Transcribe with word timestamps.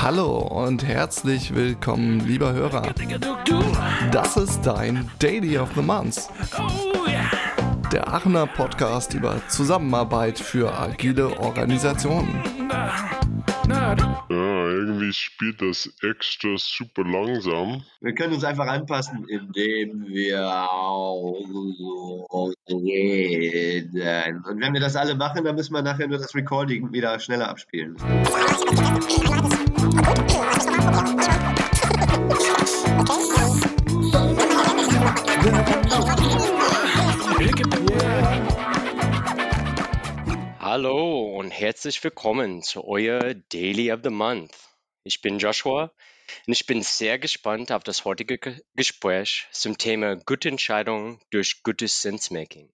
Hallo 0.00 0.36
und 0.38 0.84
herzlich 0.84 1.54
willkommen, 1.54 2.20
lieber 2.20 2.52
Hörer. 2.52 2.82
Das 4.12 4.36
ist 4.36 4.62
dein 4.62 5.10
Daily 5.18 5.58
of 5.58 5.70
the 5.74 5.82
Month. 5.82 6.28
Der 7.90 8.12
Aachener 8.12 8.46
Podcast 8.46 9.14
über 9.14 9.40
Zusammenarbeit 9.48 10.38
für 10.38 10.78
agile 10.78 11.38
Organisationen. 11.38 12.42
Ja, 13.84 14.68
irgendwie 14.68 15.12
spielt 15.12 15.60
das 15.60 15.92
extra 16.02 16.56
super 16.56 17.04
langsam. 17.04 17.82
Wir 18.00 18.14
können 18.14 18.32
uns 18.32 18.44
einfach 18.44 18.66
anpassen, 18.66 19.26
indem 19.28 20.06
wir 20.06 20.38
reden. 22.68 24.44
Und 24.44 24.60
wenn 24.60 24.72
wir 24.72 24.80
das 24.80 24.96
alle 24.96 25.14
machen, 25.14 25.44
dann 25.44 25.54
müssen 25.54 25.74
wir 25.74 25.82
nachher 25.82 26.08
nur 26.08 26.18
das 26.18 26.34
Recording 26.34 26.90
wieder 26.92 27.18
schneller 27.20 27.48
abspielen. 27.48 27.96
Hallo 40.76 41.38
und 41.38 41.52
herzlich 41.52 42.02
willkommen 42.02 42.60
zu 42.60 42.84
euer 42.84 43.34
Daily 43.52 43.92
of 43.92 44.00
the 44.02 44.10
Month. 44.10 44.52
Ich 45.04 45.22
bin 45.22 45.38
Joshua 45.38 45.92
und 46.48 46.52
ich 46.52 46.66
bin 46.66 46.82
sehr 46.82 47.20
gespannt 47.20 47.70
auf 47.70 47.84
das 47.84 48.04
heutige 48.04 48.38
Ge- 48.38 48.60
Gespräch 48.74 49.46
zum 49.52 49.78
Thema 49.78 50.16
gute 50.16 50.48
Entscheidungen 50.48 51.20
durch 51.30 51.62
gutes 51.62 52.02
Sensemaking. 52.02 52.72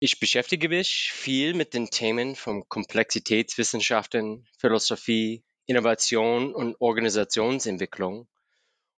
Ich 0.00 0.20
beschäftige 0.20 0.68
mich 0.68 1.10
viel 1.14 1.54
mit 1.54 1.72
den 1.72 1.88
Themen 1.88 2.36
von 2.36 2.68
Komplexitätswissenschaften, 2.68 4.46
Philosophie, 4.58 5.42
Innovation 5.64 6.54
und 6.54 6.76
Organisationsentwicklung. 6.78 8.28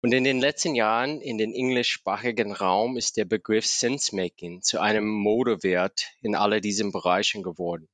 Und 0.04 0.12
in 0.12 0.24
den 0.24 0.40
letzten 0.40 0.74
Jahren 0.74 1.20
in 1.20 1.38
den 1.38 1.54
englischsprachigen 1.54 2.52
Raum 2.52 2.96
ist 2.96 3.16
der 3.16 3.24
Begriff 3.24 3.64
Sensemaking 3.64 4.60
zu 4.60 4.80
einem 4.80 5.06
Modewert 5.06 6.10
in 6.22 6.34
all 6.34 6.60
diesen 6.60 6.90
Bereichen 6.90 7.44
geworden. 7.44 7.88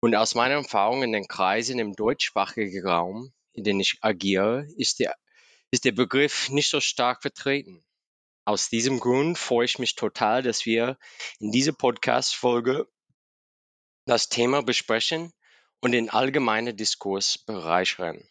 Und 0.00 0.14
aus 0.14 0.36
meiner 0.36 0.54
Erfahrung 0.54 1.02
in 1.02 1.10
den 1.10 1.26
Kreisen 1.26 1.80
im 1.80 1.94
deutschsprachigen 1.96 2.86
Raum, 2.86 3.32
in 3.52 3.64
dem 3.64 3.80
ich 3.80 3.98
agiere, 4.00 4.68
ist 4.76 5.00
der, 5.00 5.16
ist 5.72 5.84
der 5.84 5.92
Begriff 5.92 6.50
nicht 6.50 6.70
so 6.70 6.80
stark 6.80 7.22
vertreten. 7.22 7.84
Aus 8.44 8.68
diesem 8.68 9.00
Grund 9.00 9.36
freue 9.36 9.64
ich 9.64 9.80
mich 9.80 9.96
total, 9.96 10.42
dass 10.42 10.66
wir 10.66 10.98
in 11.40 11.50
dieser 11.50 11.72
Podcast-Folge 11.72 12.86
das 14.06 14.28
Thema 14.28 14.62
besprechen 14.62 15.32
und 15.80 15.92
den 15.92 16.10
allgemeinen 16.10 16.76
Diskurs 16.76 17.38
bereichern. 17.38 18.22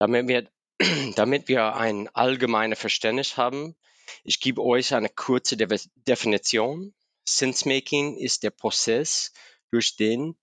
Damit 0.00 0.26
wir, 0.26 0.50
damit 1.16 1.48
wir 1.48 1.76
ein 1.76 2.08
allgemeines 2.14 2.78
Verständnis 2.78 3.36
haben, 3.36 3.76
ich 4.22 4.40
gebe 4.40 4.62
euch 4.62 4.94
eine 4.94 5.08
kurze 5.08 5.56
De 5.56 5.68
Definition. 6.06 6.94
Sensemaking 7.26 8.16
ist 8.16 8.42
der 8.42 8.50
Prozess, 8.50 9.32
durch 9.70 9.96
den 9.96 10.36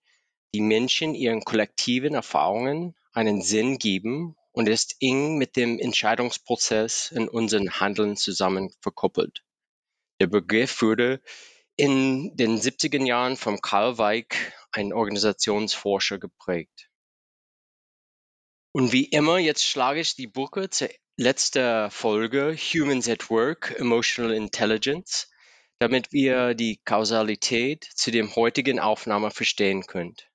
die 0.54 0.62
Menschen 0.62 1.16
ihren 1.16 1.44
kollektiven 1.44 2.14
Erfahrungen 2.14 2.96
einen 3.14 3.42
Sinn 3.42 3.78
geben 3.78 4.36
und 4.52 4.68
ist 4.68 4.98
eng 5.00 5.38
mit 5.38 5.56
dem 5.56 5.80
Entscheidungsprozess 5.80 7.12
in 7.12 7.30
unserem 7.30 7.80
Handeln 7.80 8.18
zusammen 8.18 8.74
verkoppelt. 8.82 9.44
Der 10.20 10.28
Begriff 10.28 10.82
wurde 10.82 11.22
in 11.78 12.36
den 12.36 12.60
70er 12.60 13.06
Jahren 13.06 13.38
von 13.38 13.62
Karl 13.62 13.98
Weick, 13.98 14.54
ein 14.72 14.94
Organisationsforscher, 14.94 16.20
geprägt. 16.20 16.91
Und 18.74 18.94
wie 18.94 19.04
immer, 19.04 19.38
jetzt 19.38 19.66
schlage 19.66 20.00
ich 20.00 20.16
die 20.16 20.28
Brücke 20.28 20.70
zur 20.70 20.88
letzten 21.18 21.92
Folge 21.92 22.56
Humans 22.56 23.10
at 23.10 23.30
Work, 23.30 23.76
Emotional 23.78 24.34
Intelligence, 24.34 25.30
damit 25.80 26.14
wir 26.14 26.54
die 26.54 26.80
Kausalität 26.86 27.84
zu 27.94 28.12
dem 28.12 28.34
heutigen 28.36 28.80
Aufnahme 28.80 29.30
verstehen 29.30 29.86
könnt. 29.88 30.30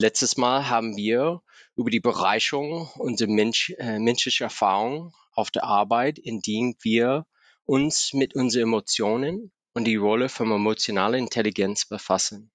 Letztes 0.00 0.36
Mal 0.36 0.68
haben 0.68 0.96
wir 0.96 1.42
über 1.76 1.90
die 1.90 2.00
Bereicherung 2.00 2.90
unserer 2.96 3.30
Mensch, 3.30 3.70
äh, 3.78 4.00
menschlichen 4.00 4.44
Erfahrung 4.44 5.14
auf 5.32 5.52
der 5.52 5.62
Arbeit, 5.62 6.18
indem 6.18 6.74
wir 6.82 7.26
uns 7.64 8.12
mit 8.12 8.34
unseren 8.34 8.62
Emotionen 8.62 9.52
und 9.74 9.84
die 9.84 9.96
Rolle 9.96 10.28
von 10.28 10.50
emotionaler 10.50 11.18
Intelligenz 11.18 11.86
befassen. 11.86 12.50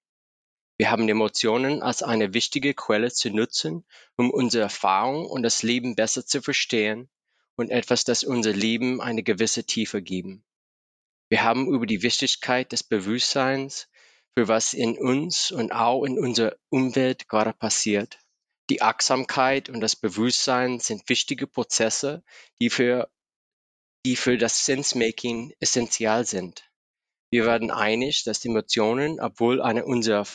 Wir 0.83 0.91
haben 0.91 1.07
Emotionen 1.07 1.81
als 1.81 2.03
eine 2.03 2.33
wichtige 2.33 2.73
Quelle 2.73 3.09
zu 3.09 3.29
nutzen, 3.29 3.85
um 4.17 4.29
unsere 4.29 4.63
Erfahrung 4.63 5.27
und 5.27 5.41
das 5.41 5.63
Leben 5.63 5.95
besser 5.95 6.25
zu 6.25 6.41
verstehen 6.41 7.09
und 7.55 7.69
etwas, 7.69 8.03
das 8.03 8.25
unser 8.25 8.51
Leben 8.51 8.99
eine 8.99 9.23
gewisse 9.23 9.63
Tiefe 9.63 10.01
geben. 10.01 10.43
Wir 11.29 11.41
haben 11.41 11.73
über 11.73 11.85
die 11.85 12.03
Wichtigkeit 12.03 12.73
des 12.73 12.83
Bewusstseins 12.83 13.87
für 14.37 14.49
was 14.49 14.73
in 14.73 14.97
uns 14.97 15.53
und 15.53 15.71
auch 15.71 16.03
in 16.03 16.19
unserer 16.19 16.57
Umwelt 16.67 17.29
gerade 17.29 17.53
passiert. 17.53 18.19
Die 18.69 18.81
Achtsamkeit 18.81 19.69
und 19.69 19.79
das 19.79 19.95
Bewusstsein 19.95 20.81
sind 20.81 21.07
wichtige 21.07 21.47
Prozesse, 21.47 22.25
die 22.59 22.69
für, 22.69 23.09
die 24.05 24.17
für 24.17 24.37
das 24.37 24.65
Sensemaking 24.65 25.53
essentiell 25.61 26.25
sind. 26.25 26.69
Wir 27.33 27.45
werden 27.45 27.71
einig, 27.71 28.25
dass 28.25 28.43
Emotionen, 28.45 29.21
obwohl 29.21 29.59
eine 29.59 29.85
unserer, 29.85 30.27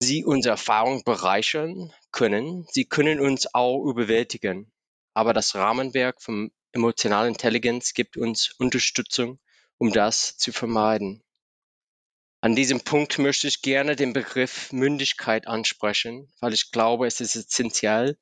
sie 0.00 0.24
unsere 0.24 0.52
Erfahrung 0.52 1.04
bereichern 1.04 1.92
können, 2.10 2.66
sie 2.70 2.86
können 2.86 3.20
uns 3.20 3.54
auch 3.54 3.84
überwältigen. 3.84 4.72
Aber 5.14 5.32
das 5.32 5.54
Rahmenwerk 5.54 6.22
von 6.22 6.50
emotionaler 6.72 7.28
Intelligenz 7.28 7.92
gibt 7.94 8.16
uns 8.16 8.54
Unterstützung, 8.58 9.38
um 9.78 9.92
das 9.92 10.36
zu 10.36 10.52
vermeiden. 10.52 11.22
An 12.42 12.56
diesem 12.56 12.80
Punkt 12.80 13.18
möchte 13.18 13.48
ich 13.48 13.60
gerne 13.60 13.96
den 13.96 14.14
Begriff 14.14 14.72
Mündigkeit 14.72 15.46
ansprechen, 15.46 16.32
weil 16.40 16.54
ich 16.54 16.72
glaube, 16.72 17.06
es 17.06 17.20
ist 17.20 17.36
essentiell 17.36 18.16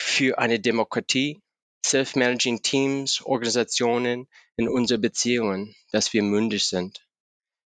für 0.00 0.38
eine 0.38 0.58
Demokratie, 0.58 1.40
self-managing 1.86 2.62
Teams, 2.62 3.20
Organisationen 3.20 4.28
in 4.56 4.68
unseren 4.68 5.00
Beziehungen, 5.00 5.76
dass 5.92 6.12
wir 6.12 6.24
mündig 6.24 6.66
sind. 6.66 7.06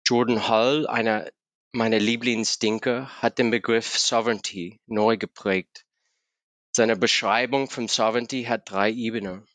Jordan 0.05 0.49
Hull, 0.49 0.89
einer 0.89 1.31
meiner 1.73 1.99
Lieblingsdenker, 1.99 3.09
hat 3.21 3.39
den 3.39 3.51
Begriff 3.51 3.99
Sovereignty 3.99 4.81
neu 4.87 5.17
geprägt. 5.17 5.85
Seine 6.75 6.97
Beschreibung 6.97 7.69
von 7.69 7.89
Sovereignty 7.89 8.45
hat 8.45 8.71
drei 8.71 8.91
Ebenen. 8.91 9.47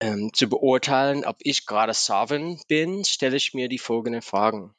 Ähm, 0.00 0.32
zu 0.34 0.48
beurteilen, 0.48 1.24
ob 1.24 1.36
ich 1.40 1.64
gerade 1.64 1.94
sovereign 1.94 2.60
bin, 2.68 3.04
stelle 3.04 3.36
ich 3.36 3.54
mir 3.54 3.68
die 3.68 3.78
folgenden 3.78 4.20
Fragen. 4.20 4.74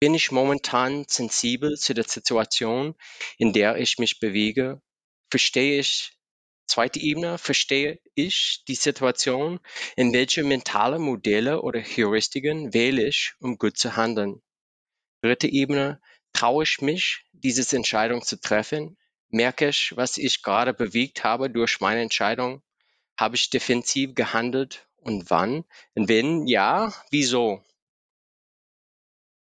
Bin 0.00 0.12
ich 0.14 0.30
momentan 0.30 1.06
sensibel 1.08 1.76
zu 1.78 1.94
der 1.94 2.04
Situation, 2.04 2.94
in 3.38 3.52
der 3.52 3.76
ich 3.76 3.98
mich 3.98 4.18
bewege? 4.20 4.82
Verstehe 5.30 5.78
ich, 5.78 6.18
zweite 6.66 7.00
Ebene, 7.00 7.38
verstehe 7.38 8.00
ich 8.14 8.64
die 8.68 8.74
Situation, 8.74 9.60
in 9.96 10.12
welche 10.12 10.44
mentale 10.44 10.98
Modelle 10.98 11.62
oder 11.62 11.80
Heuristiken 11.80 12.74
wähle 12.74 13.06
ich, 13.06 13.34
um 13.38 13.56
gut 13.56 13.78
zu 13.78 13.96
handeln? 13.96 14.42
Dritte 15.26 15.48
Ebene, 15.48 16.00
traue 16.32 16.62
ich 16.62 16.80
mich, 16.80 17.24
diese 17.32 17.76
Entscheidung 17.76 18.22
zu 18.22 18.40
treffen? 18.40 18.96
Merke 19.28 19.70
ich, 19.70 19.92
was 19.96 20.18
ich 20.18 20.40
gerade 20.40 20.72
bewegt 20.72 21.24
habe 21.24 21.50
durch 21.50 21.80
meine 21.80 22.00
Entscheidung? 22.00 22.62
Habe 23.18 23.34
ich 23.34 23.50
defensiv 23.50 24.14
gehandelt 24.14 24.86
und 24.98 25.28
wann? 25.28 25.64
Und 25.96 26.08
wenn 26.08 26.46
ja, 26.46 26.94
wieso? 27.10 27.60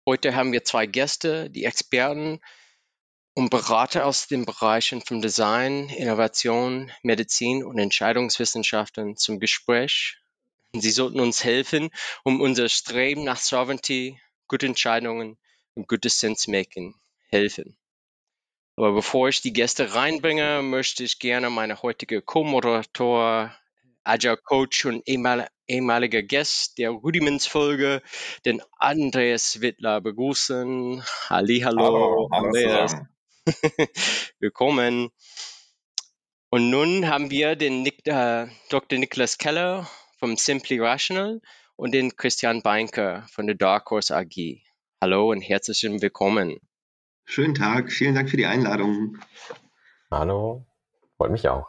Heute 0.05 0.35
haben 0.35 0.51
wir 0.51 0.63
zwei 0.63 0.85
Gäste, 0.85 1.49
die 1.49 1.65
Experten 1.65 2.41
und 3.33 3.49
Berater 3.49 4.05
aus 4.05 4.27
den 4.27 4.45
Bereichen 4.45 5.01
von 5.01 5.19
Design, 5.19 5.89
Innovation, 5.89 6.91
Medizin 7.01 7.63
und 7.63 7.79
Entscheidungswissenschaften 7.79 9.17
zum 9.17 9.39
Gespräch. 9.39 10.19
Sie 10.73 10.91
sollten 10.91 11.19
uns 11.19 11.43
helfen, 11.43 11.89
um 12.23 12.39
unser 12.39 12.69
Streben 12.69 13.23
nach 13.23 13.37
Sovereignty, 13.37 14.21
gute 14.47 14.67
Entscheidungen 14.67 15.39
gutes 15.75 16.19
Sensemaking 16.19 16.95
helfen. 17.29 17.77
Aber 18.75 18.93
bevor 18.93 19.29
ich 19.29 19.41
die 19.41 19.53
Gäste 19.53 19.93
reinbringe, 19.93 20.61
möchte 20.61 21.03
ich 21.03 21.19
gerne 21.19 21.49
meine 21.49 21.81
heutige 21.81 22.21
Co-Moderator, 22.21 23.55
Agile 24.03 24.37
Coach 24.37 24.85
und 24.85 25.07
ehemal 25.07 25.47
ehemaliger 25.67 26.23
Gast 26.23 26.77
der 26.77 26.89
Rudimentsfolge, 26.89 28.01
den 28.45 28.61
Andreas 28.77 29.61
Wittler 29.61 30.01
begrüßen. 30.01 31.03
Hallihallo, 31.29 31.83
Hallo, 31.83 32.29
hallo 32.31 32.47
Andreas. 32.47 32.95
Willkommen. 34.39 35.11
Und 36.49 36.69
nun 36.69 37.07
haben 37.07 37.29
wir 37.29 37.55
den 37.55 37.83
Nick, 37.83 38.05
äh, 38.07 38.47
Dr. 38.69 38.99
Nicholas 38.99 39.37
Keller 39.37 39.89
vom 40.17 40.35
Simply 40.35 40.79
Rational 40.79 41.41
und 41.75 41.93
den 41.93 42.15
Christian 42.15 42.61
Beinker 42.61 43.25
von 43.31 43.47
der 43.47 43.55
Dark 43.55 43.89
Horse 43.89 44.15
AG. 44.15 44.61
Hallo 45.03 45.31
und 45.31 45.41
herzlich 45.41 45.81
willkommen. 45.81 46.59
Schönen 47.25 47.55
Tag, 47.55 47.91
vielen 47.91 48.13
Dank 48.13 48.29
für 48.29 48.37
die 48.37 48.45
Einladung. 48.45 49.17
Hallo, 50.11 50.67
freut 51.17 51.31
mich 51.31 51.49
auch. 51.49 51.65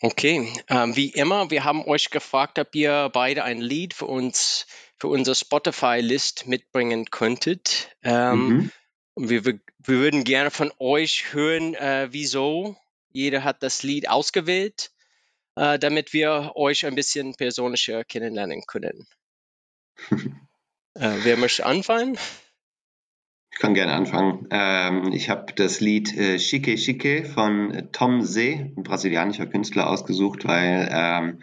Okay, 0.00 0.52
ähm, 0.66 0.96
wie 0.96 1.10
immer, 1.10 1.48
wir 1.52 1.62
haben 1.62 1.84
euch 1.84 2.10
gefragt, 2.10 2.58
ob 2.58 2.74
ihr 2.74 3.10
beide 3.12 3.44
ein 3.44 3.60
Lied 3.60 3.94
für 3.94 4.06
uns, 4.06 4.66
für 4.98 5.06
unsere 5.06 5.36
Spotify-List 5.36 6.48
mitbringen 6.48 7.04
könntet. 7.12 7.96
Ähm, 8.02 8.48
mhm. 8.48 8.70
Wir, 9.14 9.44
wir, 9.44 9.60
würden 9.78 10.24
gerne 10.24 10.50
von 10.50 10.72
euch 10.80 11.32
hören, 11.32 11.74
äh, 11.74 12.08
wieso. 12.10 12.76
Jeder 13.12 13.44
hat 13.44 13.62
das 13.62 13.84
Lied 13.84 14.08
ausgewählt, 14.08 14.90
äh, 15.54 15.78
damit 15.78 16.12
wir 16.12 16.56
euch 16.56 16.84
ein 16.86 16.96
bisschen 16.96 17.36
persönlicher 17.36 18.02
kennenlernen 18.02 18.64
können. 18.66 19.06
äh, 20.98 21.24
wer 21.24 21.36
möchte 21.36 21.66
anfangen? 21.66 22.18
Ich 23.56 23.62
kann 23.62 23.72
gerne 23.72 23.94
anfangen. 23.94 24.46
Ähm, 24.50 25.12
ich 25.14 25.30
habe 25.30 25.50
das 25.54 25.80
Lied 25.80 26.14
äh, 26.14 26.36
Chique 26.36 26.74
Chique 26.76 27.24
von 27.24 27.88
Tom 27.90 28.20
See, 28.20 28.70
ein 28.76 28.82
brasilianischer 28.82 29.46
Künstler, 29.46 29.88
ausgesucht, 29.88 30.44
weil 30.44 30.90
ähm, 30.92 31.38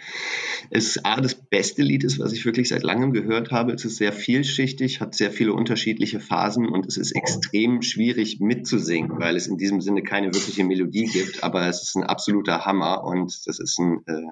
es 0.70 1.04
A, 1.04 1.20
das 1.20 1.34
beste 1.34 1.82
Lied 1.82 2.04
ist, 2.04 2.20
was 2.20 2.32
ich 2.32 2.46
wirklich 2.46 2.70
seit 2.70 2.84
langem 2.84 3.14
gehört 3.14 3.50
habe. 3.50 3.74
Es 3.74 3.84
ist 3.84 3.96
sehr 3.96 4.14
vielschichtig, 4.14 5.02
hat 5.02 5.16
sehr 5.16 5.32
viele 5.32 5.54
unterschiedliche 5.54 6.20
Phasen 6.20 6.70
und 6.70 6.86
es 6.86 6.98
ist 6.98 7.14
extrem 7.14 7.82
schwierig 7.82 8.40
mitzusingen, 8.40 9.20
weil 9.20 9.36
es 9.36 9.48
in 9.48 9.58
diesem 9.58 9.82
Sinne 9.82 10.04
keine 10.04 10.32
wirkliche 10.36 10.64
Melodie 10.64 11.06
gibt, 11.06 11.44
aber 11.44 11.68
es 11.68 11.82
ist 11.82 11.96
ein 11.96 12.04
absoluter 12.04 12.64
Hammer 12.64 13.04
und 13.04 13.48
das 13.48 13.58
ist 13.58 13.80
ein, 13.80 14.04
äh, 14.06 14.30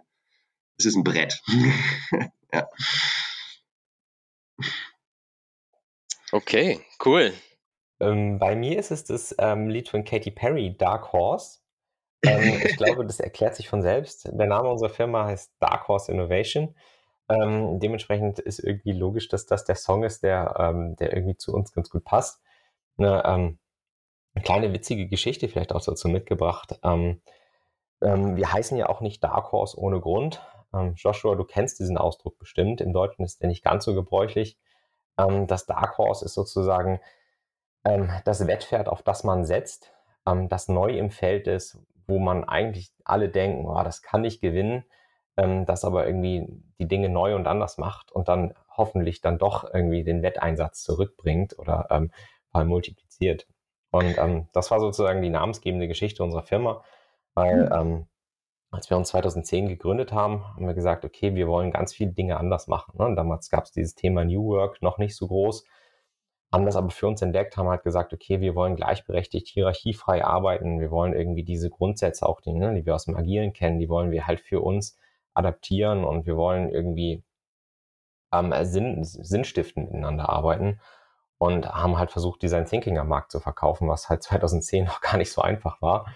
es 0.78 0.86
ist 0.86 0.98
ein 0.98 1.04
Brett. 1.04 1.42
ja. 2.54 2.68
Okay, 6.34 6.80
cool. 7.06 7.34
Ähm, 8.00 8.40
bei 8.40 8.56
mir 8.56 8.80
ist 8.80 8.92
es 8.92 9.04
das 9.04 9.36
ähm, 9.38 9.68
Lied 9.68 9.90
von 9.90 10.06
Katy 10.06 10.32
Perry, 10.32 10.76
Dark 10.78 11.12
Horse. 11.12 11.60
Ähm, 12.24 12.62
ich 12.64 12.78
glaube, 12.78 13.06
das 13.06 13.20
erklärt 13.20 13.56
sich 13.56 13.68
von 13.68 13.82
selbst. 13.82 14.30
Der 14.32 14.48
Name 14.48 14.70
unserer 14.70 14.90
Firma 14.90 15.26
heißt 15.26 15.52
Dark 15.60 15.90
Horse 15.90 16.10
Innovation. 16.12 16.74
Ähm, 17.28 17.80
dementsprechend 17.80 18.40
ist 18.40 18.60
irgendwie 18.60 18.94
logisch, 18.94 19.28
dass 19.28 19.46
das 19.46 19.66
der 19.66 19.76
Song 19.76 20.04
ist, 20.04 20.24
der, 20.24 20.56
ähm, 20.58 20.96
der 20.96 21.14
irgendwie 21.14 21.36
zu 21.36 21.54
uns 21.54 21.74
ganz 21.74 21.90
gut 21.90 22.06
passt. 22.06 22.42
Eine, 22.98 23.24
ähm, 23.26 23.60
eine 24.34 24.44
kleine 24.44 24.74
witzige 24.74 25.08
Geschichte 25.10 25.50
vielleicht 25.50 25.74
auch 25.74 25.84
dazu 25.84 26.08
mitgebracht. 26.08 26.80
wir 28.00 28.54
heißen 28.54 28.78
ja 28.78 28.88
auch 28.88 29.02
nicht 29.02 29.24
Dark 29.24 29.52
Horse 29.52 29.78
ohne 29.78 30.00
Grund. 30.00 30.42
Joshua, 30.96 31.36
du 31.36 31.44
kennst 31.44 31.80
diesen 31.80 31.98
Ausdruck 31.98 32.40
bestimmt. 32.40 32.80
Im 32.80 32.94
Deutschen 32.94 33.26
ist 33.26 33.42
der 33.42 33.50
nicht 33.50 33.64
ganz 33.64 33.84
so 33.84 33.94
gebräuchlich. 33.94 34.58
Das 35.18 35.66
Dark 35.68 35.98
Horse 35.98 36.26
ist 36.26 36.34
sozusagen 36.34 37.00
ähm, 37.86 38.10
das 38.26 38.48
Wettpferd, 38.48 38.90
auf 38.90 39.04
das 39.04 39.24
man 39.24 39.46
setzt, 39.46 39.94
ähm, 40.28 40.50
das 40.50 40.68
neu 40.68 40.98
im 40.98 41.12
Feld 41.12 41.48
ist, 41.48 41.78
wo 42.08 42.20
man 42.20 42.44
eigentlich 42.44 42.92
alle 43.04 43.30
denken, 43.30 43.66
oh, 43.68 43.84
das 43.84 44.02
kann 44.02 44.24
ich 44.24 44.42
gewinnen, 44.42 44.84
ähm, 45.38 45.66
das 45.66 45.86
aber 45.86 46.06
irgendwie 46.06 46.48
die 46.80 46.88
Dinge 46.88 47.10
neu 47.10 47.36
und 47.36 47.48
anders 47.48 47.78
macht 47.78 48.12
und 48.12 48.28
dann 48.28 48.54
hoffentlich 48.76 49.22
dann 49.22 49.38
doch 49.38 49.72
irgendwie 49.74 50.04
den 50.04 50.24
Wetteinsatz 50.24 50.84
zurückbringt 50.84 51.58
oder 51.60 51.88
ähm, 51.90 52.12
mal 52.52 52.66
multipliziert. 52.66 53.48
Und 53.92 54.18
ähm, 54.18 54.48
das 54.54 54.72
war 54.72 54.80
sozusagen 54.80 55.22
die 55.22 55.30
namensgebende 55.30 55.88
Geschichte 55.88 56.24
unserer 56.24 56.44
Firma, 56.44 56.84
weil 57.34 57.66
mhm. 57.66 57.72
ähm, 57.74 58.08
als 58.72 58.90
wir 58.90 58.98
uns 58.98 59.10
2010 59.10 59.68
gegründet 59.68 60.12
haben, 60.14 60.46
haben 60.56 60.66
wir 60.66 60.74
gesagt, 60.74 61.06
okay, 61.06 61.36
wir 61.36 61.48
wollen 61.48 61.72
ganz 61.72 61.94
viele 61.94 62.12
Dinge 62.12 62.38
anders 62.38 62.68
machen. 62.68 62.98
Ne? 62.98 63.06
Und 63.06 63.16
damals 63.16 63.50
gab 63.50 63.66
es 63.66 63.72
dieses 63.72 63.96
Thema 63.96 64.26
New 64.26 64.46
Work 64.48 64.82
noch 64.82 64.98
nicht 64.98 65.16
so 65.16 65.28
groß 65.28 65.66
haben 66.52 66.66
das 66.66 66.76
aber 66.76 66.90
für 66.90 67.08
uns 67.08 67.22
entdeckt, 67.22 67.56
haben 67.56 67.70
halt 67.70 67.84
gesagt, 67.84 68.14
okay, 68.14 68.42
wir 68.42 68.56
wollen 68.56 68.76
gleichberechtigt 68.76 69.48
hierarchiefrei 69.48 70.26
arbeiten, 70.26 70.82
wir 70.82 70.92
wollen 70.92 71.14
irgendwie 71.14 71.44
diese 71.44 71.70
Grundsätze 71.70 72.28
auch, 72.28 72.42
die, 72.42 72.52
ne, 72.52 72.74
die 72.76 72.86
wir 72.86 72.96
aus 72.96 73.06
dem 73.06 73.16
Agilen 73.16 73.54
kennen, 73.54 73.80
die 73.80 73.88
wollen 73.88 74.12
wir 74.12 74.28
halt 74.28 74.42
für 74.42 74.60
uns 74.62 74.98
adaptieren 75.34 76.04
und 76.04 76.26
wir 76.26 76.36
wollen 76.36 76.70
irgendwie 76.70 77.24
ähm, 78.34 78.54
Sinn, 78.64 79.04
sinnstiftend 79.04 79.92
miteinander 79.92 80.30
arbeiten 80.30 80.82
und 81.38 81.70
haben 81.70 81.98
halt 81.98 82.12
versucht, 82.12 82.42
Design 82.42 82.66
Thinking 82.66 82.98
am 82.98 83.08
Markt 83.08 83.32
zu 83.32 83.40
verkaufen, 83.40 83.88
was 83.88 84.10
halt 84.10 84.22
2010 84.24 84.86
noch 84.86 85.00
gar 85.00 85.18
nicht 85.18 85.32
so 85.32 85.42
einfach 85.42 85.82
war. 85.82 86.08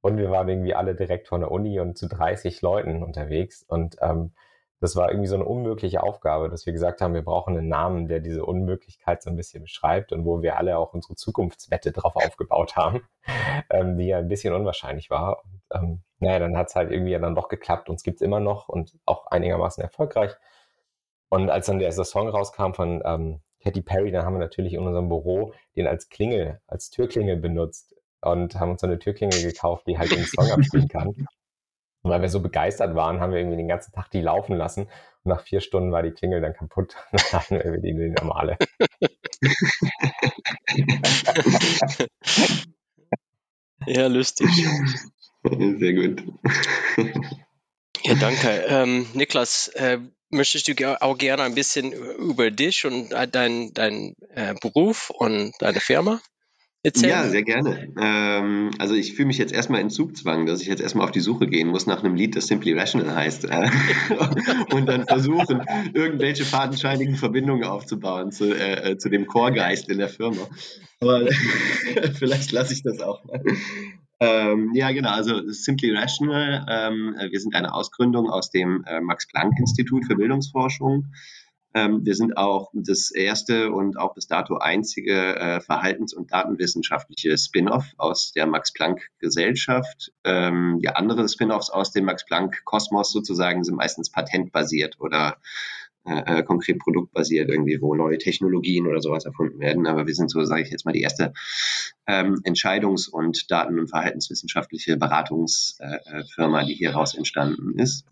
Und 0.00 0.16
wir 0.16 0.30
waren 0.30 0.48
irgendwie 0.48 0.74
alle 0.74 0.94
direkt 0.94 1.28
von 1.28 1.40
der 1.40 1.50
Uni 1.50 1.78
und 1.80 1.98
zu 1.98 2.08
30 2.08 2.62
Leuten 2.62 3.02
unterwegs 3.02 3.62
und 3.62 3.96
ähm, 4.00 4.32
das 4.80 4.96
war 4.96 5.10
irgendwie 5.10 5.26
so 5.26 5.34
eine 5.34 5.44
unmögliche 5.44 6.02
Aufgabe, 6.02 6.48
dass 6.48 6.64
wir 6.64 6.72
gesagt 6.72 7.02
haben, 7.02 7.12
wir 7.12 7.22
brauchen 7.22 7.56
einen 7.56 7.68
Namen, 7.68 8.08
der 8.08 8.20
diese 8.20 8.46
Unmöglichkeit 8.46 9.22
so 9.22 9.28
ein 9.28 9.36
bisschen 9.36 9.62
beschreibt 9.62 10.10
und 10.10 10.24
wo 10.24 10.40
wir 10.40 10.56
alle 10.56 10.78
auch 10.78 10.94
unsere 10.94 11.16
Zukunftswette 11.16 11.92
drauf 11.92 12.16
aufgebaut 12.16 12.76
haben, 12.76 13.02
ähm, 13.70 13.98
die 13.98 14.06
ja 14.06 14.18
ein 14.18 14.28
bisschen 14.28 14.54
unwahrscheinlich 14.54 15.10
war. 15.10 15.42
Und, 15.44 15.60
ähm, 15.74 16.02
naja, 16.18 16.38
dann 16.38 16.56
hat 16.56 16.68
es 16.68 16.76
halt 16.76 16.90
irgendwie 16.90 17.12
dann 17.12 17.34
doch 17.34 17.48
geklappt. 17.48 17.90
Uns 17.90 18.02
gibt's 18.02 18.22
immer 18.22 18.40
noch 18.40 18.70
und 18.70 18.98
auch 19.04 19.26
einigermaßen 19.26 19.82
erfolgreich. 19.82 20.32
Und 21.28 21.50
als 21.50 21.66
dann 21.66 21.78
der 21.78 21.86
erste 21.86 22.04
Song 22.04 22.28
rauskam 22.28 22.72
von 22.72 23.02
ähm, 23.04 23.40
Katy 23.62 23.82
Perry, 23.82 24.10
dann 24.10 24.24
haben 24.24 24.34
wir 24.34 24.40
natürlich 24.40 24.72
in 24.72 24.80
unserem 24.80 25.10
Büro 25.10 25.52
den 25.76 25.86
als 25.86 26.08
Klingel, 26.08 26.60
als 26.66 26.88
Türklingel 26.88 27.36
benutzt 27.36 27.94
und 28.22 28.56
haben 28.56 28.72
uns 28.72 28.80
so 28.80 28.86
eine 28.86 28.98
Türklingel 28.98 29.42
gekauft, 29.42 29.86
die 29.86 29.98
halt 29.98 30.10
den 30.10 30.24
Song 30.24 30.50
abspielen 30.50 30.88
kann. 30.88 31.14
Und 32.02 32.10
weil 32.10 32.22
wir 32.22 32.30
so 32.30 32.40
begeistert 32.40 32.94
waren, 32.94 33.20
haben 33.20 33.32
wir 33.32 33.40
irgendwie 33.40 33.58
den 33.58 33.68
ganzen 33.68 33.92
Tag 33.92 34.10
die 34.10 34.22
laufen 34.22 34.56
lassen. 34.56 34.88
Und 35.22 35.30
nach 35.30 35.42
vier 35.42 35.60
Stunden 35.60 35.92
war 35.92 36.02
die 36.02 36.12
Klingel 36.12 36.40
dann 36.40 36.54
kaputt. 36.54 36.96
Dann 37.12 37.20
hatten 37.32 37.56
wir 37.56 37.64
irgendwie 37.64 37.92
die 37.92 38.08
normale. 38.08 38.56
ja, 43.86 44.06
lustig. 44.06 44.48
Sehr 45.42 45.92
gut. 45.92 46.22
Ja, 48.02 48.14
danke. 48.14 48.64
Ähm, 48.66 49.06
Niklas, 49.12 49.68
äh, 49.68 49.98
möchtest 50.30 50.68
du 50.68 51.02
auch 51.02 51.18
gerne 51.18 51.42
ein 51.42 51.54
bisschen 51.54 51.92
über 51.92 52.50
dich 52.50 52.86
und 52.86 53.10
deinen 53.10 53.74
dein, 53.74 54.14
äh, 54.30 54.54
Beruf 54.60 55.10
und 55.10 55.52
deine 55.58 55.80
Firma 55.80 56.22
Erzähl 56.82 57.10
ja, 57.10 57.28
sehr 57.28 57.42
gerne. 57.42 57.92
Ähm, 58.00 58.70
also 58.78 58.94
ich 58.94 59.14
fühle 59.14 59.26
mich 59.26 59.36
jetzt 59.36 59.52
erstmal 59.52 59.82
in 59.82 59.90
Zugzwang, 59.90 60.46
dass 60.46 60.62
ich 60.62 60.66
jetzt 60.66 60.80
erstmal 60.80 61.04
auf 61.04 61.10
die 61.10 61.20
Suche 61.20 61.46
gehen 61.46 61.68
muss 61.68 61.86
nach 61.86 62.02
einem 62.02 62.14
Lied, 62.14 62.36
das 62.36 62.46
Simply 62.46 62.72
Rational 62.72 63.14
heißt. 63.14 63.44
Äh, 63.44 63.68
und 64.72 64.86
dann 64.86 65.06
versuchen, 65.06 65.62
irgendwelche 65.92 66.44
fadenscheinigen 66.44 67.16
Verbindungen 67.16 67.64
aufzubauen 67.64 68.32
zu, 68.32 68.54
äh, 68.54 68.92
äh 68.92 68.96
zu 68.96 69.10
dem 69.10 69.26
Chorgeist 69.26 69.90
in 69.90 69.98
der 69.98 70.08
Firma. 70.08 70.48
Aber 71.00 71.26
vielleicht 72.14 72.50
lasse 72.52 72.72
ich 72.72 72.82
das 72.82 73.00
auch 73.00 73.24
mal. 73.26 73.42
Ähm, 74.20 74.72
ja, 74.74 74.90
genau, 74.92 75.10
also 75.10 75.50
Simply 75.50 75.94
Rational. 75.94 76.66
Ähm, 76.66 77.14
wir 77.30 77.40
sind 77.40 77.54
eine 77.54 77.74
Ausgründung 77.74 78.30
aus 78.30 78.50
dem 78.50 78.84
äh, 78.86 79.00
Max-Planck-Institut 79.00 80.06
für 80.06 80.14
Bildungsforschung. 80.14 81.12
Ähm, 81.74 82.04
wir 82.04 82.14
sind 82.14 82.36
auch 82.36 82.70
das 82.72 83.10
erste 83.10 83.70
und 83.72 83.98
auch 83.98 84.14
bis 84.14 84.26
dato 84.26 84.56
einzige 84.56 85.36
äh, 85.36 85.60
verhaltens- 85.60 86.14
und 86.14 86.32
datenwissenschaftliche 86.32 87.36
Spin-off 87.38 87.86
aus 87.96 88.32
der 88.32 88.46
Max-Planck-Gesellschaft. 88.46 90.12
Ähm, 90.24 90.78
die 90.82 90.88
anderen 90.88 91.28
Spin-offs 91.28 91.70
aus 91.70 91.92
dem 91.92 92.06
Max-Planck-Kosmos 92.06 93.12
sozusagen 93.12 93.62
sind 93.62 93.76
meistens 93.76 94.10
patentbasiert 94.10 94.96
oder 94.98 95.36
äh, 96.06 96.38
äh, 96.38 96.42
konkret 96.42 96.78
produktbasiert 96.78 97.50
irgendwie, 97.50 97.80
wo 97.80 97.94
neue 97.94 98.16
Technologien 98.16 98.86
oder 98.86 99.00
sowas 99.00 99.26
erfunden 99.26 99.60
werden. 99.60 99.86
Aber 99.86 100.06
wir 100.06 100.14
sind 100.14 100.30
so, 100.30 100.42
sage 100.44 100.62
ich 100.62 100.70
jetzt 100.70 100.86
mal, 100.86 100.92
die 100.92 101.02
erste 101.02 101.34
ähm, 102.06 102.40
Entscheidungs- 102.44 103.08
und 103.08 103.50
daten- 103.50 103.78
und 103.78 103.88
verhaltenswissenschaftliche 103.88 104.96
Beratungsfirma, 104.96 106.62
äh, 106.62 106.66
die 106.66 106.74
hieraus 106.74 107.14
entstanden 107.14 107.78
ist. 107.78 108.06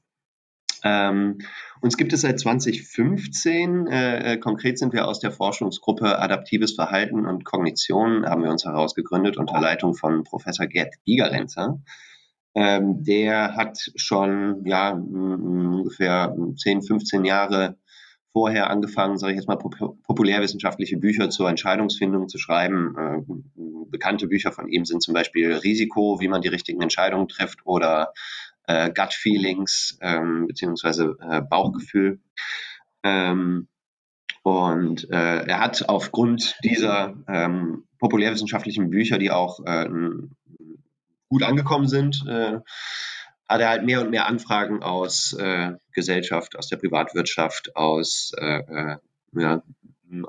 Ähm, 0.85 1.39
uns 1.81 1.97
gibt 1.97 2.13
es 2.13 2.23
seit 2.23 2.41
2015. 2.41 3.87
Äh, 3.87 4.35
äh, 4.35 4.37
konkret 4.39 4.79
sind 4.79 4.93
wir 4.93 5.07
aus 5.07 5.21
der 5.21 5.31
Forschungsgruppe 5.31 6.19
Adaptives 6.19 6.75
Verhalten 6.75 7.27
und 7.27 7.45
Kognition, 7.45 8.27
haben 8.27 8.43
wir 8.43 8.51
uns 8.51 8.65
herausgegründet 8.65 9.37
unter 9.37 9.61
Leitung 9.61 9.95
von 9.95 10.25
Professor 10.25 10.67
Gerd 10.67 10.95
Gigerenzer. 11.05 11.81
Ähm, 12.55 13.05
der 13.05 13.55
hat 13.55 13.79
schon 13.95 14.65
ja, 14.65 14.93
ungefähr 14.93 16.35
10, 16.57 16.83
15 16.83 17.25
Jahre 17.25 17.77
vorher 18.33 18.71
angefangen, 18.71 19.19
sage 19.19 19.33
ich 19.33 19.39
jetzt 19.39 19.49
mal, 19.49 19.59
populärwissenschaftliche 19.59 20.97
Bücher 20.97 21.31
zur 21.31 21.49
Entscheidungsfindung 21.49 22.29
zu 22.29 22.39
schreiben. 22.39 22.95
Äh, 22.97 23.61
bekannte 23.91 24.27
Bücher 24.29 24.53
von 24.53 24.69
ihm 24.69 24.85
sind 24.85 25.03
zum 25.03 25.15
Beispiel 25.15 25.53
Risiko, 25.53 26.21
wie 26.21 26.29
man 26.29 26.43
die 26.43 26.49
richtigen 26.49 26.83
Entscheidungen 26.83 27.29
trifft 27.29 27.61
oder 27.65 28.13
äh, 28.69 28.93
Gut 28.93 29.15
Feelings 29.15 29.99
ähm, 30.01 30.47
beziehungsweise 30.47 31.17
äh, 31.21 31.41
Bauchgefühl. 31.41 32.21
Ähm, 33.03 33.69
und 34.43 35.11
äh, 35.11 35.47
er 35.47 35.61
hat 35.61 35.89
aufgrund 35.89 36.57
dieser 36.63 37.17
ähm, 37.29 37.85
populärwissenschaftlichen 37.99 38.91
Bücher, 38.91 39.19
die 39.19 39.31
auch 39.31 39.61
äh, 39.67 39.89
gut 41.29 41.43
angekommen 41.43 41.89
sind, 41.89 42.25
äh, 42.27 42.59
hat 43.49 43.61
er 43.61 43.69
halt 43.71 43.85
mehr 43.85 44.03
und 44.03 44.11
mehr 44.11 44.27
Anfragen 44.27 44.83
aus 44.83 45.33
äh, 45.33 45.73
Gesellschaft, 45.93 46.57
aus 46.57 46.69
der 46.69 46.77
Privatwirtschaft, 46.77 47.75
aus 47.75 48.33
äh, 48.39 48.59
äh, 48.59 48.97
ja, 49.33 49.63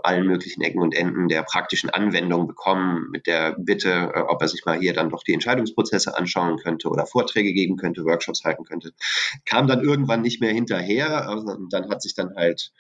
allen 0.04 0.26
möglichen 0.26 0.62
Ecken 0.62 0.82
und 0.82 0.94
Enden 0.94 1.28
der 1.28 1.44
praktischen 1.44 1.90
Anwendung 1.90 2.48
bekommen, 2.48 3.10
mit 3.12 3.28
der 3.28 3.56
Bitte, 3.58 4.12
äh, 4.14 4.22
ob 4.22 4.42
er 4.42 4.48
sich 4.48 4.66
mal 4.66 4.80
hier 4.80 4.94
dann 4.94 5.10
doch 5.10 5.24
die 5.24 5.34
Entscheidungsprozesse 5.34 6.18
anschauen 6.18 6.58
könnte 6.58 6.90
oder 6.90 7.06
Vorträge 7.06 7.54
geben 7.54 7.78
könnte, 7.78 8.04
Workshops 8.06 8.44
halten 8.44 8.66
könnte. 8.66 8.94
Kam 9.46 9.68
dann 9.68 9.84
irgendwann 9.84 10.22
nicht 10.22 10.42
mehr 10.42 10.54
hinterher 10.54 11.28
also, 11.28 11.58
dann 11.70 11.90
hat 11.90 12.02
sich 12.02 12.16
dann 12.16 12.36
halt 12.36 12.72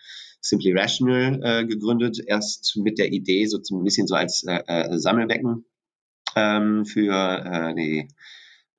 Simply 0.41 0.73
Rational 0.73 1.39
äh, 1.43 1.65
gegründet, 1.65 2.19
erst 2.25 2.77
mit 2.77 2.97
der 2.97 3.11
Idee, 3.11 3.45
so 3.45 3.59
ein 3.71 3.83
bisschen 3.83 4.07
so 4.07 4.15
als 4.15 4.43
äh, 4.43 4.61
äh, 4.67 4.97
Sammelbecken 4.97 5.65
ähm, 6.35 6.85
für 6.85 7.13
äh, 7.13 7.75
die 7.75 8.07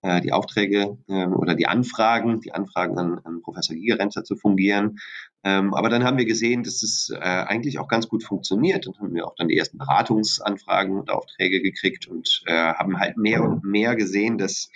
äh, 0.02 0.20
die 0.20 0.32
Aufträge 0.32 0.98
ähm, 1.08 1.34
oder 1.34 1.54
die 1.54 1.66
Anfragen, 1.66 2.40
die 2.40 2.52
Anfragen 2.52 2.98
an, 2.98 3.20
an 3.24 3.42
Professor 3.42 3.76
Gigerenzer 3.76 4.24
zu 4.24 4.36
fungieren. 4.36 4.98
Ähm, 5.42 5.72
aber 5.74 5.88
dann 5.88 6.04
haben 6.04 6.18
wir 6.18 6.26
gesehen, 6.26 6.62
dass 6.62 6.82
es 6.82 7.10
äh, 7.10 7.18
eigentlich 7.18 7.78
auch 7.78 7.88
ganz 7.88 8.08
gut 8.08 8.22
funktioniert 8.22 8.86
und 8.86 8.98
haben 8.98 9.14
wir 9.14 9.26
auch 9.26 9.34
dann 9.36 9.48
die 9.48 9.56
ersten 9.56 9.78
Beratungsanfragen 9.78 10.98
und 10.98 11.10
Aufträge 11.10 11.62
gekriegt 11.62 12.06
und 12.06 12.42
äh, 12.46 12.52
haben 12.74 12.98
halt 12.98 13.16
mehr 13.16 13.42
und 13.42 13.64
mehr 13.64 13.96
gesehen, 13.96 14.36
dass 14.36 14.70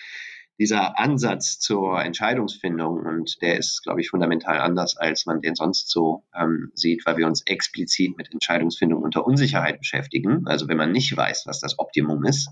dieser 0.58 0.98
Ansatz 0.98 1.58
zur 1.58 2.00
Entscheidungsfindung 2.00 3.00
und 3.04 3.42
der 3.42 3.58
ist, 3.58 3.82
glaube 3.82 4.00
ich, 4.00 4.10
fundamental 4.10 4.58
anders, 4.60 4.96
als 4.96 5.26
man 5.26 5.40
den 5.40 5.56
sonst 5.56 5.90
so 5.90 6.22
ähm, 6.34 6.70
sieht, 6.74 7.04
weil 7.06 7.16
wir 7.16 7.26
uns 7.26 7.42
explizit 7.42 8.16
mit 8.16 8.32
Entscheidungsfindung 8.32 9.02
unter 9.02 9.26
Unsicherheit 9.26 9.80
beschäftigen. 9.80 10.46
Also 10.46 10.68
wenn 10.68 10.76
man 10.76 10.92
nicht 10.92 11.14
weiß, 11.16 11.44
was 11.46 11.60
das 11.60 11.78
Optimum 11.78 12.24
ist. 12.24 12.50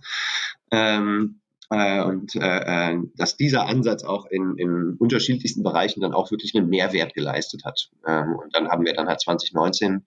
Ähm, 0.72 1.40
äh, 1.70 2.02
und 2.02 2.34
äh, 2.34 2.92
äh, 2.92 2.98
dass 3.16 3.36
dieser 3.36 3.66
Ansatz 3.66 4.04
auch 4.04 4.26
in, 4.26 4.56
in 4.56 4.96
unterschiedlichsten 4.98 5.62
Bereichen 5.62 6.00
dann 6.00 6.14
auch 6.14 6.30
wirklich 6.30 6.54
einen 6.54 6.68
Mehrwert 6.68 7.14
geleistet 7.14 7.64
hat. 7.64 7.90
Ähm, 8.06 8.36
und 8.42 8.54
dann 8.54 8.68
haben 8.68 8.84
wir 8.84 8.94
dann 8.94 9.08
halt 9.08 9.20
2019 9.20 10.04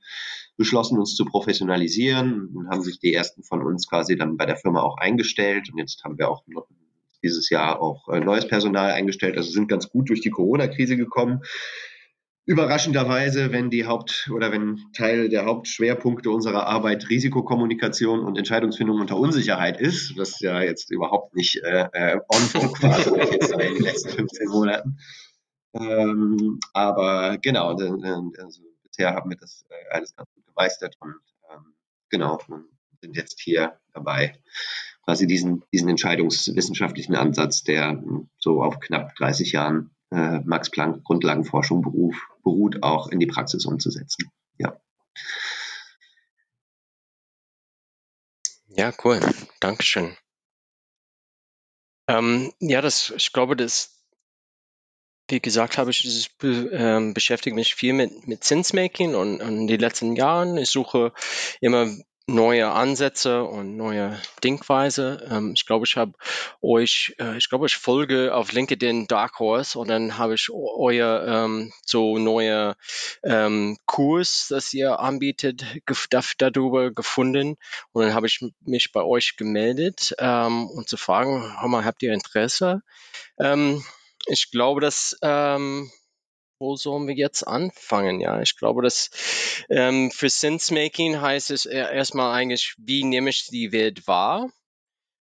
beschlossen, 0.58 0.98
uns 0.98 1.16
zu 1.16 1.26
professionalisieren 1.26 2.50
und 2.56 2.70
haben 2.70 2.82
sich 2.82 3.00
die 3.00 3.14
ersten 3.14 3.44
von 3.44 3.62
uns 3.62 3.88
quasi 3.88 4.16
dann 4.16 4.38
bei 4.38 4.46
der 4.46 4.58
Firma 4.58 4.82
auch 4.82 4.98
eingestellt. 4.98 5.70
Und 5.72 5.80
jetzt 5.80 6.04
haben 6.04 6.18
wir 6.18 6.30
auch 6.30 6.44
dieses 7.24 7.50
Jahr 7.50 7.82
auch 7.82 8.08
äh, 8.10 8.20
neues 8.20 8.48
Personal 8.48 8.92
eingestellt. 8.92 9.38
Also 9.38 9.50
sind 9.50 9.68
ganz 9.68 9.90
gut 9.90 10.10
durch 10.10 10.22
die 10.22 10.30
Corona-Krise 10.30 10.98
gekommen 10.98 11.42
überraschenderweise, 12.46 13.52
wenn 13.52 13.70
die 13.70 13.86
Haupt- 13.86 14.30
oder 14.34 14.52
wenn 14.52 14.80
Teil 14.94 15.30
der 15.30 15.46
Hauptschwerpunkte 15.46 16.30
unserer 16.30 16.68
Arbeit 16.68 17.10
Risikokommunikation 17.10 18.20
und 18.20 18.38
Entscheidungsfindung 18.38 19.00
unter 19.00 19.18
Unsicherheit 19.18 19.82
ist, 19.82 20.16
was 20.18 20.40
ja 20.40 20.62
jetzt 20.62 20.92
überhaupt 20.92 21.36
nicht 21.36 21.64
äh, 21.64 21.88
äh 21.92 22.20
on 22.30 22.42
vogue 22.42 22.82
war, 22.84 23.02
so 23.02 23.18
jetzt 23.18 23.52
in 23.52 23.58
den 23.58 23.82
letzten 23.82 24.10
15 24.10 24.48
Monaten. 24.50 25.00
Ähm, 25.74 26.60
aber 26.74 27.38
genau, 27.40 27.70
also 27.70 28.62
bisher 28.84 29.16
haben 29.16 29.30
wir 29.30 29.38
das 29.38 29.66
äh, 29.70 29.94
alles 29.94 30.16
ganz 30.16 30.30
gut 30.34 30.46
gemeistert 30.46 30.96
und 31.00 31.16
ähm, 31.52 31.74
genau, 32.10 32.40
sind 33.02 33.16
jetzt 33.16 33.42
hier 33.42 33.78
dabei, 33.94 34.36
quasi 35.04 35.28
diesen, 35.28 35.64
diesen 35.74 35.90
entscheidungswissenschaftlichen 35.90 37.16
Ansatz, 37.16 37.64
der 37.64 38.02
so 38.38 38.64
auf 38.64 38.80
knapp 38.80 39.16
30 39.16 39.52
Jahren 39.52 39.92
äh, 40.12 40.40
Max 40.42 40.70
Planck 40.70 41.04
Grundlagenforschung 41.04 41.82
beruf, 41.82 42.16
beruht, 42.46 42.82
auch 42.84 43.10
in 43.10 43.20
die 43.20 43.28
Praxis 43.28 43.66
umzusetzen. 43.66 44.32
Ja. 44.58 44.80
Ja, 48.68 48.94
cool. 49.04 49.20
Dankeschön. 49.60 50.16
Ähm, 52.08 52.54
ja, 52.60 52.82
das, 52.82 53.12
ich 53.16 53.34
glaube, 53.34 53.56
das, 53.56 54.02
wie 55.30 55.40
gesagt 55.40 55.78
habe 55.78 55.92
ich, 55.92 56.02
dieses, 56.02 56.30
ähm, 56.44 57.14
beschäftige 57.14 57.56
mich 57.56 57.74
viel 57.74 57.94
mit, 57.94 58.28
mit 58.28 58.44
Zinsmaking 58.44 59.16
und, 59.16 59.42
und 59.42 59.58
in 59.58 59.68
den 59.68 59.80
letzten 59.80 60.16
Jahren. 60.16 60.58
Ich 60.58 60.70
suche 60.70 61.14
immer 61.62 61.90
neue 62.28 62.72
Ansätze 62.72 63.44
und 63.44 63.78
neue 63.78 64.20
Denkweise. 64.44 65.28
Ähm, 65.30 65.54
ich 65.56 65.66
glaube, 65.66 65.86
ich 65.86 65.96
habe 65.96 66.14
euch, 66.62 67.16
äh, 67.20 67.38
ich 67.38 67.50
glaube, 67.50 67.68
ich 67.68 67.78
folge 67.78 68.34
auf 68.34 68.52
LinkedIn 68.52 69.08
Dark 69.08 69.40
Horse 69.40 69.78
und 69.78 69.90
dann 69.90 70.18
habe 70.18 70.34
ich 70.34 70.50
euer 70.52 71.26
ähm, 71.28 71.72
so 71.86 72.18
neue 72.18 72.76
ähm, 73.24 73.78
Kurs, 73.86 74.48
das 74.50 74.74
ihr 74.74 75.00
anbietet, 75.00 75.64
darüber 76.40 76.92
gefunden 76.92 77.58
und 77.92 78.04
dann 78.04 78.14
habe 78.16 78.28
ich 78.28 78.44
mich 78.62 78.92
bei 78.92 79.04
euch 79.04 79.38
gemeldet 79.38 80.16
ähm, 80.18 80.68
und 80.68 80.90
zu 80.90 80.98
fragen, 80.98 81.44
habt 81.86 82.02
ihr 82.02 82.14
Interesse? 82.14 82.82
Ähm, 83.40 83.84
ich 84.26 84.50
glaube, 84.50 84.82
dass 84.82 85.16
ähm, 85.22 85.92
wo 86.60 86.76
sollen 86.76 87.08
wir 87.08 87.16
jetzt 87.16 87.44
anfangen? 87.44 88.22
Ja, 88.22 88.42
ich 88.42 88.58
glaube, 88.58 88.82
dass 88.82 89.10
ähm, 89.70 90.12
für 90.12 90.30
Sense-Making 90.30 91.22
heißt 91.22 91.52
es 91.52 91.66
erstmal 91.66 92.34
eigentlich, 92.34 92.76
wie 92.78 93.04
nehme 93.04 93.30
ich 93.30 93.48
die 93.48 93.72
Welt 93.72 94.08
wahr? 94.08 94.50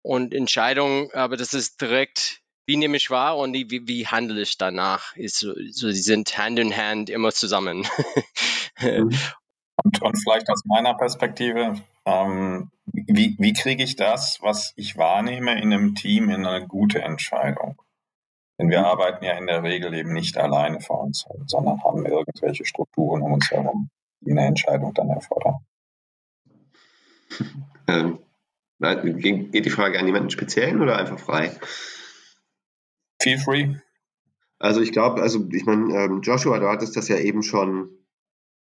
Und 0.03 0.33
Entscheidung, 0.33 1.11
aber 1.11 1.37
das 1.37 1.53
ist 1.53 1.79
direkt, 1.79 2.41
wie 2.65 2.77
nehme 2.77 2.97
ich 2.97 3.11
wahr 3.11 3.37
und 3.37 3.53
wie, 3.53 3.87
wie 3.87 4.07
handle 4.07 4.41
ich 4.41 4.57
danach? 4.57 5.15
Ist 5.15 5.37
so, 5.37 5.53
so, 5.69 5.89
die 5.89 5.93
sind 5.93 6.37
Hand 6.37 6.57
in 6.57 6.75
Hand 6.75 7.09
immer 7.09 7.31
zusammen. 7.31 7.87
Mhm. 8.79 9.15
und, 9.83 10.01
und 10.01 10.17
vielleicht 10.23 10.49
aus 10.49 10.63
meiner 10.65 10.95
Perspektive, 10.95 11.79
ähm, 12.05 12.71
wie, 12.85 13.35
wie 13.37 13.53
kriege 13.53 13.83
ich 13.83 13.95
das, 13.95 14.39
was 14.41 14.73
ich 14.75 14.97
wahrnehme 14.97 15.51
in 15.61 15.71
einem 15.71 15.93
Team, 15.93 16.31
in 16.31 16.47
eine 16.47 16.65
gute 16.65 17.03
Entscheidung? 17.03 17.79
Denn 18.61 18.69
wir 18.69 18.85
arbeiten 18.85 19.25
ja 19.25 19.31
in 19.39 19.47
der 19.47 19.63
Regel 19.63 19.91
eben 19.95 20.13
nicht 20.13 20.37
alleine 20.37 20.81
vor 20.81 21.01
uns, 21.01 21.25
sondern 21.47 21.83
haben 21.83 22.05
irgendwelche 22.05 22.63
Strukturen 22.63 23.23
um 23.23 23.33
uns 23.33 23.49
herum, 23.49 23.89
die 24.19 24.29
eine 24.29 24.45
Entscheidung 24.45 24.93
dann 24.93 25.09
erfordern. 25.09 25.55
Ähm, 27.87 28.19
geht 28.79 29.65
die 29.65 29.69
Frage 29.69 29.99
an 29.99 30.05
jemanden 30.05 30.29
speziellen 30.29 30.81
oder 30.81 30.97
einfach 30.97 31.19
frei? 31.19 31.51
Feel 33.21 33.39
free. 33.39 33.75
Also 34.59 34.81
ich 34.81 34.91
glaube, 34.91 35.21
also 35.21 35.47
ich 35.51 35.65
meine, 35.65 35.93
ähm, 35.95 36.21
Joshua, 36.21 36.59
du 36.59 36.69
hattest 36.69 36.95
das 36.95 37.07
ja 37.07 37.17
eben 37.17 37.41
schon, 37.41 37.89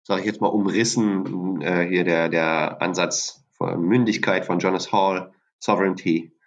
sage 0.02 0.20
ich 0.20 0.26
jetzt 0.26 0.40
mal, 0.42 0.48
umrissen, 0.48 1.62
äh, 1.62 1.86
hier 1.88 2.04
der, 2.04 2.28
der 2.28 2.80
Ansatz 2.82 3.44
von 3.52 3.80
Mündigkeit 3.80 4.44
von 4.44 4.58
Jonas 4.58 4.92
Hall, 4.92 5.32
Sovereignty. 5.58 6.37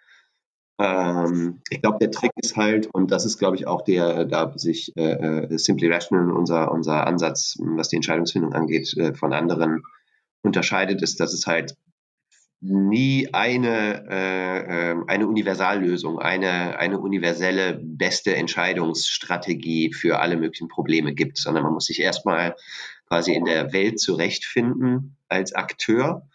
Ähm, 0.78 1.60
ich 1.70 1.82
glaube, 1.82 1.98
der 2.00 2.10
Trick 2.10 2.32
ist 2.36 2.56
halt, 2.56 2.86
und 2.92 3.10
das 3.10 3.24
ist, 3.24 3.38
glaube 3.38 3.56
ich, 3.56 3.66
auch 3.66 3.82
der, 3.82 4.24
da 4.24 4.52
sich 4.56 4.96
äh, 4.96 5.12
äh, 5.12 5.58
Simply 5.58 5.88
Rational, 5.88 6.30
unser, 6.30 6.72
unser 6.72 7.06
Ansatz, 7.06 7.58
was 7.60 7.88
die 7.88 7.96
Entscheidungsfindung 7.96 8.52
angeht, 8.52 8.96
äh, 8.96 9.14
von 9.14 9.32
anderen 9.32 9.82
unterscheidet, 10.42 11.02
ist, 11.02 11.20
dass 11.20 11.32
es 11.32 11.46
halt 11.46 11.76
nie 12.60 13.28
eine, 13.32 14.06
äh, 14.08 14.90
ähm, 14.90 15.04
eine 15.08 15.26
Universallösung, 15.26 16.20
eine, 16.20 16.78
eine 16.78 17.00
universelle 17.00 17.80
beste 17.82 18.36
Entscheidungsstrategie 18.36 19.92
für 19.92 20.20
alle 20.20 20.36
möglichen 20.36 20.68
Probleme 20.68 21.12
gibt, 21.12 21.38
sondern 21.38 21.64
man 21.64 21.72
muss 21.72 21.86
sich 21.86 22.00
erstmal 22.00 22.54
quasi 23.08 23.34
in 23.34 23.44
der 23.44 23.72
Welt 23.72 23.98
zurechtfinden 24.00 25.16
als 25.28 25.54
Akteur 25.54 26.28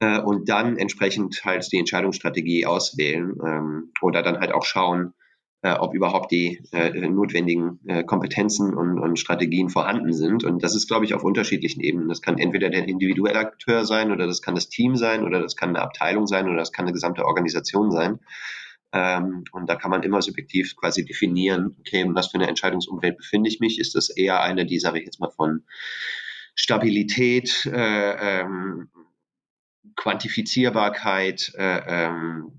äh, 0.00 0.20
und 0.20 0.48
dann 0.48 0.76
entsprechend 0.76 1.44
halt 1.44 1.70
die 1.72 1.78
Entscheidungsstrategie 1.78 2.66
auswählen 2.66 3.36
ähm, 3.44 3.92
oder 4.00 4.22
dann 4.22 4.38
halt 4.38 4.52
auch 4.52 4.64
schauen, 4.64 5.14
äh, 5.62 5.72
ob 5.72 5.94
überhaupt 5.94 6.30
die 6.30 6.62
äh, 6.72 6.90
notwendigen 7.08 7.80
äh, 7.86 8.04
Kompetenzen 8.04 8.74
und, 8.74 8.98
und, 8.98 9.18
Strategien 9.18 9.70
vorhanden 9.70 10.12
sind. 10.12 10.44
Und 10.44 10.62
das 10.62 10.76
ist, 10.76 10.86
glaube 10.86 11.04
ich, 11.04 11.14
auf 11.14 11.24
unterschiedlichen 11.24 11.80
Ebenen. 11.80 12.08
Das 12.08 12.22
kann 12.22 12.38
entweder 12.38 12.70
der 12.70 12.86
individuelle 12.86 13.40
Akteur 13.40 13.84
sein 13.84 14.12
oder 14.12 14.26
das 14.28 14.40
kann 14.40 14.54
das 14.54 14.68
Team 14.68 14.94
sein 14.94 15.24
oder 15.24 15.40
das 15.40 15.56
kann 15.56 15.70
eine 15.70 15.80
Abteilung 15.80 16.28
sein 16.28 16.46
oder 16.46 16.58
das 16.58 16.72
kann 16.72 16.84
eine 16.84 16.92
gesamte 16.92 17.24
Organisation 17.24 17.90
sein. 17.90 18.20
Ähm, 18.92 19.44
und 19.52 19.68
da 19.68 19.74
kann 19.74 19.90
man 19.90 20.04
immer 20.04 20.22
subjektiv 20.22 20.76
quasi 20.76 21.04
definieren, 21.04 21.76
okay, 21.80 22.02
in 22.02 22.14
was 22.14 22.28
für 22.28 22.38
eine 22.38 22.46
Entscheidungsumwelt 22.46 23.18
befinde 23.18 23.50
ich 23.50 23.58
mich? 23.58 23.80
Ist 23.80 23.96
das 23.96 24.10
eher 24.10 24.40
eine, 24.42 24.64
die, 24.64 24.78
sage 24.78 25.00
ich 25.00 25.04
jetzt 25.04 25.20
mal, 25.20 25.30
von 25.30 25.64
Stabilität, 26.54 27.66
äh, 27.66 28.40
ähm, 28.40 28.90
Quantifizierbarkeit 29.98 31.52
äh, 31.56 31.80
ähm, 31.86 32.52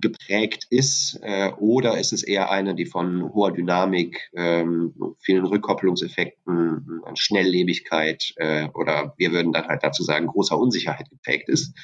geprägt 0.00 0.66
ist 0.70 1.18
äh, 1.22 1.50
oder 1.58 1.98
ist 1.98 2.12
es 2.12 2.22
eher 2.22 2.50
eine, 2.50 2.74
die 2.74 2.86
von 2.86 3.34
hoher 3.34 3.52
Dynamik, 3.52 4.30
ähm, 4.34 4.94
vielen 5.18 5.44
Rückkopplungseffekten, 5.44 7.02
Schnelllebigkeit 7.14 8.32
äh, 8.36 8.68
oder 8.74 9.14
wir 9.18 9.32
würden 9.32 9.52
dann 9.52 9.66
halt 9.66 9.82
dazu 9.82 10.02
sagen, 10.02 10.28
großer 10.28 10.56
Unsicherheit 10.56 11.10
geprägt 11.10 11.48
ist. 11.48 11.76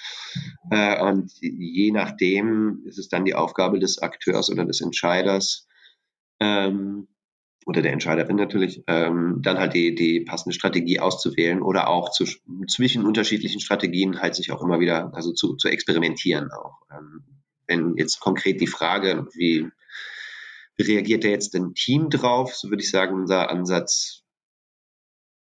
Äh, 0.70 1.02
und 1.02 1.32
je 1.40 1.90
nachdem 1.90 2.82
ist 2.86 2.98
es 2.98 3.08
dann 3.08 3.24
die 3.24 3.34
Aufgabe 3.34 3.78
des 3.78 3.98
Akteurs 3.98 4.50
oder 4.50 4.64
des 4.64 4.80
Entscheiders, 4.80 5.66
ähm, 6.40 7.08
oder 7.66 7.82
der 7.82 7.92
Entscheiderin 7.92 8.36
natürlich, 8.36 8.84
ähm, 8.86 9.40
dann 9.42 9.58
halt 9.58 9.74
die, 9.74 9.94
die 9.94 10.20
passende 10.20 10.54
Strategie 10.54 11.00
auszuwählen 11.00 11.60
oder 11.60 11.88
auch 11.88 12.12
zu, 12.12 12.24
zwischen 12.68 13.04
unterschiedlichen 13.04 13.60
Strategien 13.60 14.20
halt 14.20 14.36
sich 14.36 14.52
auch 14.52 14.62
immer 14.62 14.78
wieder, 14.78 15.12
also 15.14 15.32
zu, 15.32 15.56
zu 15.56 15.68
experimentieren 15.68 16.50
auch. 16.52 16.78
Ähm, 16.92 17.24
wenn 17.66 17.96
jetzt 17.96 18.20
konkret 18.20 18.60
die 18.60 18.68
Frage, 18.68 19.26
wie, 19.34 19.68
wie 20.76 20.82
reagiert 20.82 21.24
da 21.24 21.28
jetzt 21.28 21.56
ein 21.56 21.74
Team 21.74 22.08
drauf, 22.08 22.54
so 22.54 22.70
würde 22.70 22.84
ich 22.84 22.90
sagen, 22.90 23.16
unser 23.16 23.50
Ansatz 23.50 24.22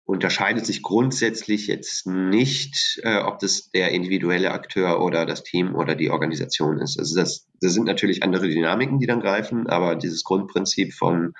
unterscheidet 0.05 0.65
sich 0.65 0.81
grundsätzlich 0.81 1.67
jetzt 1.67 2.07
nicht, 2.07 2.99
äh, 3.03 3.19
ob 3.19 3.37
das 3.37 3.69
der 3.69 3.91
individuelle 3.91 4.51
Akteur 4.51 4.99
oder 4.99 5.27
das 5.27 5.43
Team 5.43 5.75
oder 5.75 5.93
die 5.93 6.09
Organisation 6.09 6.79
ist. 6.79 6.97
Also 6.97 7.15
das, 7.15 7.47
das 7.61 7.73
sind 7.73 7.85
natürlich 7.85 8.23
andere 8.23 8.47
Dynamiken, 8.47 8.97
die 8.97 9.07
dann 9.07 9.19
greifen, 9.19 9.67
aber 9.67 9.95
dieses 9.95 10.23
Grundprinzip 10.23 10.93
von 10.93 11.33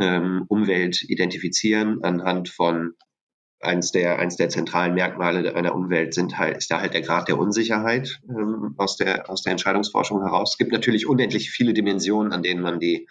ähm, 0.00 0.44
Umwelt 0.48 1.02
identifizieren 1.02 2.02
anhand 2.02 2.48
von 2.48 2.94
eins 3.64 3.92
der, 3.92 4.18
eins 4.18 4.36
der 4.36 4.48
zentralen 4.48 4.94
Merkmale 4.94 5.54
einer 5.54 5.74
Umwelt 5.74 6.14
sind 6.14 6.38
halt, 6.38 6.58
ist 6.58 6.70
da 6.70 6.80
halt 6.80 6.94
der 6.94 7.00
Grad 7.00 7.28
der 7.28 7.38
Unsicherheit 7.38 8.20
ähm, 8.28 8.74
aus, 8.76 8.96
der, 8.96 9.30
aus 9.30 9.42
der 9.42 9.52
Entscheidungsforschung 9.52 10.22
heraus. 10.22 10.52
Es 10.52 10.58
gibt 10.58 10.72
natürlich 10.72 11.06
unendlich 11.06 11.50
viele 11.50 11.72
Dimensionen, 11.72 12.32
an 12.32 12.42
denen 12.42 12.60
man 12.60 12.78
die 12.78 13.08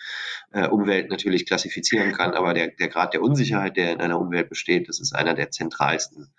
äh, 0.51 0.67
Umwelt 0.67 1.09
natürlich 1.09 1.45
klassifizieren 1.45 2.13
kann, 2.13 2.33
aber 2.33 2.53
der, 2.53 2.67
der 2.67 2.87
Grad 2.87 3.13
der 3.13 3.21
Unsicherheit, 3.21 3.77
der 3.77 3.93
in 3.93 4.01
einer 4.01 4.19
Umwelt 4.19 4.49
besteht, 4.49 4.87
das 4.87 4.99
ist 4.99 5.15
einer 5.15 5.33
der 5.33 5.49
zentralsten 5.51 6.33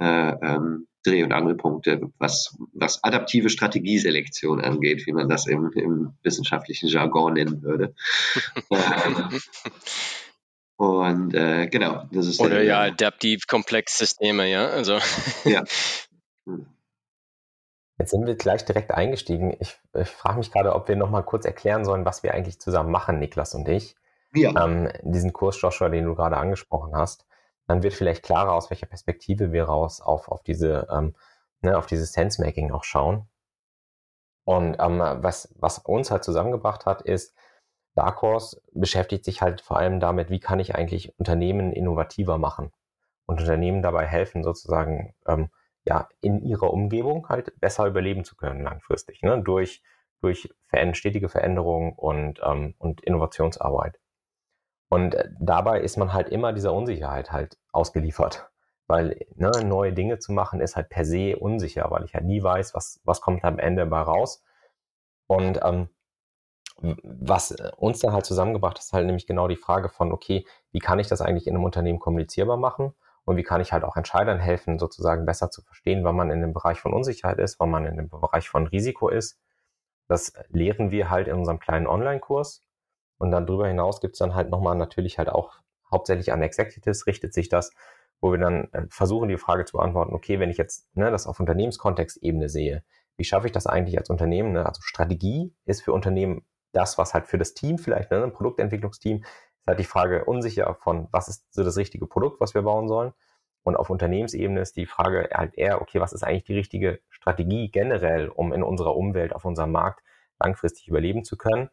äh, 0.00 0.32
ähm, 0.42 0.86
Dreh- 1.08 1.22
und 1.22 1.32
Angelpunkte, 1.32 2.10
was, 2.18 2.56
was 2.72 3.02
adaptive 3.02 3.48
Strategieselektion 3.48 4.60
angeht, 4.60 5.06
wie 5.06 5.12
man 5.12 5.28
das 5.28 5.46
im, 5.46 5.70
im 5.72 6.12
wissenschaftlichen 6.22 6.88
Jargon 6.88 7.34
nennen 7.34 7.62
würde. 7.62 7.94
ähm, 8.70 9.40
und 10.76 11.34
äh, 11.34 11.66
genau, 11.66 12.04
das 12.12 12.26
ist 12.26 12.40
Oder 12.40 12.62
ja, 12.62 12.82
adaptiv 12.82 13.46
komplex 13.46 13.98
Systeme, 13.98 14.48
ja. 14.48 14.68
Also. 14.68 14.98
Ja. 15.44 15.64
Hm. 16.46 16.66
Jetzt 17.98 18.12
sind 18.12 18.26
wir 18.26 18.36
gleich 18.36 18.64
direkt 18.64 18.92
eingestiegen. 18.92 19.56
Ich, 19.58 19.76
ich 19.94 20.08
frage 20.08 20.38
mich 20.38 20.52
gerade, 20.52 20.74
ob 20.74 20.86
wir 20.86 20.94
noch 20.94 21.10
mal 21.10 21.22
kurz 21.22 21.44
erklären 21.44 21.84
sollen, 21.84 22.04
was 22.04 22.22
wir 22.22 22.32
eigentlich 22.32 22.60
zusammen 22.60 22.92
machen, 22.92 23.18
Niklas 23.18 23.54
und 23.54 23.68
ich. 23.68 23.96
Ja. 24.34 24.64
Ähm, 24.64 24.88
diesen 25.02 25.32
Kurs, 25.32 25.60
Joshua, 25.60 25.88
den 25.88 26.04
du 26.04 26.14
gerade 26.14 26.36
angesprochen 26.36 26.94
hast. 26.94 27.26
Dann 27.68 27.82
wird 27.82 27.94
vielleicht 27.94 28.24
klarer, 28.24 28.52
aus 28.54 28.70
welcher 28.70 28.86
Perspektive 28.86 29.52
wir 29.52 29.64
raus 29.64 30.00
auf, 30.00 30.28
auf 30.28 30.42
diese, 30.42 30.88
ähm, 30.90 31.14
ne, 31.60 31.78
auf 31.78 31.86
dieses 31.86 32.12
Sense-Making 32.12 32.72
auch 32.72 32.82
schauen. 32.82 33.28
Und 34.44 34.76
ähm, 34.80 34.98
was, 34.98 35.54
was 35.58 35.78
uns 35.78 36.10
halt 36.10 36.24
zusammengebracht 36.24 36.86
hat, 36.86 37.02
ist, 37.02 37.36
Dark 37.94 38.22
Horse 38.22 38.62
beschäftigt 38.72 39.24
sich 39.24 39.42
halt 39.42 39.60
vor 39.60 39.76
allem 39.76 40.00
damit, 40.00 40.30
wie 40.30 40.40
kann 40.40 40.60
ich 40.60 40.74
eigentlich 40.74 41.18
Unternehmen 41.18 41.72
innovativer 41.72 42.38
machen 42.38 42.72
und 43.26 43.40
Unternehmen 43.40 43.82
dabei 43.82 44.06
helfen, 44.06 44.42
sozusagen 44.42 45.14
ähm, 45.26 45.50
ja 45.84 46.08
in 46.20 46.40
ihrer 46.40 46.72
Umgebung 46.72 47.28
halt 47.28 47.58
besser 47.60 47.86
überleben 47.86 48.24
zu 48.24 48.36
können 48.36 48.62
langfristig, 48.62 49.22
ne? 49.22 49.42
durch 49.42 49.82
durch 50.20 50.48
stetige 50.92 51.28
Veränderung 51.28 51.92
und 51.94 52.40
ähm, 52.44 52.74
und 52.78 53.02
Innovationsarbeit. 53.02 54.00
Und 54.88 55.14
äh, 55.14 55.28
dabei 55.38 55.80
ist 55.80 55.96
man 55.96 56.12
halt 56.12 56.28
immer 56.28 56.52
dieser 56.52 56.72
Unsicherheit 56.72 57.32
halt 57.32 57.58
ausgeliefert, 57.72 58.50
weil 58.86 59.26
ne, 59.34 59.50
neue 59.64 59.92
Dinge 59.92 60.18
zu 60.18 60.32
machen 60.32 60.60
ist 60.60 60.76
halt 60.76 60.88
per 60.88 61.04
se 61.04 61.36
unsicher, 61.38 61.90
weil 61.90 62.04
ich 62.04 62.14
halt 62.14 62.24
nie 62.24 62.42
weiß, 62.42 62.74
was 62.74 63.00
was 63.04 63.20
kommt 63.20 63.44
am 63.44 63.58
Ende 63.58 63.86
bei 63.86 64.00
raus. 64.00 64.42
Und 65.26 65.60
ähm, 65.62 65.88
was 66.80 67.50
äh, 67.52 67.70
uns 67.76 68.00
dann 68.00 68.12
halt 68.12 68.26
zusammengebracht 68.26 68.76
hat, 68.76 68.84
ist 68.84 68.92
halt 68.92 69.06
nämlich 69.06 69.26
genau 69.26 69.48
die 69.48 69.56
Frage 69.56 69.88
von, 69.88 70.12
okay, 70.12 70.46
wie 70.72 70.78
kann 70.78 70.98
ich 70.98 71.08
das 71.08 71.20
eigentlich 71.20 71.46
in 71.46 71.54
einem 71.54 71.64
Unternehmen 71.64 71.98
kommunizierbar 71.98 72.56
machen? 72.56 72.94
Und 73.24 73.36
wie 73.36 73.42
kann 73.42 73.60
ich 73.60 73.72
halt 73.72 73.84
auch 73.84 73.96
Entscheidern 73.96 74.38
helfen, 74.38 74.78
sozusagen 74.78 75.26
besser 75.26 75.50
zu 75.50 75.60
verstehen, 75.62 76.02
wann 76.02 76.16
man 76.16 76.30
in 76.30 76.40
dem 76.40 76.54
Bereich 76.54 76.80
von 76.80 76.94
Unsicherheit 76.94 77.38
ist, 77.38 77.60
wann 77.60 77.70
man 77.70 77.84
in 77.84 77.96
dem 77.96 78.08
Bereich 78.08 78.48
von 78.48 78.66
Risiko 78.66 79.08
ist. 79.10 79.38
Das 80.08 80.32
lehren 80.48 80.90
wir 80.90 81.10
halt 81.10 81.28
in 81.28 81.34
unserem 81.34 81.58
kleinen 81.58 81.86
Online-Kurs. 81.86 82.64
Und 83.18 83.30
dann 83.30 83.46
darüber 83.46 83.68
hinaus 83.68 84.00
gibt's 84.00 84.18
dann 84.18 84.34
halt 84.34 84.50
nochmal 84.50 84.76
natürlich 84.76 85.18
halt 85.18 85.28
auch 85.28 85.60
hauptsächlich 85.90 86.32
an 86.32 86.42
Executives 86.42 87.06
richtet 87.06 87.34
sich 87.34 87.48
das, 87.48 87.72
wo 88.20 88.32
wir 88.32 88.38
dann 88.38 88.68
äh, 88.72 88.86
versuchen, 88.88 89.28
die 89.28 89.36
Frage 89.36 89.64
zu 89.64 89.76
beantworten, 89.76 90.14
okay, 90.14 90.40
wenn 90.40 90.50
ich 90.50 90.56
jetzt 90.56 90.94
ne, 90.96 91.10
das 91.10 91.26
auf 91.26 91.40
Unternehmenskontextebene 91.40 92.48
sehe, 92.48 92.82
wie 93.16 93.24
schaffe 93.24 93.46
ich 93.46 93.52
das 93.52 93.66
eigentlich 93.66 93.98
als 93.98 94.10
Unternehmen? 94.10 94.52
Ne? 94.52 94.66
Also 94.66 94.80
Strategie 94.82 95.52
ist 95.64 95.82
für 95.82 95.92
Unternehmen 95.92 96.44
das, 96.72 96.98
was 96.98 97.14
halt 97.14 97.26
für 97.26 97.38
das 97.38 97.54
Team 97.54 97.78
vielleicht, 97.78 98.10
ne, 98.10 98.22
ein 98.22 98.32
Produktentwicklungsteam, 98.32 99.18
ist 99.18 99.66
halt 99.66 99.78
die 99.78 99.84
Frage 99.84 100.24
unsicher 100.24 100.74
von, 100.74 101.08
was 101.10 101.28
ist 101.28 101.52
so 101.52 101.64
das 101.64 101.76
richtige 101.76 102.06
Produkt, 102.06 102.40
was 102.40 102.54
wir 102.54 102.62
bauen 102.62 102.88
sollen. 102.88 103.12
Und 103.64 103.76
auf 103.76 103.90
Unternehmensebene 103.90 104.60
ist 104.60 104.76
die 104.76 104.86
Frage 104.86 105.28
halt 105.32 105.54
eher, 105.56 105.82
okay, 105.82 106.00
was 106.00 106.12
ist 106.12 106.22
eigentlich 106.22 106.44
die 106.44 106.54
richtige 106.54 107.00
Strategie 107.10 107.70
generell, 107.70 108.28
um 108.28 108.52
in 108.52 108.62
unserer 108.62 108.96
Umwelt, 108.96 109.34
auf 109.34 109.44
unserem 109.44 109.72
Markt 109.72 110.02
langfristig 110.40 110.88
überleben 110.88 111.24
zu 111.24 111.36
können. 111.36 111.68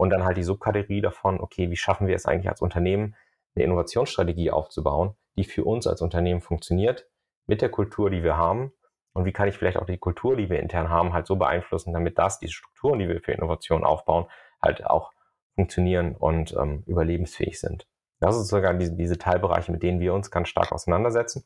Und 0.00 0.08
dann 0.08 0.24
halt 0.24 0.38
die 0.38 0.42
Subkategorie 0.42 1.02
davon, 1.02 1.42
okay, 1.42 1.70
wie 1.70 1.76
schaffen 1.76 2.06
wir 2.06 2.14
es 2.14 2.24
eigentlich 2.24 2.48
als 2.48 2.62
Unternehmen, 2.62 3.14
eine 3.54 3.66
Innovationsstrategie 3.66 4.50
aufzubauen, 4.50 5.14
die 5.36 5.44
für 5.44 5.62
uns 5.62 5.86
als 5.86 6.00
Unternehmen 6.00 6.40
funktioniert, 6.40 7.06
mit 7.46 7.60
der 7.60 7.68
Kultur, 7.68 8.08
die 8.08 8.22
wir 8.22 8.38
haben 8.38 8.72
und 9.12 9.26
wie 9.26 9.32
kann 9.32 9.46
ich 9.46 9.58
vielleicht 9.58 9.76
auch 9.76 9.84
die 9.84 9.98
Kultur, 9.98 10.36
die 10.36 10.48
wir 10.48 10.58
intern 10.58 10.88
haben, 10.88 11.12
halt 11.12 11.26
so 11.26 11.36
beeinflussen, 11.36 11.92
damit 11.92 12.16
das, 12.16 12.38
diese 12.38 12.54
Strukturen, 12.54 12.98
die 12.98 13.10
wir 13.10 13.20
für 13.20 13.32
Innovation 13.32 13.84
aufbauen, 13.84 14.24
halt 14.62 14.86
auch 14.86 15.12
funktionieren 15.54 16.16
und 16.16 16.56
ähm, 16.56 16.82
überlebensfähig 16.86 17.60
sind. 17.60 17.86
Das 18.20 18.38
ist 18.38 18.48
sogar 18.48 18.72
diese, 18.72 18.96
diese 18.96 19.18
Teilbereiche, 19.18 19.70
mit 19.70 19.82
denen 19.82 20.00
wir 20.00 20.14
uns 20.14 20.30
ganz 20.30 20.48
stark 20.48 20.72
auseinandersetzen. 20.72 21.44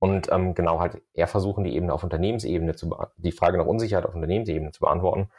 Und 0.00 0.32
ähm, 0.32 0.54
genau 0.54 0.80
halt 0.80 1.00
eher 1.12 1.28
versuchen, 1.28 1.62
die 1.62 1.76
Ebene 1.76 1.92
auf 1.92 2.02
Unternehmensebene 2.02 2.74
zu 2.74 2.92
die 3.18 3.30
Frage 3.30 3.56
nach 3.56 3.66
Unsicherheit 3.66 4.04
auf 4.04 4.16
Unternehmensebene 4.16 4.72
zu 4.72 4.80
beantworten. 4.80 5.30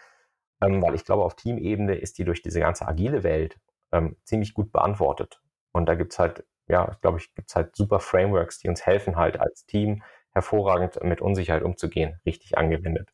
Ähm, 0.61 0.81
weil 0.81 0.95
ich 0.95 1.05
glaube, 1.05 1.23
auf 1.23 1.35
Teamebene 1.35 1.95
ist 1.95 2.17
die 2.17 2.25
durch 2.25 2.41
diese 2.41 2.59
ganze 2.59 2.87
agile 2.87 3.23
Welt 3.23 3.59
ähm, 3.91 4.17
ziemlich 4.23 4.53
gut 4.53 4.71
beantwortet. 4.71 5.41
Und 5.71 5.87
da 5.87 5.95
gibt's 5.95 6.19
halt, 6.19 6.45
ja, 6.67 6.97
glaube 7.01 7.17
ich, 7.19 7.33
gibt's 7.33 7.55
halt 7.55 7.75
super 7.75 7.99
Frameworks, 7.99 8.59
die 8.59 8.69
uns 8.69 8.85
helfen, 8.85 9.15
halt 9.15 9.39
als 9.39 9.65
Team 9.65 10.03
hervorragend 10.33 11.03
mit 11.03 11.21
Unsicherheit 11.21 11.63
umzugehen, 11.63 12.19
richtig 12.25 12.57
angewendet. 12.57 13.09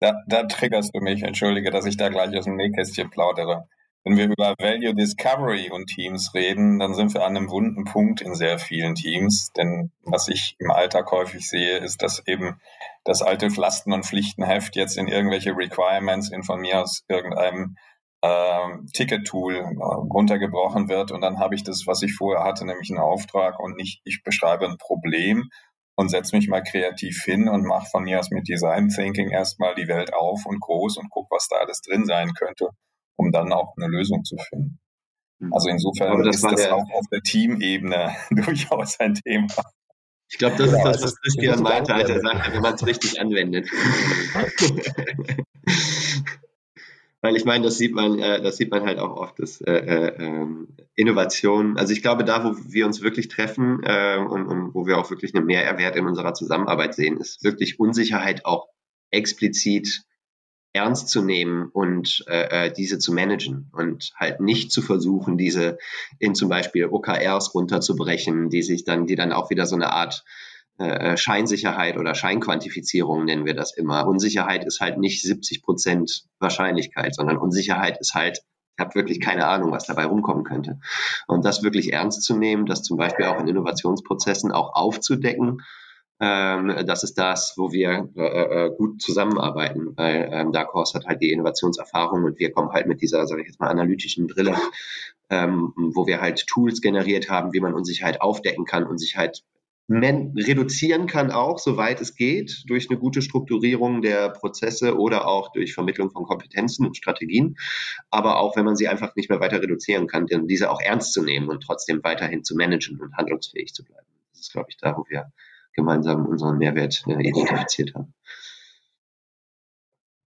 Da, 0.00 0.22
da 0.26 0.42
triggerst 0.44 0.94
du 0.94 1.00
mich, 1.00 1.22
entschuldige, 1.22 1.70
dass 1.70 1.86
ich 1.86 1.96
da 1.96 2.08
gleich 2.08 2.36
aus 2.36 2.44
dem 2.44 2.56
Nähkästchen 2.56 3.10
plaudere. 3.10 3.68
Wenn 4.06 4.18
wir 4.18 4.26
über 4.26 4.54
Value 4.60 4.94
Discovery 4.94 5.68
und 5.72 5.88
Teams 5.88 6.32
reden, 6.32 6.78
dann 6.78 6.94
sind 6.94 7.12
wir 7.12 7.24
an 7.24 7.36
einem 7.36 7.50
wunden 7.50 7.82
Punkt 7.82 8.20
in 8.20 8.36
sehr 8.36 8.60
vielen 8.60 8.94
Teams. 8.94 9.50
Denn 9.56 9.90
was 10.04 10.28
ich 10.28 10.54
im 10.60 10.70
Alltag 10.70 11.10
häufig 11.10 11.48
sehe, 11.48 11.78
ist, 11.78 12.02
dass 12.02 12.24
eben 12.24 12.60
das 13.02 13.20
alte 13.20 13.48
Lasten- 13.48 13.92
und 13.92 14.06
Pflichtenheft 14.06 14.76
jetzt 14.76 14.96
in 14.96 15.08
irgendwelche 15.08 15.56
Requirements 15.56 16.30
in 16.30 16.44
von 16.44 16.60
mir 16.60 16.82
aus 16.82 17.02
irgendeinem 17.08 17.78
äh, 18.22 18.68
Ticket-Tool 18.94 19.56
äh, 19.56 19.74
runtergebrochen 19.74 20.88
wird 20.88 21.10
und 21.10 21.20
dann 21.20 21.40
habe 21.40 21.56
ich 21.56 21.64
das, 21.64 21.88
was 21.88 22.00
ich 22.02 22.14
vorher 22.14 22.44
hatte, 22.44 22.64
nämlich 22.64 22.90
einen 22.90 23.00
Auftrag 23.00 23.58
und 23.58 23.76
nicht, 23.76 24.02
ich 24.04 24.22
beschreibe 24.22 24.66
ein 24.66 24.78
Problem 24.78 25.50
und 25.96 26.10
setze 26.10 26.36
mich 26.36 26.46
mal 26.46 26.62
kreativ 26.62 27.24
hin 27.24 27.48
und 27.48 27.64
mache 27.64 27.88
von 27.90 28.04
mir 28.04 28.20
aus 28.20 28.30
mit 28.30 28.46
Design 28.46 28.88
Thinking 28.88 29.30
erstmal 29.30 29.74
die 29.74 29.88
Welt 29.88 30.14
auf 30.14 30.46
und 30.46 30.60
groß 30.60 30.96
und 30.98 31.10
gucke, 31.10 31.34
was 31.34 31.48
da 31.48 31.56
alles 31.56 31.80
drin 31.80 32.04
sein 32.06 32.32
könnte, 32.34 32.70
um 33.16 33.32
dann 33.32 33.52
auch 33.52 33.76
eine 33.76 33.88
Lösung 33.88 34.24
zu 34.24 34.36
finden. 34.36 34.78
Mhm. 35.38 35.52
Also 35.52 35.68
insofern 35.68 36.22
das 36.22 36.36
ist 36.36 36.44
das 36.44 36.54
der, 36.56 36.74
auch 36.74 36.88
auf 36.92 37.06
der 37.12 37.22
Teamebene 37.22 38.14
durchaus 38.30 38.98
ein 39.00 39.14
Thema. 39.14 39.48
Ich 40.28 40.38
glaube, 40.38 40.56
das 40.56 40.72
genau, 40.72 40.90
ist 40.90 41.02
das, 41.02 41.12
was 41.12 41.20
Christian 41.20 41.62
meinte, 41.62 41.94
als 41.94 42.10
er 42.10 42.20
sagte, 42.20 42.52
wenn 42.52 42.62
man 42.62 42.74
es 42.74 42.84
richtig 42.86 43.20
anwendet. 43.20 43.68
Weil 47.22 47.36
ich 47.36 47.44
meine, 47.44 47.64
das 47.64 47.78
sieht 47.78 47.94
man, 47.94 48.18
äh, 48.18 48.42
das 48.42 48.56
sieht 48.56 48.70
man 48.70 48.84
halt 48.84 48.98
auch 48.98 49.16
oft, 49.16 49.38
dass 49.38 49.60
äh, 49.60 49.72
äh, 49.72 50.22
ähm, 50.22 50.68
Innovation, 50.94 51.76
also 51.76 51.92
ich 51.92 52.02
glaube, 52.02 52.24
da, 52.24 52.44
wo 52.44 52.56
wir 52.72 52.86
uns 52.86 53.02
wirklich 53.02 53.28
treffen 53.28 53.82
äh, 53.84 54.18
und, 54.18 54.46
und 54.46 54.74
wo 54.74 54.86
wir 54.86 54.98
auch 54.98 55.10
wirklich 55.10 55.34
einen 55.34 55.46
Mehrwert 55.46 55.96
in 55.96 56.06
unserer 56.06 56.34
Zusammenarbeit 56.34 56.94
sehen, 56.94 57.16
ist 57.16 57.42
wirklich 57.42 57.80
Unsicherheit 57.80 58.44
auch 58.44 58.68
explizit 59.10 60.02
ernst 60.76 61.08
zu 61.08 61.22
nehmen 61.22 61.68
und 61.72 62.24
äh, 62.28 62.66
äh 62.66 62.72
diese 62.72 62.98
zu 62.98 63.12
managen 63.12 63.70
und 63.72 64.12
halt 64.14 64.40
nicht 64.40 64.70
zu 64.70 64.82
versuchen, 64.82 65.36
diese 65.36 65.78
in 66.18 66.34
zum 66.34 66.48
Beispiel 66.48 66.86
OKRs 66.86 67.54
runterzubrechen, 67.54 68.50
die 68.50 68.62
sich 68.62 68.84
dann, 68.84 69.06
die 69.06 69.16
dann 69.16 69.32
auch 69.32 69.50
wieder 69.50 69.66
so 69.66 69.74
eine 69.74 69.92
Art 69.92 70.24
äh, 70.78 71.12
äh, 71.12 71.16
Scheinsicherheit 71.16 71.96
oder 71.96 72.14
Scheinquantifizierung 72.14 73.24
nennen 73.24 73.46
wir 73.46 73.54
das 73.54 73.74
immer. 73.74 74.06
Unsicherheit 74.06 74.64
ist 74.66 74.80
halt 74.80 74.98
nicht 74.98 75.22
70 75.22 75.62
Prozent 75.62 76.24
Wahrscheinlichkeit, 76.38 77.14
sondern 77.14 77.38
Unsicherheit 77.38 77.98
ist 77.98 78.14
halt, 78.14 78.42
ich 78.76 78.84
habe 78.84 78.94
wirklich 78.94 79.20
keine 79.20 79.46
Ahnung, 79.46 79.72
was 79.72 79.86
dabei 79.86 80.04
rumkommen 80.04 80.44
könnte. 80.44 80.78
Und 81.26 81.46
das 81.46 81.62
wirklich 81.62 81.94
ernst 81.94 82.22
zu 82.24 82.36
nehmen, 82.36 82.66
das 82.66 82.82
zum 82.82 82.98
Beispiel 82.98 83.24
auch 83.24 83.40
in 83.40 83.48
Innovationsprozessen 83.48 84.52
auch 84.52 84.74
aufzudecken, 84.74 85.62
das 86.18 87.04
ist 87.04 87.18
das, 87.18 87.54
wo 87.56 87.72
wir 87.72 88.08
äh, 88.16 88.66
äh, 88.66 88.70
gut 88.76 89.02
zusammenarbeiten, 89.02 89.96
weil 89.96 90.30
ähm, 90.32 90.52
Dark 90.52 90.72
Horse 90.72 90.94
hat 90.98 91.06
halt 91.06 91.20
die 91.20 91.30
Innovationserfahrung 91.30 92.24
und 92.24 92.38
wir 92.38 92.52
kommen 92.52 92.72
halt 92.72 92.86
mit 92.86 93.02
dieser, 93.02 93.26
sage 93.26 93.42
ich 93.42 93.48
jetzt 93.48 93.60
mal, 93.60 93.68
analytischen 93.68 94.26
Brille, 94.26 94.56
ähm, 95.28 95.74
wo 95.76 96.06
wir 96.06 96.20
halt 96.22 96.46
Tools 96.46 96.80
generiert 96.80 97.28
haben, 97.28 97.52
wie 97.52 97.60
man 97.60 97.74
Unsicherheit 97.74 98.22
aufdecken 98.22 98.64
kann, 98.64 98.86
Unsicherheit 98.86 99.42
reduzieren 99.88 101.06
kann 101.06 101.30
auch, 101.30 101.58
soweit 101.60 102.00
es 102.00 102.16
geht, 102.16 102.64
durch 102.66 102.90
eine 102.90 102.98
gute 102.98 103.22
Strukturierung 103.22 104.02
der 104.02 104.30
Prozesse 104.30 104.98
oder 104.98 105.28
auch 105.28 105.52
durch 105.52 105.74
Vermittlung 105.74 106.10
von 106.10 106.24
Kompetenzen 106.24 106.86
und 106.86 106.96
Strategien. 106.96 107.56
Aber 108.10 108.40
auch 108.40 108.56
wenn 108.56 108.64
man 108.64 108.74
sie 108.74 108.88
einfach 108.88 109.14
nicht 109.14 109.30
mehr 109.30 109.38
weiter 109.38 109.62
reduzieren 109.62 110.08
kann, 110.08 110.26
diese 110.26 110.72
auch 110.72 110.80
ernst 110.80 111.12
zu 111.12 111.22
nehmen 111.22 111.48
und 111.48 111.62
trotzdem 111.62 112.02
weiterhin 112.02 112.42
zu 112.42 112.56
managen 112.56 113.00
und 113.00 113.16
handlungsfähig 113.16 113.72
zu 113.74 113.84
bleiben. 113.84 114.06
Das 114.32 114.40
ist, 114.40 114.52
glaube 114.52 114.66
ich, 114.70 114.76
da, 114.76 114.96
wo 114.96 115.04
wir 115.08 115.30
gemeinsam 115.76 116.26
unseren 116.26 116.58
Mehrwert 116.58 117.04
äh, 117.06 117.12
identifiziert 117.12 117.94
haben. 117.94 118.14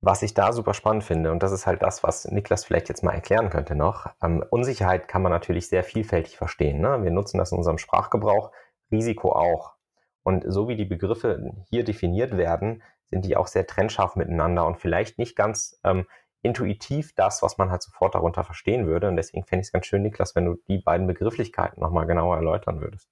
Was 0.03 0.23
ich 0.23 0.33
da 0.33 0.53
super 0.53 0.73
spannend 0.73 1.05
finde, 1.05 1.31
und 1.31 1.43
das 1.43 1.53
ist 1.53 1.67
halt 1.67 1.83
das, 1.83 2.03
was 2.03 2.25
Niklas 2.25 2.65
vielleicht 2.65 2.89
jetzt 2.89 3.05
mal 3.05 3.13
erklären 3.13 3.51
könnte 3.51 3.75
noch, 3.75 4.07
ähm, 4.23 4.43
Unsicherheit 4.49 5.09
kann 5.09 5.21
man 5.21 5.31
natürlich 5.31 5.69
sehr 5.69 5.85
vielfältig 5.85 6.39
verstehen. 6.39 6.81
Ne? 6.81 7.03
Wir 7.03 7.11
nutzen 7.11 7.37
das 7.37 7.53
in 7.53 7.59
unserem 7.59 7.77
Sprachgebrauch, 7.77 8.51
Risiko 8.91 9.33
auch. 9.33 9.75
Und 10.23 10.45
so 10.47 10.69
wie 10.69 10.77
die 10.77 10.87
Begriffe 10.87 11.53
hier 11.69 11.85
definiert 11.85 12.37
werden, 12.39 12.83
sind 13.05 13.27
die 13.27 13.37
auch 13.37 13.47
sehr 13.47 13.67
trennscharf 13.67 14.17
miteinander 14.17 14.67
und 14.67 14.79
vielleicht 14.79 15.19
nicht 15.19 15.37
ganz 15.37 15.79
ähm, 15.85 16.07
intuitiv 16.43 17.15
das, 17.15 17.43
was 17.43 17.59
man 17.59 17.71
halt 17.71 17.83
sofort 17.83 18.15
darunter 18.15 18.45
verstehen 18.45 18.87
würde. 18.87 19.09
Und 19.09 19.17
deswegen 19.17 19.45
fände 19.45 19.61
ich 19.61 19.69
es 19.69 19.73
ganz 19.73 19.87
schön, 19.87 20.03
Niklas, 20.03 20.35
wenn 20.35 20.47
du 20.47 20.57
die 20.69 20.79
beiden 20.79 21.07
Begrifflichkeiten 21.07 21.81
nochmal 21.81 22.07
genauer 22.07 22.37
erläutern 22.37 22.81
würdest. 22.81 23.11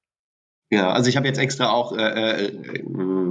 Ja, 0.70 0.90
also 0.92 1.08
ich 1.08 1.16
habe 1.16 1.26
jetzt 1.26 1.38
extra 1.38 1.70
auch 1.70 1.96
äh, 1.96 2.46
äh, 2.46 2.52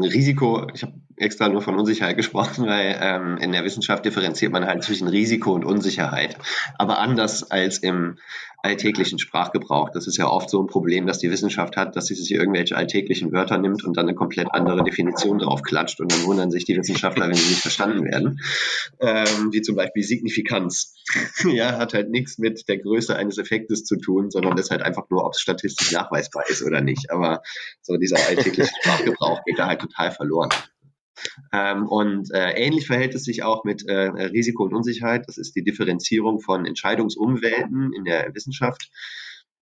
Risiko, 0.02 0.68
ich 0.74 0.82
habe 0.82 0.94
extra 1.18 1.50
nur 1.50 1.62
von 1.62 1.76
Unsicherheit 1.76 2.18
gesprochen, 2.18 2.66
weil 2.66 2.98
ähm, 3.00 3.38
in 3.38 3.52
der 3.52 3.64
Wissenschaft 3.64 4.06
differenziert 4.06 4.52
man 4.52 4.66
halt 4.66 4.84
zwischen 4.84 5.08
Risiko 5.08 5.54
und 5.54 5.64
Unsicherheit, 5.64 6.36
aber 6.80 6.98
anders 6.98 7.52
als 7.52 7.78
im 7.78 8.18
alltäglichen 8.64 9.20
Sprachgebrauch. 9.20 9.90
Das 9.90 10.08
ist 10.08 10.18
ja 10.18 10.28
oft 10.28 10.50
so 10.50 10.62
ein 10.62 10.68
Problem, 10.68 11.06
dass 11.06 11.20
die 11.20 11.30
Wissenschaft 11.30 11.78
hat, 11.78 11.96
dass 11.96 12.08
sie 12.08 12.16
sich 12.16 12.32
irgendwelche 12.32 12.76
alltäglichen 12.76 13.32
Wörter 13.32 13.58
nimmt 13.58 13.84
und 13.84 13.96
dann 13.98 14.08
eine 14.08 14.16
komplett 14.16 14.48
andere 14.52 14.84
Definition 14.84 15.40
drauf 15.40 15.62
klatscht 15.62 16.00
und 16.00 16.12
dann 16.12 16.24
wundern 16.26 16.52
sich 16.52 16.66
die 16.66 16.76
Wissenschaftler, 16.76 17.28
wenn 17.28 17.36
sie 17.36 17.50
nicht 17.50 17.62
verstanden 17.62 18.04
werden. 18.06 18.40
Ähm, 19.00 19.50
wie 19.52 19.62
zum 19.62 19.76
Beispiel 19.76 20.04
Signifikanz. 20.04 20.96
ja, 21.52 21.78
hat 21.78 21.94
halt 21.94 22.10
nichts 22.10 22.38
mit 22.38 22.68
der 22.68 22.80
Größe 22.80 23.16
eines 23.16 23.38
Effektes 23.38 23.84
zu 23.86 23.98
tun, 23.98 24.32
sondern 24.32 24.58
ist 24.58 24.72
halt 24.72 24.82
einfach 24.82 25.10
nur, 25.10 25.26
ob 25.26 25.34
es 25.34 25.40
statistisch 25.40 25.92
nachweisbar 25.92 26.44
ist 26.50 26.64
oder 26.64 26.82
nicht. 26.82 27.12
Aber 27.12 27.42
so 27.82 27.98
dieser 27.98 28.18
alltägliche 28.28 28.70
Sprachgebrauch 28.82 29.44
geht 29.46 29.60
da 29.60 29.68
halt 29.68 29.82
total 29.82 30.12
verloren. 30.12 30.50
Ähm, 31.54 31.88
und 31.88 32.32
äh, 32.34 32.52
ähnlich 32.52 32.88
verhält 32.88 33.16
es 33.16 33.24
sich 33.24 33.44
auch 33.44 33.64
mit 33.64 33.88
äh, 33.88 34.10
Risiko 34.10 34.64
und 34.64 34.74
Unsicherheit. 34.74 35.28
Das 35.28 35.38
ist 35.38 35.56
die 35.56 35.64
Differenzierung 35.64 36.40
von 36.40 36.66
Entscheidungsumwelten 36.66 37.94
in 37.94 38.06
der 38.06 38.34
Wissenschaft. 38.34 38.90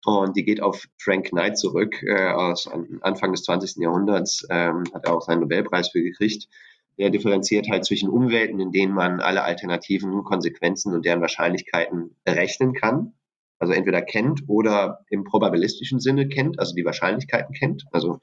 Und 0.06 0.36
die 0.36 0.44
geht 0.44 0.62
auf 0.62 0.86
Frank 0.98 1.30
Knight 1.30 1.58
zurück, 1.58 2.04
äh, 2.04 2.32
aus 2.32 2.70
Anfang 3.02 3.32
des 3.32 3.44
20. 3.44 3.78
Jahrhunderts, 3.78 4.46
ähm, 4.50 4.84
hat 4.94 5.06
er 5.06 5.16
auch 5.16 5.22
seinen 5.22 5.42
Nobelpreis 5.42 5.90
für 5.90 6.04
gekriegt. 6.04 6.50
Der 6.98 7.10
differenziert 7.10 7.70
halt 7.72 7.86
zwischen 7.86 8.10
Umwelten, 8.10 8.60
in 8.60 8.72
denen 8.72 8.94
man 8.94 9.20
alle 9.20 9.44
alternativen 9.44 10.24
Konsequenzen 10.24 10.94
und 10.94 11.06
deren 11.06 11.22
Wahrscheinlichkeiten 11.22 12.16
berechnen 12.24 12.74
kann. 12.74 13.14
Also 13.60 13.74
entweder 13.74 14.02
kennt 14.02 14.44
oder 14.48 15.00
im 15.10 15.24
probabilistischen 15.24 16.00
Sinne 16.00 16.28
kennt, 16.28 16.60
also 16.60 16.76
die 16.76 16.86
Wahrscheinlichkeiten 16.86 17.56
kennt. 17.56 17.86
Also 17.92 18.20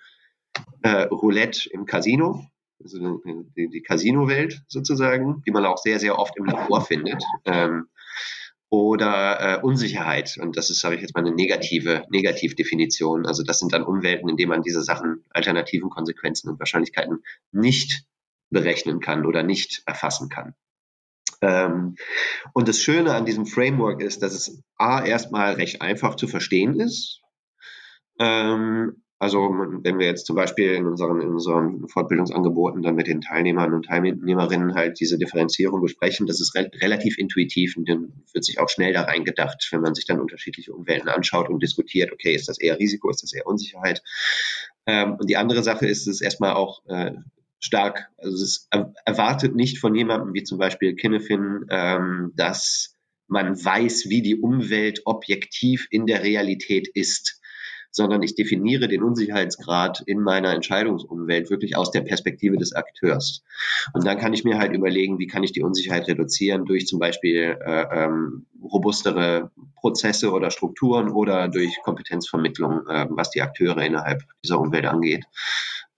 äh, 0.83 1.05
Roulette 1.05 1.69
im 1.71 1.87
Casino 1.87 2.45
also 2.83 3.21
die, 3.57 3.69
die 3.69 3.83
Casino-Welt 3.83 4.63
sozusagen, 4.69 5.43
die 5.47 5.51
man 5.51 5.67
auch 5.67 5.79
sehr, 5.79 5.99
sehr 5.99 6.19
oft 6.19 6.37
im 6.37 6.47
Labor 6.47 6.81
findet. 6.85 7.23
Ähm, 7.45 7.89
oder 8.71 9.59
äh, 9.59 9.63
Unsicherheit. 9.63 10.39
Und 10.41 10.57
das 10.57 10.71
ist, 10.71 10.81
sage 10.81 10.95
ich 10.95 11.03
jetzt 11.03 11.15
mal, 11.15 11.27
eine 11.27 11.35
negative 11.35 12.05
Negativdefinition. 12.09 13.27
Also 13.27 13.43
das 13.43 13.59
sind 13.59 13.73
dann 13.73 13.83
Umwelten, 13.83 14.29
in 14.29 14.37
denen 14.37 14.51
man 14.51 14.63
diese 14.63 14.83
Sachen, 14.83 15.25
alternativen 15.31 15.91
Konsequenzen 15.91 16.49
und 16.49 16.61
Wahrscheinlichkeiten 16.61 17.25
nicht 17.51 18.05
berechnen 18.49 19.01
kann 19.01 19.27
oder 19.27 19.43
nicht 19.43 19.83
erfassen 19.87 20.29
kann. 20.29 20.55
Ähm, 21.43 21.97
und 22.53 22.69
das 22.69 22.81
Schöne 22.81 23.15
an 23.15 23.27
diesem 23.27 23.47
Framework 23.47 24.03
ist, 24.03 24.23
dass 24.23 24.35
es 24.35 24.63
A 24.77 25.05
erstmal 25.05 25.55
recht 25.55 25.83
einfach 25.83 26.15
zu 26.15 26.29
verstehen 26.29 26.79
ist. 26.79 27.23
Ähm, 28.21 29.03
also 29.21 29.51
wenn 29.83 29.99
wir 29.99 30.07
jetzt 30.07 30.25
zum 30.25 30.35
Beispiel 30.35 30.73
in 30.73 30.87
unseren, 30.87 31.21
in 31.21 31.29
unseren 31.29 31.87
Fortbildungsangeboten 31.89 32.83
dann 32.83 32.95
mit 32.95 33.07
den 33.07 33.21
Teilnehmern 33.21 33.75
und 33.75 33.85
Teilnehmerinnen 33.85 34.75
halt 34.75 34.99
diese 34.99 35.19
Differenzierung 35.19 35.83
besprechen, 35.83 36.27
das 36.27 36.41
ist 36.41 36.55
re 36.55 36.71
relativ 36.81 37.19
intuitiv 37.19 37.77
und 37.77 37.87
dann 37.87 38.25
wird 38.33 38.47
sich 38.47 38.59
auch 38.59 38.71
schnell 38.71 38.95
da 38.95 39.03
reingedacht, 39.03 39.69
wenn 39.73 39.83
man 39.83 39.95
sich 39.95 40.07
dann 40.07 40.21
unterschiedliche 40.21 40.73
Umwelten 40.73 41.11
anschaut 41.11 41.51
und 41.51 41.63
diskutiert, 41.63 42.13
okay, 42.13 42.35
ist 42.35 42.49
das 42.49 42.59
eher 42.59 42.79
Risiko, 42.79 43.11
ist 43.11 43.23
das 43.23 43.35
eher 43.35 43.47
Unsicherheit? 43.47 44.03
Ähm, 44.87 45.17
und 45.21 45.29
die 45.29 45.37
andere 45.37 45.63
Sache 45.63 45.87
ist 45.87 46.09
es 46.09 46.23
erstmal 46.23 46.55
auch 46.55 46.83
äh, 46.87 47.13
stark, 47.59 48.09
also 48.17 48.43
es 48.43 48.71
erwartet 49.05 49.55
nicht 49.55 49.81
von 49.81 49.95
jemandem 49.95 50.33
wie 50.33 50.45
zum 50.45 50.57
Beispiel 50.57 50.95
Kinnefin, 50.95 51.67
ähm, 51.69 52.33
dass 52.37 52.97
man 53.29 53.63
weiß, 53.63 54.09
wie 54.09 54.23
die 54.23 54.41
Umwelt 54.41 55.03
objektiv 55.05 55.89
in 55.91 56.07
der 56.07 56.23
Realität 56.23 56.89
ist 56.89 57.40
sondern 57.91 58.23
ich 58.23 58.35
definiere 58.35 58.89
den 58.89 59.03
Unsicherheitsgrad 59.03 60.03
in 60.07 60.21
meiner 60.21 60.55
Entscheidungsumwelt 60.55 61.51
wirklich 61.51 61.77
aus 61.77 61.91
der 61.91 62.03
Perspektive 62.03 62.57
des 62.57 62.73
Akteurs. 62.73 63.43
Und 63.93 64.07
dann 64.07 64.19
kann 64.19 64.33
ich 64.33 64.45
mir 64.45 64.59
halt 64.59 64.73
überlegen, 64.73 65.19
wie 65.19 65.27
kann 65.27 65.43
ich 65.43 65.53
die 65.53 65.63
Unsicherheit 65.63 66.09
reduzieren 66.09 66.65
durch 66.65 66.87
zum 66.87 66.99
Beispiel 66.99 67.59
äh, 67.65 68.05
ähm, 68.05 68.47
robustere 68.63 69.51
Prozesse 69.77 70.33
oder 70.33 70.51
Strukturen 70.51 71.09
oder 71.09 71.49
durch 71.49 71.77
Kompetenzvermittlung, 71.83 72.87
äh, 72.89 73.07
was 73.11 73.31
die 73.31 73.43
Akteure 73.43 73.79
innerhalb 73.79 74.23
dieser 74.45 74.61
Umwelt 74.61 74.87
angeht. 74.87 75.25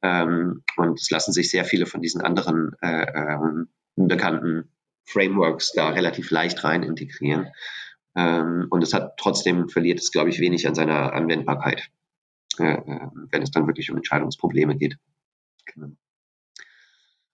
Ähm, 0.02 0.62
und 0.76 1.00
es 1.00 1.10
lassen 1.10 1.32
sich 1.32 1.50
sehr 1.50 1.64
viele 1.64 1.86
von 1.86 2.00
diesen 2.00 2.22
anderen 2.22 2.72
äh, 2.80 3.06
ähm, 3.14 3.68
bekannten 3.96 4.70
Frameworks 5.04 5.72
da 5.72 5.90
relativ 5.90 6.30
leicht 6.30 6.64
rein 6.64 6.82
integrieren. 6.82 7.48
Ähm, 8.14 8.66
und 8.70 8.82
es 8.82 8.92
hat 8.92 9.16
trotzdem 9.16 9.68
verliert 9.68 9.98
es, 10.00 10.10
glaube 10.10 10.30
ich, 10.30 10.40
wenig 10.40 10.66
an 10.66 10.74
seiner 10.74 11.12
Anwendbarkeit, 11.12 11.90
äh, 12.58 12.74
äh, 12.74 13.08
wenn 13.30 13.42
es 13.42 13.50
dann 13.50 13.66
wirklich 13.66 13.90
um 13.90 13.96
Entscheidungsprobleme 13.96 14.76
geht. 14.76 14.98
Genau. 15.66 15.88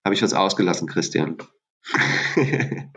Habe 0.05 0.14
ich 0.14 0.23
was 0.23 0.35
ausgelassen, 0.35 0.88
Christian? 0.88 1.38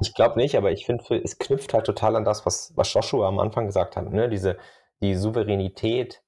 ich 0.00 0.14
glaube 0.14 0.36
nicht, 0.38 0.56
aber 0.56 0.72
ich 0.72 0.84
finde, 0.86 1.22
es 1.22 1.38
knüpft 1.38 1.74
halt 1.74 1.86
total 1.86 2.16
an 2.16 2.24
das, 2.24 2.44
was, 2.44 2.72
was 2.76 2.92
Joshua 2.92 3.28
am 3.28 3.38
Anfang 3.38 3.66
gesagt 3.66 3.96
hat. 3.96 4.12
Ne? 4.12 4.28
Diese, 4.28 4.58
die 5.00 5.14
Souveränität, 5.14 6.22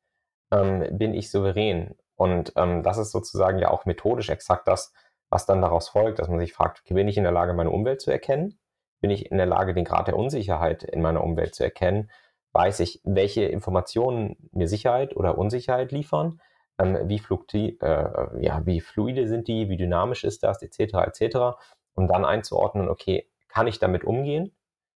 ähm, 0.50 0.86
bin 0.96 1.14
ich 1.14 1.30
souverän. 1.30 1.96
Und 2.16 2.52
ähm, 2.56 2.82
das 2.82 2.98
ist 2.98 3.12
sozusagen 3.12 3.58
ja 3.58 3.70
auch 3.70 3.84
methodisch 3.84 4.28
exakt 4.28 4.66
das, 4.66 4.92
was 5.30 5.46
dann 5.46 5.62
daraus 5.62 5.88
folgt, 5.88 6.18
dass 6.18 6.28
man 6.28 6.40
sich 6.40 6.52
fragt, 6.52 6.82
bin 6.88 7.08
ich 7.08 7.16
in 7.16 7.22
der 7.22 7.32
Lage, 7.32 7.54
meine 7.54 7.70
Umwelt 7.70 8.00
zu 8.00 8.10
erkennen? 8.10 8.58
Bin 9.00 9.10
ich 9.10 9.30
in 9.30 9.36
der 9.36 9.46
Lage, 9.46 9.74
den 9.74 9.84
Grad 9.84 10.08
der 10.08 10.16
Unsicherheit 10.16 10.82
in 10.84 11.02
meiner 11.02 11.22
Umwelt 11.22 11.54
zu 11.54 11.64
erkennen? 11.64 12.10
Weiß 12.52 12.80
ich, 12.80 13.00
welche 13.04 13.44
Informationen 13.44 14.36
mir 14.52 14.68
Sicherheit 14.68 15.14
oder 15.16 15.38
Unsicherheit 15.38 15.92
liefern? 15.92 16.40
Ähm, 16.78 16.98
wie, 17.08 17.18
flukti 17.18 17.78
äh, 17.80 18.44
ja, 18.44 18.64
wie 18.64 18.80
fluide 18.80 19.28
sind 19.28 19.48
die? 19.48 19.68
Wie 19.68 19.76
dynamisch 19.76 20.24
ist 20.24 20.42
das? 20.42 20.62
Etc. 20.62 20.94
etc. 20.94 21.58
Um 21.94 22.08
dann 22.08 22.24
einzuordnen, 22.24 22.88
okay, 22.88 23.28
kann 23.48 23.66
ich 23.66 23.78
damit 23.78 24.04
umgehen? 24.04 24.56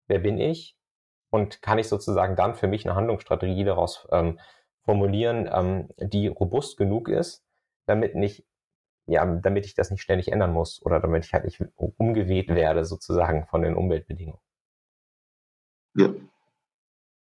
Wer 0.08 0.20
bin 0.20 0.38
ich? 0.38 0.76
Und 1.30 1.62
kann 1.62 1.78
ich 1.80 1.88
sozusagen 1.88 2.36
dann 2.36 2.56
für 2.56 2.68
mich 2.68 2.86
eine 2.86 2.96
Handlungsstrategie 2.96 3.64
daraus 3.64 4.08
ähm, 4.12 4.40
formulieren, 4.84 5.50
ähm, 5.52 5.90
die 5.98 6.28
robust 6.28 6.78
genug 6.78 7.10
ist, 7.10 7.46
damit 7.86 8.16
nicht 8.16 8.44
ja, 9.10 9.26
damit 9.26 9.66
ich 9.66 9.74
das 9.74 9.92
nicht 9.92 10.02
ständig 10.02 10.32
ändern 10.32 10.54
muss 10.54 10.82
oder 10.86 11.00
damit 11.00 11.26
ich 11.26 11.34
halt 11.34 11.46
nicht 11.46 11.62
umgeweht 11.76 12.50
werde 12.50 12.86
sozusagen 12.86 13.46
von 13.48 13.62
den 13.62 13.76
Umweltbedingungen. 13.76 14.40
Ja. 15.96 16.10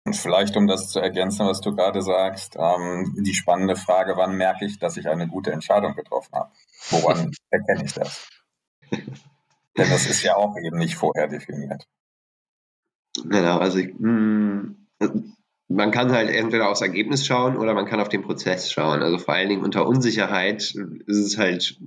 Und 0.05 0.17
vielleicht, 0.17 0.57
um 0.57 0.67
das 0.67 0.91
zu 0.91 1.01
ergänzen, 1.01 1.47
was 1.47 1.61
du 1.61 1.75
gerade 1.75 2.03
sagst, 2.03 2.57
ähm, 2.59 3.15
die 3.19 3.35
spannende 3.35 3.77
Frage, 3.77 4.17
wann 4.17 4.37
merke 4.37 4.65
ich, 4.65 4.79
dass 4.79 4.97
ich 4.97 5.09
eine 5.09 5.29
gute 5.29 5.53
Entscheidung 5.53 5.95
getroffen 5.95 6.35
habe? 6.35 6.51
Woran 6.91 7.33
erkenne 7.51 7.85
ich 7.85 7.95
das? 7.95 8.29
Denn 8.91 9.91
das 9.91 10.07
ist 10.07 10.23
ja 10.23 10.37
auch 10.37 10.57
eben 10.57 10.79
nicht 10.79 10.97
vorher 10.97 11.29
definiert. 11.29 11.87
Genau, 13.25 13.59
also 13.59 13.79
ich, 13.79 13.95
mh, 13.99 14.75
hm, 15.01 15.37
man 15.75 15.91
kann 15.91 16.13
halt 16.13 16.31
entweder 16.31 16.69
aufs 16.69 16.81
Ergebnis 16.81 17.27
schauen 17.27 17.57
oder 17.57 17.75
man 17.75 17.87
kann 17.87 18.01
auf 18.01 18.09
den 18.09 18.23
Prozess 18.23 18.71
schauen. 18.71 19.03
Also 19.03 19.19
vor 19.19 19.35
allen 19.35 19.49
Dingen 19.49 19.65
unter 19.65 19.87
Unsicherheit 19.87 20.63
ist 20.63 21.19
es 21.19 21.39
halt, 21.39 21.79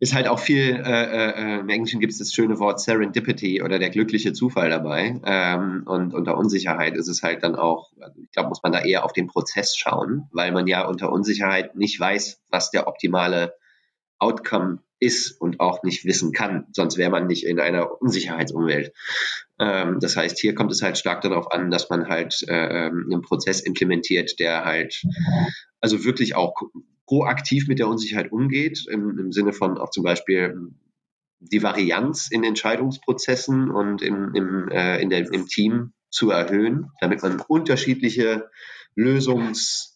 ist 0.00 0.14
halt 0.14 0.28
auch 0.28 0.38
viel, 0.38 0.82
äh, 0.84 1.30
äh, 1.30 1.60
im 1.60 1.68
Englischen 1.68 2.00
gibt 2.00 2.12
es 2.12 2.18
das 2.18 2.32
schöne 2.32 2.58
Wort 2.58 2.80
Serendipity 2.80 3.62
oder 3.62 3.78
der 3.78 3.90
glückliche 3.90 4.32
Zufall 4.32 4.70
dabei. 4.70 5.20
Ähm, 5.24 5.84
und 5.86 6.14
unter 6.14 6.36
Unsicherheit 6.36 6.96
ist 6.96 7.08
es 7.08 7.22
halt 7.22 7.42
dann 7.42 7.54
auch, 7.54 7.92
also 8.00 8.20
ich 8.20 8.30
glaube, 8.32 8.48
muss 8.48 8.62
man 8.62 8.72
da 8.72 8.80
eher 8.80 9.04
auf 9.04 9.12
den 9.12 9.26
Prozess 9.26 9.76
schauen, 9.76 10.28
weil 10.32 10.52
man 10.52 10.66
ja 10.66 10.86
unter 10.86 11.12
Unsicherheit 11.12 11.76
nicht 11.76 11.98
weiß, 12.00 12.42
was 12.48 12.70
der 12.70 12.86
optimale 12.86 13.54
Outcome 14.18 14.78
ist 15.02 15.32
und 15.40 15.58
auch 15.58 15.82
nicht 15.82 16.04
wissen 16.04 16.32
kann. 16.32 16.66
Sonst 16.72 16.96
wäre 16.96 17.10
man 17.10 17.26
nicht 17.26 17.44
in 17.44 17.58
einer 17.58 18.00
Unsicherheitsumwelt. 18.00 18.92
Ähm, 19.58 19.98
das 20.00 20.16
heißt, 20.16 20.38
hier 20.38 20.54
kommt 20.54 20.70
es 20.70 20.80
halt 20.80 20.96
stark 20.96 21.22
darauf 21.22 21.52
an, 21.52 21.70
dass 21.72 21.90
man 21.90 22.08
halt 22.08 22.44
äh, 22.48 22.86
ähm, 22.86 23.08
einen 23.10 23.22
Prozess 23.22 23.60
implementiert, 23.60 24.38
der 24.38 24.64
halt 24.64 25.02
also 25.80 26.04
wirklich 26.04 26.36
auch 26.36 26.54
proaktiv 27.06 27.66
mit 27.66 27.80
der 27.80 27.88
Unsicherheit 27.88 28.30
umgeht, 28.30 28.86
im, 28.88 29.18
im 29.18 29.32
Sinne 29.32 29.52
von 29.52 29.76
auch 29.76 29.90
zum 29.90 30.04
Beispiel 30.04 30.70
die 31.40 31.64
Varianz 31.64 32.28
in 32.30 32.44
Entscheidungsprozessen 32.44 33.72
und 33.72 34.02
im, 34.02 34.32
im, 34.34 34.68
äh, 34.68 35.02
in 35.02 35.10
der, 35.10 35.32
im 35.32 35.46
Team 35.48 35.92
zu 36.10 36.30
erhöhen, 36.30 36.92
damit 37.00 37.22
man 37.22 37.40
unterschiedliche 37.40 38.48
Lösungs- 38.96 39.91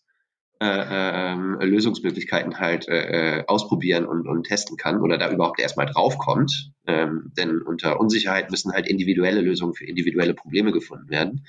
äh, 0.60 0.66
äh, 0.66 1.64
Lösungsmöglichkeiten 1.64 2.58
halt 2.58 2.88
äh, 2.88 3.40
äh, 3.40 3.44
ausprobieren 3.46 4.06
und, 4.06 4.26
und 4.26 4.44
testen 4.44 4.76
kann 4.76 5.02
oder 5.02 5.18
da 5.18 5.30
überhaupt 5.30 5.60
erstmal 5.60 5.86
draufkommt. 5.86 6.72
Ähm, 6.86 7.32
denn 7.36 7.60
unter 7.60 8.00
Unsicherheit 8.00 8.50
müssen 8.50 8.72
halt 8.72 8.88
individuelle 8.88 9.42
Lösungen 9.42 9.74
für 9.74 9.84
individuelle 9.84 10.32
Probleme 10.34 10.72
gefunden 10.72 11.10
werden. 11.10 11.44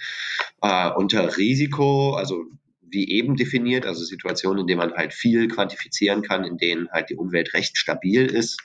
Äh, 0.61 0.91
unter 0.91 1.37
Risiko, 1.37 2.15
also 2.15 2.45
wie 2.81 3.09
eben 3.09 3.35
definiert, 3.35 3.85
also 3.85 4.03
Situationen, 4.03 4.61
in 4.61 4.67
denen 4.67 4.79
man 4.79 4.93
halt 4.93 5.13
viel 5.13 5.47
quantifizieren 5.47 6.21
kann, 6.21 6.43
in 6.43 6.57
denen 6.57 6.89
halt 6.91 7.09
die 7.09 7.15
Umwelt 7.15 7.53
recht 7.53 7.77
stabil 7.77 8.25
ist, 8.25 8.59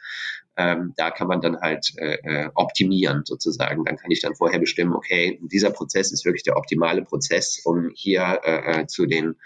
ähm, 0.57 0.92
da 0.96 1.11
kann 1.11 1.28
man 1.28 1.40
dann 1.40 1.61
halt 1.61 1.92
äh, 1.96 2.18
äh, 2.22 2.50
optimieren 2.55 3.22
sozusagen. 3.24 3.85
Dann 3.85 3.96
kann 3.96 4.11
ich 4.11 4.20
dann 4.20 4.35
vorher 4.35 4.59
bestimmen, 4.59 4.92
okay, 4.92 5.38
dieser 5.42 5.70
Prozess 5.70 6.12
ist 6.12 6.24
wirklich 6.24 6.42
der 6.42 6.57
optimale 6.57 7.02
Prozess, 7.02 7.61
um 7.64 7.90
hier 7.94 8.40
äh, 8.44 8.81
äh 8.81 8.87
zu 8.87 9.07
den 9.07 9.37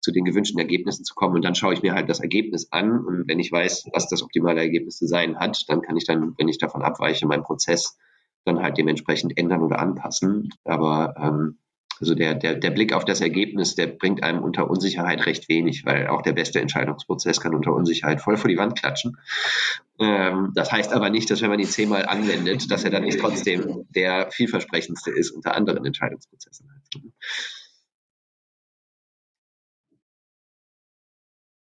zu 0.00 0.12
den 0.12 0.24
gewünschten 0.24 0.58
Ergebnissen 0.58 1.04
zu 1.04 1.14
kommen. 1.14 1.36
Und 1.36 1.44
dann 1.44 1.54
schaue 1.54 1.74
ich 1.74 1.82
mir 1.82 1.94
halt 1.94 2.08
das 2.08 2.20
Ergebnis 2.20 2.68
an. 2.70 3.04
Und 3.04 3.28
wenn 3.28 3.40
ich 3.40 3.50
weiß, 3.50 3.88
was 3.92 4.08
das 4.08 4.22
optimale 4.22 4.60
Ergebnis 4.60 4.96
zu 4.98 5.06
sein 5.06 5.38
hat, 5.38 5.64
dann 5.68 5.82
kann 5.82 5.96
ich 5.96 6.06
dann, 6.06 6.34
wenn 6.38 6.48
ich 6.48 6.58
davon 6.58 6.82
abweiche, 6.82 7.26
meinen 7.26 7.42
Prozess 7.42 7.98
dann 8.44 8.62
halt 8.62 8.78
dementsprechend 8.78 9.36
ändern 9.36 9.62
oder 9.62 9.78
anpassen. 9.78 10.50
Aber 10.64 11.14
ähm, 11.18 11.58
also 12.00 12.14
der, 12.14 12.34
der, 12.34 12.54
der 12.54 12.70
Blick 12.70 12.92
auf 12.92 13.04
das 13.04 13.20
Ergebnis, 13.20 13.74
der 13.74 13.88
bringt 13.88 14.22
einem 14.22 14.42
unter 14.42 14.70
Unsicherheit 14.70 15.26
recht 15.26 15.48
wenig, 15.48 15.84
weil 15.84 16.06
auch 16.06 16.22
der 16.22 16.32
beste 16.32 16.60
Entscheidungsprozess 16.60 17.40
kann 17.40 17.54
unter 17.54 17.74
Unsicherheit 17.74 18.20
voll 18.20 18.36
vor 18.36 18.48
die 18.48 18.56
Wand 18.56 18.78
klatschen. 18.78 19.18
Ähm, 19.98 20.52
das 20.54 20.70
heißt 20.70 20.92
aber 20.92 21.10
nicht, 21.10 21.30
dass 21.30 21.42
wenn 21.42 21.50
man 21.50 21.58
ihn 21.58 21.66
zehnmal 21.66 22.06
anwendet, 22.06 22.70
dass 22.70 22.84
er 22.84 22.90
dann 22.90 23.02
nicht 23.02 23.18
trotzdem 23.18 23.86
der 23.88 24.30
vielversprechendste 24.30 25.10
ist 25.10 25.32
unter 25.32 25.56
anderen 25.56 25.84
Entscheidungsprozessen. 25.84 26.68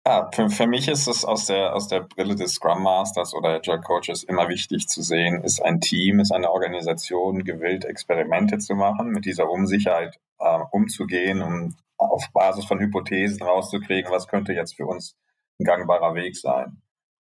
Ja, 0.06 0.32
für, 0.34 0.50
für 0.50 0.66
mich 0.66 0.88
ist 0.88 1.08
es 1.08 1.24
aus 1.24 1.46
der, 1.46 1.76
aus 1.76 1.88
der 1.88 2.00
Brille 2.02 2.36
des 2.36 2.54
Scrum 2.54 2.82
Masters 2.82 3.36
oder 3.36 3.50
Agile 3.50 3.82
Coaches 3.82 4.24
immer 4.24 4.50
wichtig 4.50 4.88
zu 4.88 5.04
sehen, 5.04 5.44
ist 5.44 5.62
ein 5.62 5.80
Team, 5.80 6.20
ist 6.20 6.32
eine 6.32 6.52
Organisation 6.52 7.44
gewillt, 7.44 7.86
Experimente 7.86 8.58
zu 8.58 8.74
machen, 8.74 9.10
mit 9.10 9.26
dieser 9.26 9.48
Unsicherheit 9.48 10.20
äh, 10.40 10.60
umzugehen, 10.72 11.44
um 11.44 11.76
auf 11.98 12.26
Basis 12.34 12.66
von 12.66 12.80
Hypothesen 12.80 13.44
rauszukriegen, 13.44 14.12
was 14.12 14.28
könnte 14.28 14.54
jetzt 14.54 14.76
für 14.76 14.88
uns 14.88 15.16
ein 15.60 15.66
gangbarer 15.66 16.16
Weg 16.16 16.36
sein. 16.36 16.82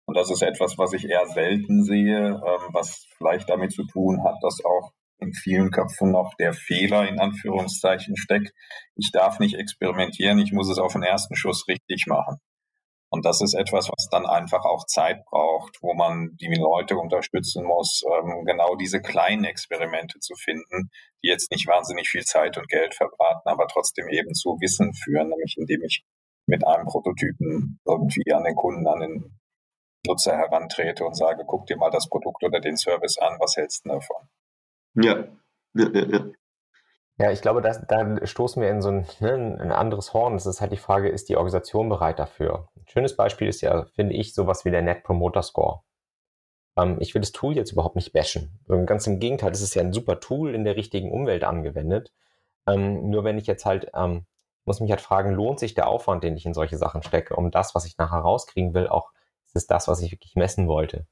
Und 0.06 0.16
das 0.16 0.30
ist 0.30 0.42
etwas, 0.42 0.78
was 0.78 0.94
ich 0.94 1.04
eher 1.04 1.26
selten 1.26 1.84
sehe, 1.84 2.28
ähm, 2.28 2.72
was 2.72 3.06
vielleicht 3.18 3.50
damit 3.50 3.72
zu 3.72 3.84
tun 3.84 4.24
hat, 4.24 4.36
dass 4.42 4.64
auch 4.64 4.92
in 5.18 5.34
vielen 5.34 5.70
Köpfen 5.70 6.10
noch 6.10 6.34
der 6.36 6.54
Fehler 6.54 7.06
in 7.06 7.20
Anführungszeichen 7.20 8.16
steckt. 8.16 8.54
Ich 8.96 9.10
darf 9.12 9.40
nicht 9.40 9.56
experimentieren, 9.56 10.38
ich 10.38 10.52
muss 10.52 10.70
es 10.70 10.78
auf 10.78 10.94
den 10.94 11.02
ersten 11.02 11.36
Schuss 11.36 11.68
richtig 11.68 12.06
machen. 12.06 12.40
Und 13.12 13.26
das 13.26 13.42
ist 13.42 13.52
etwas, 13.52 13.90
was 13.90 14.08
dann 14.10 14.24
einfach 14.24 14.64
auch 14.64 14.86
Zeit 14.86 15.22
braucht, 15.26 15.76
wo 15.82 15.92
man 15.92 16.34
die 16.40 16.54
Leute 16.54 16.96
unterstützen 16.96 17.62
muss, 17.62 18.02
ähm, 18.10 18.46
genau 18.46 18.74
diese 18.76 19.02
kleinen 19.02 19.44
Experimente 19.44 20.18
zu 20.18 20.34
finden, 20.34 20.88
die 21.22 21.28
jetzt 21.28 21.50
nicht 21.50 21.68
wahnsinnig 21.68 22.08
viel 22.08 22.24
Zeit 22.24 22.56
und 22.56 22.68
Geld 22.68 22.94
verbraten, 22.94 23.46
aber 23.50 23.66
trotzdem 23.68 24.08
eben 24.08 24.32
zu 24.32 24.56
Wissen 24.62 24.94
führen, 24.94 25.28
nämlich 25.28 25.56
indem 25.58 25.82
ich 25.82 26.06
mit 26.46 26.66
einem 26.66 26.86
Prototypen 26.86 27.80
irgendwie 27.84 28.32
an 28.32 28.44
den 28.44 28.56
Kunden, 28.56 28.86
an 28.86 29.00
den 29.00 29.38
Nutzer 30.06 30.38
herantrete 30.38 31.04
und 31.04 31.14
sage, 31.14 31.44
guck 31.46 31.66
dir 31.66 31.76
mal 31.76 31.90
das 31.90 32.08
Produkt 32.08 32.42
oder 32.42 32.60
den 32.60 32.78
Service 32.78 33.18
an, 33.18 33.36
was 33.38 33.56
hältst 33.56 33.84
du 33.84 33.90
davon? 33.90 34.28
Ja, 34.94 35.28
ja, 35.74 35.88
ja, 35.92 36.06
ja. 36.06 36.24
Ja, 37.18 37.30
ich 37.30 37.42
glaube, 37.42 37.60
das, 37.60 37.86
da 37.86 38.26
stoßen 38.26 38.62
wir 38.62 38.70
in 38.70 38.80
so 38.80 38.88
ein, 38.88 39.06
ne, 39.20 39.34
ein 39.60 39.70
anderes 39.70 40.14
Horn. 40.14 40.34
Es 40.34 40.46
ist 40.46 40.62
halt 40.62 40.72
die 40.72 40.78
Frage, 40.78 41.10
ist 41.10 41.28
die 41.28 41.36
Organisation 41.36 41.90
bereit 41.90 42.18
dafür? 42.18 42.68
Ein 42.82 42.88
schönes 42.88 43.16
Beispiel 43.16 43.48
ist 43.48 43.60
ja, 43.60 43.84
finde 43.94 44.14
ich, 44.14 44.34
sowas 44.34 44.64
wie 44.64 44.70
der 44.70 44.82
Net 44.82 45.04
Promoter 45.04 45.42
Score. 45.42 45.82
Ähm, 46.76 46.98
ich 47.00 47.14
will 47.14 47.20
das 47.20 47.32
Tool 47.32 47.56
jetzt 47.56 47.72
überhaupt 47.72 47.96
nicht 47.96 48.12
bashen. 48.12 48.60
Ganz 48.86 49.06
im 49.06 49.20
Gegenteil, 49.20 49.52
es 49.52 49.62
ist 49.62 49.74
ja 49.74 49.82
ein 49.82 49.92
super 49.92 50.20
Tool 50.20 50.54
in 50.54 50.64
der 50.64 50.76
richtigen 50.76 51.10
Umwelt 51.12 51.44
angewendet. 51.44 52.12
Ähm, 52.66 53.10
nur 53.10 53.24
wenn 53.24 53.38
ich 53.38 53.46
jetzt 53.46 53.64
halt, 53.64 53.90
ähm, 53.94 54.26
muss 54.64 54.80
mich 54.80 54.90
halt 54.90 55.00
fragen, 55.00 55.32
lohnt 55.32 55.58
sich 55.60 55.74
der 55.74 55.88
Aufwand, 55.88 56.24
den 56.24 56.36
ich 56.36 56.46
in 56.46 56.54
solche 56.54 56.78
Sachen 56.78 57.02
stecke, 57.02 57.36
um 57.36 57.50
das, 57.50 57.74
was 57.74 57.84
ich 57.86 57.98
nachher 57.98 58.18
rauskriegen 58.18 58.74
will, 58.74 58.88
auch 58.88 59.10
ist 59.46 59.56
es 59.56 59.66
das, 59.66 59.88
was 59.88 60.00
ich 60.02 60.12
wirklich 60.12 60.36
messen 60.36 60.68
wollte. 60.68 61.06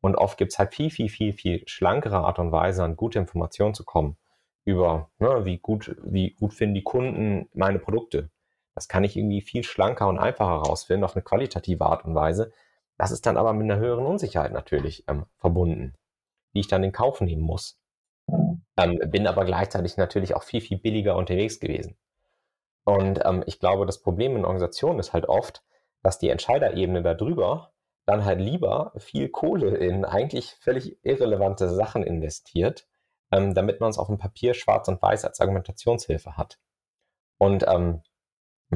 Und 0.00 0.16
oft 0.16 0.38
gibt 0.38 0.52
es 0.52 0.58
halt 0.58 0.74
viel, 0.74 0.90
viel, 0.90 1.08
viel, 1.08 1.32
viel 1.32 1.62
schlankere 1.66 2.18
Art 2.18 2.38
und 2.38 2.52
Weise, 2.52 2.82
an 2.84 2.96
gute 2.96 3.18
Informationen 3.18 3.74
zu 3.74 3.84
kommen 3.84 4.16
über, 4.64 5.10
ne, 5.18 5.44
wie 5.44 5.58
gut, 5.58 5.96
wie 6.04 6.34
gut 6.34 6.54
finden 6.54 6.74
die 6.74 6.84
Kunden 6.84 7.48
meine 7.54 7.78
Produkte. 7.78 8.30
Das 8.74 8.88
kann 8.88 9.04
ich 9.04 9.16
irgendwie 9.16 9.42
viel 9.42 9.64
schlanker 9.64 10.08
und 10.08 10.18
einfacher 10.18 10.68
rausfinden, 10.68 11.04
auf 11.04 11.14
eine 11.14 11.22
qualitative 11.22 11.84
Art 11.84 12.04
und 12.04 12.14
Weise. 12.14 12.52
Das 12.98 13.10
ist 13.10 13.26
dann 13.26 13.36
aber 13.36 13.52
mit 13.52 13.70
einer 13.70 13.80
höheren 13.80 14.06
Unsicherheit 14.06 14.52
natürlich 14.52 15.04
ähm, 15.08 15.26
verbunden, 15.36 15.94
die 16.54 16.60
ich 16.60 16.68
dann 16.68 16.84
in 16.84 16.92
Kauf 16.92 17.20
nehmen 17.20 17.42
muss. 17.42 17.78
Ähm, 18.76 18.98
bin 19.06 19.26
aber 19.26 19.44
gleichzeitig 19.44 19.96
natürlich 19.96 20.34
auch 20.34 20.42
viel, 20.42 20.60
viel 20.60 20.78
billiger 20.78 21.16
unterwegs 21.16 21.60
gewesen. 21.60 21.98
Und 22.84 23.20
ähm, 23.24 23.44
ich 23.46 23.60
glaube, 23.60 23.86
das 23.86 24.00
Problem 24.00 24.36
in 24.36 24.44
Organisationen 24.44 24.98
ist 24.98 25.12
halt 25.12 25.28
oft, 25.28 25.62
dass 26.02 26.18
die 26.18 26.30
Entscheiderebene 26.30 27.02
darüber 27.02 27.72
dann 28.06 28.24
halt 28.24 28.40
lieber 28.40 28.92
viel 28.98 29.28
Kohle 29.28 29.76
in 29.76 30.04
eigentlich 30.04 30.56
völlig 30.60 30.98
irrelevante 31.04 31.68
Sachen 31.68 32.02
investiert, 32.02 32.88
ähm, 33.30 33.54
damit 33.54 33.80
man 33.80 33.90
es 33.90 33.98
auf 33.98 34.08
dem 34.08 34.18
Papier 34.18 34.54
schwarz 34.54 34.88
und 34.88 35.00
weiß 35.00 35.24
als 35.24 35.40
Argumentationshilfe 35.40 36.36
hat. 36.36 36.58
Und 37.38 37.64
ähm, 37.68 38.02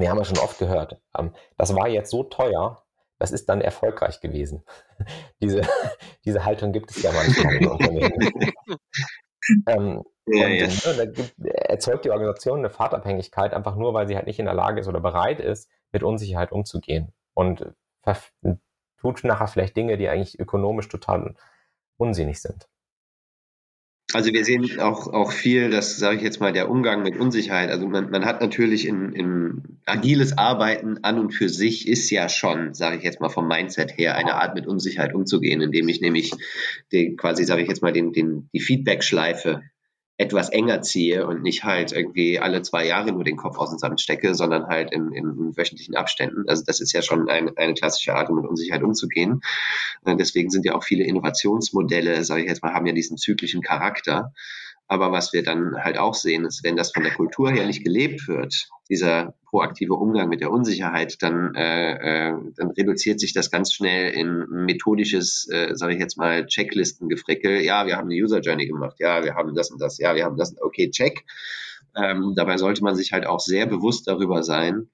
wir 0.02 0.11
haben 0.11 0.18
ja 0.18 0.24
schon 0.24 0.38
oft 0.38 0.59
gehört, 0.59 1.00
ähm, 1.18 1.35
das 1.56 1.74
war 1.74 1.88
jetzt 1.88 2.11
so 2.11 2.22
teuer, 2.22 2.82
das 3.18 3.32
ist 3.32 3.48
dann 3.48 3.61
erfolgreich 3.61 4.20
gewesen. 4.20 4.64
diese, 5.40 5.62
diese 6.24 6.44
Haltung 6.44 6.72
gibt 6.72 6.90
es 6.90 7.02
ja 7.02 7.12
manchmal 7.12 7.56
in 7.56 7.68
Unternehmen. 7.68 8.12
ähm, 9.66 10.02
ja, 10.26 10.46
und 10.46 10.54
ja. 10.54 10.66
Ne, 10.66 10.96
da 10.96 11.04
gibt, 11.06 11.35
erzeugt 11.44 12.04
die 12.04 12.11
Organisation 12.11 12.59
eine 12.59 12.70
Fahrtabhängigkeit, 12.70 13.54
einfach 13.54 13.76
nur, 13.76 13.94
weil 13.94 14.09
sie 14.09 14.16
halt 14.16 14.26
nicht 14.26 14.38
in 14.38 14.46
der 14.46 14.54
Lage 14.54 14.80
ist 14.80 14.88
oder 14.88 15.00
bereit 15.00 15.40
ist, 15.40 15.70
mit 15.92 16.02
Unsicherheit 16.02 16.52
umzugehen. 16.52 17.12
Und 17.32 17.72
tut 18.98 19.24
nachher 19.24 19.46
vielleicht 19.46 19.76
Dinge, 19.76 19.96
die 19.96 20.09
eigentlich 20.09 20.38
ökonomisch 20.38 20.88
total 20.88 21.35
unsinnig 21.96 22.40
sind. 22.40 22.68
Also 24.12 24.32
wir 24.32 24.44
sehen 24.44 24.78
auch, 24.78 25.08
auch 25.08 25.32
viel, 25.32 25.68
das 25.68 25.96
sage 25.96 26.18
ich 26.18 26.22
jetzt 26.22 26.40
mal, 26.40 26.52
der 26.52 26.70
Umgang 26.70 27.02
mit 27.02 27.16
Unsicherheit. 27.16 27.70
Also 27.70 27.88
man, 27.88 28.10
man 28.10 28.24
hat 28.24 28.40
natürlich 28.40 28.86
in, 28.86 29.12
in 29.12 29.80
agiles 29.84 30.38
Arbeiten 30.38 30.98
an 31.02 31.18
und 31.18 31.32
für 31.32 31.48
sich 31.48 31.88
ist 31.88 32.08
ja 32.10 32.28
schon, 32.28 32.72
sage 32.72 32.98
ich 32.98 33.02
jetzt 33.02 33.20
mal 33.20 33.30
vom 33.30 33.48
Mindset 33.48 33.98
her, 33.98 34.16
eine 34.16 34.34
Art 34.34 34.54
mit 34.54 34.66
Unsicherheit 34.66 35.12
umzugehen, 35.12 35.60
indem 35.60 35.88
ich 35.88 36.00
nämlich 36.00 36.30
den, 36.92 37.16
quasi, 37.16 37.44
sage 37.44 37.62
ich 37.62 37.68
jetzt 37.68 37.82
mal, 37.82 37.92
den, 37.92 38.12
den, 38.12 38.48
die 38.52 38.60
Feedback-Schleife 38.60 39.62
etwas 40.18 40.48
enger 40.48 40.81
ziehe 40.81 41.26
und 41.26 41.42
nicht 41.42 41.64
halt 41.64 41.92
irgendwie 41.92 42.38
alle 42.38 42.62
zwei 42.62 42.87
Jahre 42.87 43.12
nur 43.12 43.24
den 43.24 43.37
Kopf 43.37 43.59
aus 43.59 43.70
dem 43.70 43.79
Sand 43.79 44.00
stecke, 44.00 44.35
sondern 44.35 44.66
halt 44.66 44.90
in, 44.92 45.12
in 45.12 45.57
wöchentlichen 45.57 45.94
Abständen. 45.94 46.48
Also 46.48 46.64
das 46.66 46.81
ist 46.81 46.92
ja 46.92 47.02
schon 47.02 47.29
eine, 47.29 47.52
eine 47.57 47.74
klassische 47.74 48.14
Art, 48.14 48.31
mit 48.31 48.46
Unsicherheit 48.46 48.83
umzugehen. 48.83 49.42
Äh, 50.05 50.16
deswegen 50.16 50.50
sind 50.50 50.64
ja 50.64 50.74
auch 50.74 50.85
viele 50.85 51.05
Innovationsmodelle, 51.05 52.24
sage 52.24 52.42
ich 52.42 52.48
jetzt 52.48 52.62
mal, 52.62 52.72
haben 52.72 52.87
ja 52.87 52.94
diesen 52.94 53.18
zyklischen 53.18 53.61
Charakter. 53.61 54.33
Aber 54.88 55.11
was 55.11 55.33
wir 55.33 55.42
dann 55.42 55.75
halt 55.83 55.99
auch 55.99 56.14
sehen, 56.14 56.44
ist, 56.44 56.62
wenn 56.62 56.77
das 56.77 56.92
von 56.92 57.03
der 57.03 57.12
Kultur 57.12 57.51
her 57.51 57.66
nicht 57.66 57.83
gelebt 57.83 58.29
wird, 58.29 58.68
dieser 58.88 59.35
proaktive 59.44 59.94
Umgang 59.94 60.29
mit 60.29 60.40
der 60.40 60.53
Unsicherheit, 60.53 61.20
dann, 61.22 61.55
äh, 61.57 62.29
äh, 62.29 62.35
dann 62.57 62.70
reduziert 62.70 63.18
sich 63.18 63.33
das 63.33 63.51
ganz 63.51 63.72
schnell 63.72 64.12
in 64.12 64.46
methodisches, 64.49 65.49
äh, 65.51 65.75
sage 65.75 65.94
ich 65.94 66.01
jetzt 66.01 66.16
mal, 66.16 66.46
Checklistengefrickel. 66.46 67.62
Ja, 67.62 67.87
wir 67.87 67.96
haben 67.96 68.09
eine 68.09 68.22
User 68.22 68.38
Journey 68.38 68.66
gemacht. 68.66 68.96
Ja, 69.01 69.25
wir 69.25 69.35
haben 69.35 69.55
das 69.55 69.72
und 69.72 69.81
das. 69.81 69.99
Ja, 69.99 70.14
wir 70.14 70.25
haben 70.25 70.37
das. 70.37 70.55
Okay, 70.61 70.90
check. 70.90 71.25
Ähm, 71.96 72.35
dabei 72.37 72.57
sollte 72.57 72.85
man 72.85 72.94
sich 72.94 73.12
halt 73.12 73.27
auch 73.27 73.40
sehr 73.40 73.66
bewusst 73.66 74.07
darüber 74.07 74.44
sein, 74.44 74.90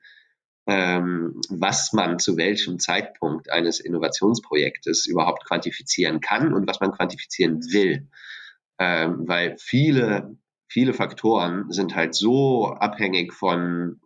ähm, 0.67 1.41
was 1.51 1.93
man 1.93 2.19
zu 2.19 2.37
welchem 2.39 2.79
Zeitpunkt 2.79 3.51
eines 3.51 3.81
Innovationsprojektes 3.81 5.07
überhaupt 5.07 5.45
quantifizieren 5.45 6.21
kann 6.21 6.55
und 6.55 6.67
was 6.67 6.81
man 6.81 6.93
quantifizieren 6.93 7.61
will 7.73 8.09
ähm, 8.83 9.29
weil 9.29 9.57
viele, 9.59 10.37
viele 10.67 10.93
Faktoren 10.93 11.71
sind 11.71 11.95
halt 11.95 12.17
so 12.17 12.67
abhängig 12.67 13.33
von 13.33 14.01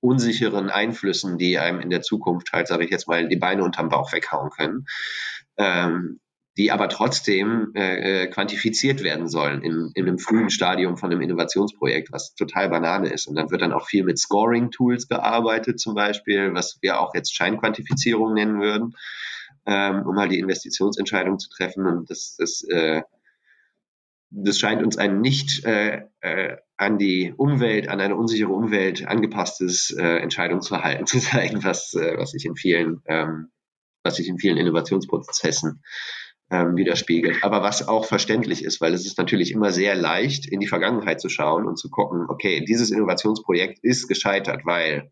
unsicheren 0.00 0.68
Einflüssen, 0.68 1.38
die 1.38 1.58
einem 1.58 1.80
in 1.80 1.88
der 1.88 2.02
Zukunft 2.02 2.52
halt, 2.52 2.68
sage 2.68 2.84
ich 2.84 2.90
jetzt 2.90 3.08
mal, 3.08 3.26
die 3.26 3.36
Beine 3.36 3.64
unterm 3.64 3.88
Bauch 3.88 4.12
weghauen 4.12 4.50
können. 4.50 4.84
Ähm, 5.56 6.20
die 6.58 6.72
aber 6.72 6.88
trotzdem 6.88 7.72
äh, 7.74 8.24
äh, 8.24 8.26
quantifiziert 8.28 9.02
werden 9.02 9.28
sollen 9.28 9.62
in, 9.62 9.90
in 9.94 10.08
einem 10.08 10.18
frühen 10.18 10.48
Stadium 10.48 10.96
von 10.96 11.10
einem 11.12 11.20
Innovationsprojekt, 11.20 12.12
was 12.12 12.34
total 12.34 12.70
Banane 12.70 13.10
ist. 13.10 13.26
Und 13.26 13.36
dann 13.36 13.50
wird 13.50 13.60
dann 13.60 13.74
auch 13.74 13.86
viel 13.86 14.04
mit 14.04 14.18
Scoring-Tools 14.18 15.06
gearbeitet, 15.08 15.80
zum 15.80 15.94
Beispiel, 15.94 16.54
was 16.54 16.78
wir 16.80 16.98
auch 16.98 17.14
jetzt 17.14 17.34
Scheinquantifizierung 17.34 18.32
nennen 18.32 18.62
würden, 18.62 18.94
ähm, 19.66 20.06
um 20.06 20.18
halt 20.18 20.32
die 20.32 20.38
Investitionsentscheidung 20.38 21.38
zu 21.38 21.50
treffen. 21.50 21.86
Und 21.86 22.08
das, 22.08 22.36
das, 22.38 22.62
äh, 22.70 23.02
das 24.44 24.58
scheint 24.58 24.82
uns 24.82 24.96
ein 24.98 25.20
nicht 25.20 25.64
äh, 25.64 26.02
äh, 26.20 26.56
an 26.76 26.98
die 26.98 27.32
Umwelt, 27.36 27.88
an 27.88 28.00
eine 28.00 28.16
unsichere 28.16 28.52
Umwelt 28.52 29.06
angepasstes 29.06 29.90
äh, 29.90 30.18
Entscheidungsverhalten 30.18 31.06
zu 31.06 31.18
zeigen, 31.18 31.64
was, 31.64 31.94
äh, 31.94 32.16
was 32.18 32.30
sich 32.30 32.44
in 32.44 32.56
vielen 32.56 33.02
ähm, 33.06 33.50
was 34.06 34.16
sich 34.16 34.28
in 34.28 34.38
vielen 34.38 34.56
Innovationsprozessen 34.56 35.82
ähm, 36.50 36.76
widerspiegelt. 36.76 37.42
Aber 37.42 37.62
was 37.62 37.86
auch 37.86 38.06
verständlich 38.06 38.64
ist, 38.64 38.80
weil 38.80 38.94
es 38.94 39.04
ist 39.04 39.18
natürlich 39.18 39.50
immer 39.50 39.72
sehr 39.72 39.94
leicht, 39.94 40.46
in 40.46 40.60
die 40.60 40.68
Vergangenheit 40.68 41.20
zu 41.20 41.28
schauen 41.28 41.66
und 41.66 41.76
zu 41.76 41.90
gucken, 41.90 42.26
okay, 42.28 42.64
dieses 42.64 42.90
Innovationsprojekt 42.90 43.80
ist 43.82 44.08
gescheitert, 44.08 44.64
weil 44.64 45.10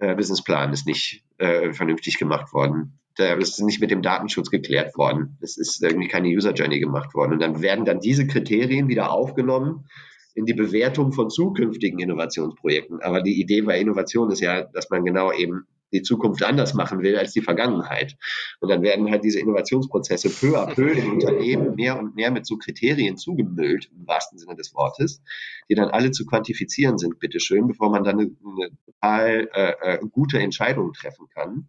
äh, 0.00 0.14
Businessplan 0.14 0.72
ist 0.72 0.86
nicht 0.86 1.24
äh, 1.38 1.72
vernünftig 1.72 2.18
gemacht 2.18 2.52
worden. 2.52 3.00
Da 3.16 3.34
ist 3.34 3.60
nicht 3.60 3.80
mit 3.80 3.90
dem 3.90 4.02
Datenschutz 4.02 4.50
geklärt 4.50 4.96
worden. 4.96 5.38
Es 5.40 5.56
ist 5.56 5.82
irgendwie 5.82 6.08
keine 6.08 6.28
User 6.28 6.52
Journey 6.52 6.80
gemacht 6.80 7.14
worden. 7.14 7.34
Und 7.34 7.40
dann 7.40 7.62
werden 7.62 7.84
dann 7.84 8.00
diese 8.00 8.26
Kriterien 8.26 8.88
wieder 8.88 9.12
aufgenommen 9.12 9.86
in 10.34 10.46
die 10.46 10.54
Bewertung 10.54 11.12
von 11.12 11.30
zukünftigen 11.30 12.00
Innovationsprojekten. 12.00 13.00
Aber 13.02 13.22
die 13.22 13.40
Idee 13.40 13.62
bei 13.62 13.78
Innovation 13.78 14.30
ist 14.30 14.40
ja, 14.40 14.64
dass 14.64 14.90
man 14.90 15.04
genau 15.04 15.32
eben 15.32 15.66
die 15.94 16.02
Zukunft 16.02 16.42
anders 16.42 16.74
machen 16.74 17.02
will 17.02 17.16
als 17.16 17.32
die 17.32 17.40
Vergangenheit. 17.40 18.16
Und 18.60 18.68
dann 18.68 18.82
werden 18.82 19.10
halt 19.10 19.24
diese 19.24 19.38
Innovationsprozesse 19.38 20.28
peu 20.28 20.58
à 20.58 20.66
peu 20.66 20.90
im 20.90 21.12
Unternehmen 21.12 21.76
mehr 21.76 21.98
und 21.98 22.16
mehr 22.16 22.30
mit 22.30 22.46
so 22.46 22.56
Kriterien 22.56 23.16
zugemüllt, 23.16 23.90
im 23.96 24.06
wahrsten 24.06 24.38
Sinne 24.38 24.56
des 24.56 24.74
Wortes, 24.74 25.22
die 25.70 25.76
dann 25.76 25.90
alle 25.90 26.10
zu 26.10 26.26
quantifizieren 26.26 26.98
sind, 26.98 27.20
bitteschön, 27.20 27.68
bevor 27.68 27.90
man 27.90 28.02
dann 28.02 28.18
eine, 28.18 28.30
eine 28.44 28.70
total 28.84 29.48
äh, 29.52 29.94
äh, 29.94 29.98
gute 30.10 30.40
Entscheidung 30.40 30.92
treffen 30.92 31.28
kann, 31.32 31.68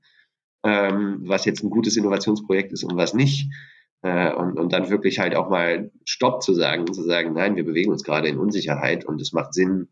ähm, 0.65 1.19
was 1.21 1.45
jetzt 1.45 1.63
ein 1.63 1.69
gutes 1.69 1.95
Innovationsprojekt 1.95 2.73
ist 2.73 2.83
und 2.83 2.97
was 2.97 3.13
nicht. 3.13 3.49
Äh, 4.01 4.33
und, 4.33 4.59
und 4.59 4.73
dann 4.73 4.89
wirklich 4.89 5.19
halt 5.19 5.35
auch 5.35 5.49
mal 5.49 5.91
Stopp 6.03 6.41
zu 6.41 6.53
sagen, 6.53 6.91
zu 6.91 7.03
sagen, 7.03 7.33
nein, 7.33 7.55
wir 7.55 7.63
bewegen 7.63 7.91
uns 7.91 8.03
gerade 8.03 8.27
in 8.27 8.39
Unsicherheit 8.39 9.05
und 9.05 9.21
es 9.21 9.31
macht 9.31 9.53
Sinn, 9.53 9.87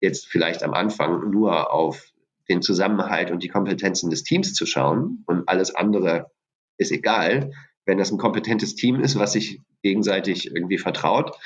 jetzt 0.00 0.26
vielleicht 0.26 0.62
am 0.62 0.72
Anfang 0.72 1.30
nur 1.30 1.72
auf 1.72 2.12
den 2.48 2.62
Zusammenhalt 2.62 3.30
und 3.30 3.42
die 3.42 3.48
Kompetenzen 3.48 4.10
des 4.10 4.22
Teams 4.22 4.54
zu 4.54 4.66
schauen 4.66 5.24
und 5.26 5.48
alles 5.48 5.74
andere 5.74 6.30
ist 6.78 6.92
egal. 6.92 7.50
Wenn 7.86 7.98
das 7.98 8.12
ein 8.12 8.18
kompetentes 8.18 8.76
Team 8.76 9.00
ist, 9.00 9.18
was 9.18 9.32
sich 9.32 9.60
gegenseitig 9.82 10.54
irgendwie 10.54 10.78
vertraut, 10.78 11.36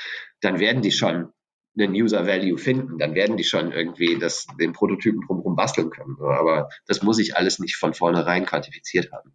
dann 0.41 0.59
werden 0.59 0.81
die 0.81 0.91
schon 0.91 1.29
einen 1.77 1.93
User 1.93 2.25
Value 2.25 2.57
finden, 2.57 2.97
dann 2.97 3.15
werden 3.15 3.37
die 3.37 3.43
schon 3.43 3.71
irgendwie 3.71 4.17
das, 4.17 4.47
den 4.59 4.73
Prototypen 4.73 5.21
drumherum 5.25 5.55
basteln 5.55 5.89
können. 5.89 6.17
Aber 6.19 6.69
das 6.87 7.01
muss 7.03 7.19
ich 7.19 7.37
alles 7.37 7.59
nicht 7.59 7.75
von 7.75 7.93
vornherein 7.93 8.45
quantifiziert 8.45 9.11
haben. 9.11 9.33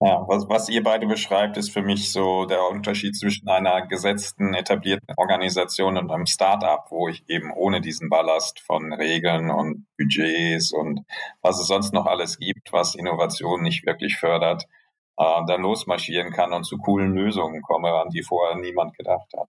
Ja, 0.00 0.22
was, 0.28 0.48
was 0.50 0.68
ihr 0.68 0.82
beide 0.82 1.06
beschreibt, 1.06 1.56
ist 1.56 1.70
für 1.72 1.80
mich 1.80 2.12
so 2.12 2.44
der 2.44 2.68
Unterschied 2.68 3.16
zwischen 3.16 3.48
einer 3.48 3.86
gesetzten, 3.86 4.52
etablierten 4.52 5.14
Organisation 5.16 5.96
und 5.96 6.10
einem 6.10 6.26
Startup, 6.26 6.84
wo 6.90 7.08
ich 7.08 7.24
eben 7.28 7.50
ohne 7.52 7.80
diesen 7.80 8.10
Ballast 8.10 8.60
von 8.60 8.92
Regeln 8.92 9.50
und 9.50 9.86
Budgets 9.96 10.72
und 10.72 11.06
was 11.40 11.58
es 11.58 11.68
sonst 11.68 11.94
noch 11.94 12.04
alles 12.04 12.38
gibt, 12.38 12.70
was 12.70 12.96
Innovation 12.96 13.62
nicht 13.62 13.86
wirklich 13.86 14.16
fördert, 14.18 14.66
äh, 15.16 15.40
dann 15.46 15.62
losmarschieren 15.62 16.32
kann 16.32 16.52
und 16.52 16.64
zu 16.64 16.78
coolen 16.78 17.12
Lösungen 17.14 17.62
komme, 17.62 17.92
an 17.92 18.10
die 18.10 18.22
vorher 18.22 18.56
niemand 18.56 18.96
gedacht 18.96 19.30
hat. 19.36 19.48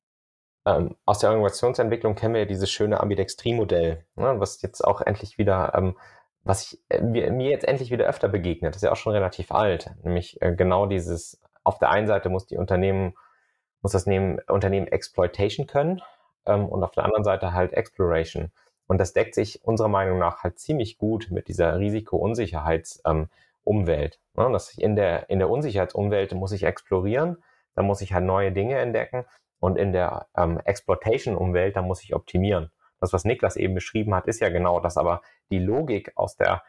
Ähm, 0.67 0.95
aus 1.05 1.19
der 1.19 1.31
Innovationsentwicklung 1.31 2.15
kennen 2.15 2.33
wir 2.33 2.41
ja 2.41 2.47
dieses 2.47 2.71
schöne 2.71 2.99
Ambidextrie-Modell, 2.99 4.05
ne, 4.15 4.39
was 4.39 4.61
jetzt 4.61 4.81
auch 4.81 5.01
endlich 5.01 5.37
wieder 5.37 5.73
ähm, 5.75 5.95
was 6.45 6.71
ich, 6.71 6.79
äh, 6.89 7.01
mir, 7.01 7.49
jetzt 7.49 7.67
endlich 7.67 7.91
wieder 7.91 8.05
öfter 8.05 8.29
begegnet, 8.29 8.75
ist 8.75 8.83
ja 8.83 8.91
auch 8.91 8.95
schon 8.95 9.13
relativ 9.13 9.51
alt, 9.51 9.91
nämlich 10.03 10.41
äh, 10.41 10.55
genau 10.55 10.85
dieses, 10.85 11.41
auf 11.63 11.79
der 11.79 11.89
einen 11.89 12.07
Seite 12.07 12.29
muss 12.29 12.45
die 12.45 12.57
Unternehmen, 12.57 13.15
muss 13.81 13.91
das 13.91 14.05
nehmen, 14.05 14.39
Unternehmen 14.47 14.87
Exploitation 14.87 15.67
können 15.67 16.01
ähm, 16.45 16.67
und 16.67 16.83
auf 16.83 16.91
der 16.91 17.03
anderen 17.03 17.23
Seite 17.23 17.53
halt 17.53 17.73
Exploration. 17.73 18.51
Und 18.87 18.99
das 18.99 19.13
deckt 19.13 19.33
sich 19.33 19.65
unserer 19.65 19.87
Meinung 19.87 20.19
nach 20.19 20.43
halt 20.43 20.59
ziemlich 20.59 20.99
gut 20.99 21.29
mit 21.31 21.47
dieser 21.47 21.79
Risiko-Unsicherheitsumwelt. 21.79 23.23
Ähm, 23.23 23.29
ne? 23.65 24.51
Dass 24.51 24.77
in 24.77 24.95
der, 24.95 25.29
in 25.29 25.39
der 25.39 25.49
Unsicherheitsumwelt 25.49 26.33
muss 26.33 26.51
ich 26.51 26.63
explorieren, 26.63 27.43
da 27.75 27.83
muss 27.83 28.01
ich 28.01 28.13
halt 28.13 28.25
neue 28.25 28.51
Dinge 28.51 28.77
entdecken 28.77 29.25
und 29.59 29.77
in 29.77 29.91
der 29.91 30.27
ähm, 30.37 30.59
Exploitation-Umwelt, 30.63 31.75
da 31.75 31.81
muss 31.81 32.03
ich 32.03 32.15
optimieren 32.15 32.71
das, 32.99 33.13
was 33.13 33.25
Niklas 33.25 33.55
eben 33.55 33.75
beschrieben 33.75 34.15
hat, 34.15 34.27
ist 34.27 34.41
ja 34.41 34.49
genau 34.49 34.79
das, 34.79 34.97
aber 34.97 35.21
die 35.49 35.59
Logik 35.59 36.11
aus 36.15 36.35
der 36.35 36.63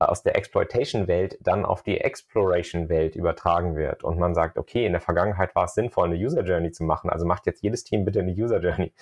aus 0.00 0.22
der 0.22 0.36
Exploitation-Welt 0.36 1.38
dann 1.40 1.64
auf 1.64 1.82
die 1.82 2.00
Exploration-Welt 2.00 3.16
übertragen 3.16 3.74
wird 3.74 4.04
und 4.04 4.16
man 4.16 4.32
sagt, 4.32 4.56
okay, 4.56 4.86
in 4.86 4.92
der 4.92 5.00
Vergangenheit 5.00 5.56
war 5.56 5.64
es 5.64 5.74
sinnvoll, 5.74 6.06
eine 6.06 6.14
User-Journey 6.14 6.70
zu 6.70 6.84
machen, 6.84 7.10
also 7.10 7.26
macht 7.26 7.46
jetzt 7.46 7.64
jedes 7.64 7.82
Team 7.82 8.04
bitte 8.04 8.20
eine 8.20 8.30
User-Journey. 8.30 8.92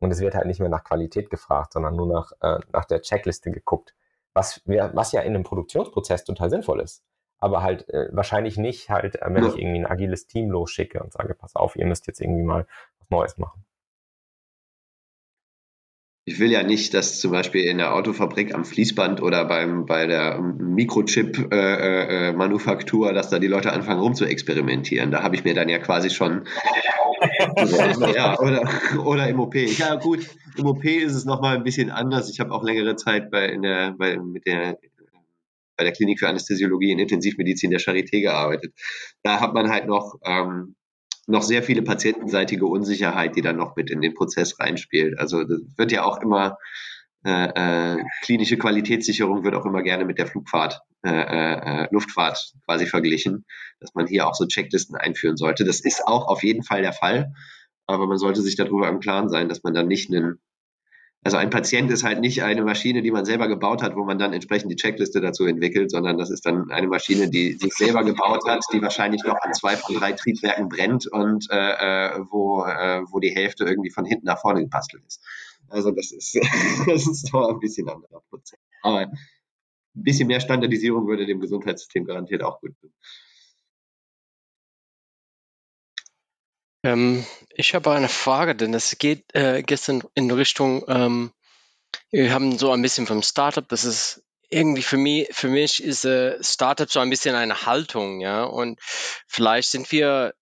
Und 0.00 0.10
es 0.10 0.18
wird 0.18 0.34
halt 0.34 0.46
nicht 0.46 0.58
mehr 0.58 0.68
nach 0.68 0.82
Qualität 0.82 1.30
gefragt, 1.30 1.74
sondern 1.74 1.94
nur 1.94 2.08
nach, 2.08 2.32
äh, 2.40 2.58
nach 2.72 2.84
der 2.84 3.00
Checkliste 3.00 3.52
geguckt, 3.52 3.94
was, 4.34 4.62
was 4.64 5.12
ja 5.12 5.20
in 5.22 5.34
einem 5.34 5.44
Produktionsprozess 5.44 6.24
total 6.24 6.50
sinnvoll 6.50 6.80
ist. 6.80 7.04
Aber 7.38 7.62
halt 7.62 7.88
äh, 7.88 8.08
wahrscheinlich 8.12 8.58
nicht 8.58 8.90
halt, 8.90 9.16
äh, 9.16 9.26
wenn 9.28 9.46
ich 9.46 9.56
irgendwie 9.56 9.78
ein 9.78 9.86
agiles 9.86 10.26
Team 10.26 10.50
losschicke 10.50 11.02
und 11.02 11.12
sage, 11.12 11.34
pass 11.34 11.56
auf, 11.56 11.76
ihr 11.76 11.86
müsst 11.86 12.06
jetzt 12.06 12.20
irgendwie 12.20 12.42
mal 12.42 12.66
was 12.98 13.10
Neues 13.10 13.38
machen 13.38 13.64
ich 16.24 16.38
will 16.38 16.52
ja 16.52 16.62
nicht, 16.62 16.94
dass 16.94 17.18
zum 17.18 17.32
Beispiel 17.32 17.64
in 17.64 17.78
der 17.78 17.94
Autofabrik 17.94 18.54
am 18.54 18.64
Fließband 18.64 19.20
oder 19.22 19.46
beim, 19.46 19.86
bei 19.86 20.06
der 20.06 20.40
Mikrochip-Manufaktur, 20.40 23.08
äh, 23.08 23.10
äh, 23.10 23.14
dass 23.14 23.30
da 23.30 23.38
die 23.38 23.48
Leute 23.48 23.72
anfangen 23.72 24.00
rum 24.00 24.14
zu 24.14 24.26
experimentieren. 24.26 25.10
Da 25.10 25.22
habe 25.22 25.34
ich 25.34 25.44
mir 25.44 25.54
dann 25.54 25.70
ja 25.70 25.78
quasi 25.78 26.10
schon 26.10 26.46
ja, 28.14 28.38
oder, 28.38 28.62
oder 29.04 29.28
im 29.28 29.40
OP. 29.40 29.54
Ja, 29.54 29.96
gut, 29.96 30.26
im 30.56 30.66
OP 30.66 30.84
ist 30.84 31.14
es 31.14 31.24
nochmal 31.24 31.56
ein 31.56 31.64
bisschen 31.64 31.90
anders. 31.90 32.30
Ich 32.30 32.40
habe 32.40 32.52
auch 32.52 32.62
längere 32.62 32.96
Zeit 32.96 33.30
bei, 33.30 33.46
in 33.46 33.62
der, 33.62 33.92
bei, 33.92 34.18
mit 34.18 34.46
der, 34.46 34.78
bei 35.76 35.84
der 35.84 35.92
Klinik 35.92 36.18
für 36.18 36.28
Anästhesiologie 36.28 36.92
und 36.92 36.98
Intensivmedizin 36.98 37.70
der 37.70 37.80
Charité 37.80 38.20
gearbeitet. 38.20 38.74
Da 39.22 39.40
hat 39.40 39.54
man 39.54 39.70
halt 39.70 39.86
noch 39.86 40.16
ähm, 40.24 40.74
noch 41.30 41.42
sehr 41.42 41.62
viele 41.62 41.82
patientenseitige 41.82 42.66
Unsicherheit, 42.66 43.36
die 43.36 43.42
dann 43.42 43.56
noch 43.56 43.76
mit 43.76 43.90
in 43.90 44.00
den 44.00 44.14
Prozess 44.14 44.58
reinspielt. 44.58 45.18
Also 45.18 45.44
das 45.44 45.60
wird 45.76 45.92
ja 45.92 46.04
auch 46.04 46.20
immer 46.20 46.58
äh, 47.24 47.98
äh, 47.98 48.04
klinische 48.22 48.56
Qualitätssicherung 48.56 49.44
wird 49.44 49.54
auch 49.54 49.66
immer 49.66 49.82
gerne 49.82 50.06
mit 50.06 50.18
der 50.18 50.26
Flugfahrt, 50.26 50.80
äh, 51.04 51.10
äh, 51.10 51.88
Luftfahrt 51.90 52.54
quasi 52.64 52.86
verglichen, 52.86 53.44
dass 53.78 53.94
man 53.94 54.06
hier 54.06 54.26
auch 54.26 54.34
so 54.34 54.46
Checklisten 54.46 54.96
einführen 54.96 55.36
sollte. 55.36 55.64
Das 55.64 55.80
ist 55.80 56.06
auch 56.06 56.28
auf 56.28 56.42
jeden 56.42 56.62
Fall 56.62 56.80
der 56.80 56.94
Fall, 56.94 57.34
aber 57.86 58.06
man 58.06 58.16
sollte 58.16 58.40
sich 58.40 58.56
darüber 58.56 58.88
im 58.88 59.00
Klaren 59.00 59.28
sein, 59.28 59.50
dass 59.50 59.62
man 59.62 59.74
dann 59.74 59.86
nicht 59.86 60.10
einen 60.10 60.40
also 61.22 61.36
ein 61.36 61.50
Patient 61.50 61.90
ist 61.90 62.02
halt 62.02 62.20
nicht 62.20 62.42
eine 62.42 62.64
Maschine, 62.64 63.02
die 63.02 63.10
man 63.10 63.26
selber 63.26 63.46
gebaut 63.46 63.82
hat, 63.82 63.94
wo 63.94 64.04
man 64.04 64.18
dann 64.18 64.32
entsprechend 64.32 64.72
die 64.72 64.76
Checkliste 64.76 65.20
dazu 65.20 65.44
entwickelt, 65.44 65.90
sondern 65.90 66.16
das 66.16 66.30
ist 66.30 66.46
dann 66.46 66.70
eine 66.70 66.88
Maschine, 66.88 67.28
die 67.28 67.52
sich 67.52 67.74
selber 67.74 68.04
gebaut 68.04 68.42
hat, 68.46 68.64
die 68.72 68.80
wahrscheinlich 68.80 69.22
noch 69.24 69.36
an 69.42 69.52
zwei 69.52 69.76
von 69.76 69.96
drei 69.96 70.12
Triebwerken 70.12 70.68
brennt 70.70 71.06
und 71.06 71.46
äh, 71.50 72.16
äh 72.16 72.20
wo, 72.30 72.64
äh, 72.64 73.02
wo 73.10 73.20
die 73.20 73.34
Hälfte 73.34 73.64
irgendwie 73.64 73.90
von 73.90 74.06
hinten 74.06 74.26
nach 74.26 74.40
vorne 74.40 74.62
gebastelt 74.62 75.02
ist. 75.06 75.22
Also 75.68 75.90
das 75.90 76.10
ist, 76.10 76.36
das 76.86 77.06
ist 77.06 77.30
doch 77.32 77.50
ein 77.50 77.60
bisschen 77.60 77.88
anderer 77.88 78.22
Prozess. 78.30 78.58
Aber 78.82 79.00
ein 79.00 79.18
bisschen 79.92 80.26
mehr 80.26 80.40
Standardisierung 80.40 81.06
würde 81.06 81.26
dem 81.26 81.40
Gesundheitssystem 81.40 82.06
garantiert 82.06 82.42
auch 82.42 82.60
gut 82.60 82.72
tun. 82.80 82.92
Ähm, 86.82 87.24
ich 87.50 87.74
habe 87.74 87.90
eine 87.92 88.08
Frage, 88.08 88.54
denn 88.54 88.74
es 88.74 88.96
geht 88.98 89.34
äh, 89.34 89.62
gestern 89.62 90.02
in 90.14 90.30
Richtung, 90.30 90.84
ähm, 90.88 91.32
wir 92.10 92.32
haben 92.32 92.58
so 92.58 92.72
ein 92.72 92.82
bisschen 92.82 93.06
vom 93.06 93.22
Startup, 93.22 93.68
das 93.68 93.84
ist 93.84 94.22
irgendwie 94.48 94.82
für 94.82 94.96
mich, 94.96 95.28
für 95.32 95.48
mich 95.48 95.82
ist 95.82 96.04
äh, 96.04 96.42
Startup 96.42 96.90
so 96.90 97.00
ein 97.00 97.10
bisschen 97.10 97.34
eine 97.34 97.66
Haltung, 97.66 98.20
ja, 98.20 98.44
und 98.44 98.80
vielleicht 99.26 99.70
sind 99.70 99.92
wir, 99.92 100.34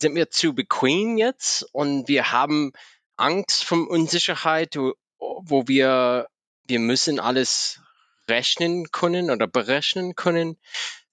sind 0.00 0.14
wir 0.14 0.30
zu 0.30 0.54
bequem 0.54 1.18
jetzt 1.18 1.62
und 1.72 2.08
wir 2.08 2.32
haben 2.32 2.72
Angst 3.16 3.64
vor 3.64 3.88
Unsicherheit, 3.88 4.76
wo 4.76 5.66
wir, 5.66 6.28
wir 6.66 6.78
müssen 6.78 7.18
alles 7.18 7.80
rechnen 8.28 8.90
können 8.92 9.30
oder 9.30 9.48
berechnen 9.48 10.14
können. 10.14 10.56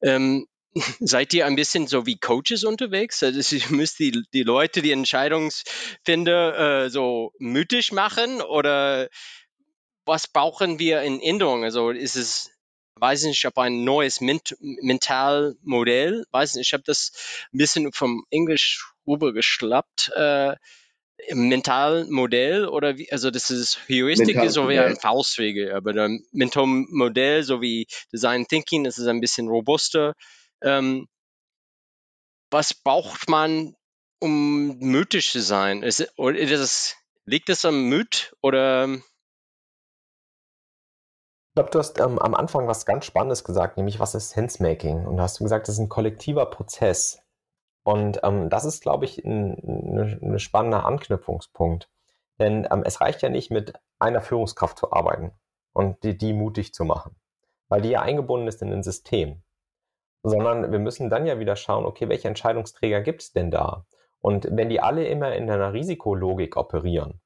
Ähm, 0.02 0.48
seid 1.00 1.34
ihr 1.34 1.46
ein 1.46 1.56
bisschen 1.56 1.88
so 1.88 2.06
wie 2.06 2.18
Coaches 2.18 2.64
unterwegs? 2.64 3.24
Also 3.24 3.56
ihr 3.56 3.64
müsst 3.70 4.00
die, 4.00 4.24
die 4.34 4.44
Leute, 4.44 4.82
die 4.82 4.92
Entscheidungsfinder 4.92 6.86
äh, 6.86 6.90
so 6.90 7.32
mütig 7.40 7.92
machen 7.92 8.42
oder 8.42 9.10
was 10.06 10.28
brauchen 10.28 10.78
wir 10.78 11.02
in 11.02 11.20
Änderungen? 11.20 11.64
Also 11.64 11.90
ist 11.90 12.16
es, 12.16 12.52
weiß 12.96 13.24
nicht, 13.24 13.46
ob 13.46 13.58
ein 13.58 13.84
neues 13.84 14.22
Ment 14.22 14.56
Mentalmodell, 14.60 16.26
weiß 16.32 16.56
nicht, 16.56 16.68
ich 16.68 16.74
habe 16.74 16.84
das 16.86 17.12
ein 17.54 17.58
bisschen 17.58 17.92
vom 17.92 18.26
Englisch 18.30 18.86
rübergeschlappt. 19.08 20.12
Äh, 20.16 20.56
Mentalmodell 21.32 22.68
oder 22.68 22.98
wie, 22.98 23.12
also 23.12 23.32
das 23.32 23.50
ist 23.50 23.80
Heuristik 23.90 24.36
ist 24.36 24.54
so 24.54 24.70
wie 24.70 24.78
ein 24.78 24.98
Faustregel, 24.98 25.72
aber 25.72 25.96
ein 25.96 26.26
Mentalmodell, 26.34 27.42
so 27.42 27.62
wie 27.62 27.88
Design 28.12 28.46
Thinking, 28.48 28.84
das 28.84 28.98
ist 28.98 29.08
ein 29.08 29.22
bisschen 29.22 29.48
robuster. 29.48 30.14
Ähm, 30.62 31.08
was 32.52 32.74
braucht 32.74 33.30
man, 33.30 33.76
um 34.20 34.78
mythisch 34.80 35.32
zu 35.32 35.42
sein? 35.42 35.84
Ist, 35.84 36.00
ist 36.00 36.52
das, 36.52 36.96
liegt 37.26 37.50
das 37.50 37.66
am 37.66 37.90
Myth 37.90 38.36
oder? 38.42 38.88
Ich 38.88 39.02
glaube, 41.56 41.72
du 41.72 41.80
hast 41.80 42.00
ähm, 42.00 42.20
am 42.20 42.36
Anfang 42.36 42.68
was 42.68 42.86
ganz 42.86 43.06
Spannendes 43.06 43.44
gesagt, 43.44 43.78
nämlich 43.78 44.00
was 44.00 44.16
ist 44.16 44.32
Sensemaking? 44.32 45.06
Und 45.06 45.18
da 45.18 45.24
hast 45.24 45.40
du 45.40 45.44
gesagt, 45.44 45.68
das 45.68 45.76
ist 45.76 45.80
ein 45.80 45.90
kollektiver 45.90 46.46
Prozess. 46.48 47.22
Und 47.84 48.20
ähm, 48.24 48.50
das 48.50 48.66
ist, 48.66 48.82
glaube 48.82 49.06
ich, 49.06 49.24
ein, 49.24 49.54
ein, 49.64 50.20
ein 50.22 50.40
spannender 50.40 50.86
Anknüpfungspunkt. 50.86 51.90
Denn 52.40 52.68
ähm, 52.72 52.84
es 52.84 53.00
reicht 53.00 53.22
ja 53.22 53.30
nicht, 53.30 53.52
mit 53.52 53.74
einer 54.00 54.22
Führungskraft 54.22 54.78
zu 54.78 54.92
arbeiten 54.92 55.32
und 55.72 56.04
die, 56.04 56.18
die 56.18 56.34
mutig 56.34 56.74
zu 56.74 56.84
machen, 56.84 57.16
weil 57.70 57.82
die 57.82 57.90
ja 57.90 58.02
eingebunden 58.02 58.48
ist 58.48 58.62
in 58.62 58.74
ein 58.74 58.84
System. 58.84 59.42
Sondern 60.28 60.72
wir 60.72 60.80
müssen 60.80 61.10
dann 61.10 61.26
ja 61.26 61.40
wieder 61.40 61.56
schauen, 61.56 61.86
okay, 61.86 62.10
welche 62.10 62.28
Entscheidungsträger 62.28 63.02
gibt 63.02 63.22
es 63.22 63.32
denn 63.32 63.52
da? 63.52 63.86
Und 64.22 64.48
wenn 64.50 64.70
die 64.70 64.80
alle 64.80 65.06
immer 65.06 65.36
in 65.36 65.50
einer 65.50 65.72
Risikologik 65.74 66.58
operieren 66.58 67.22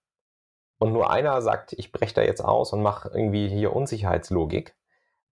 und 0.80 0.92
nur 0.92 1.10
einer 1.10 1.42
sagt, 1.42 1.72
ich 1.74 1.94
breche 1.94 2.16
da 2.16 2.22
jetzt 2.24 2.44
aus 2.44 2.74
und 2.74 2.82
mache 2.82 3.10
irgendwie 3.14 3.48
hier 3.48 3.74
Unsicherheitslogik, 3.74 4.76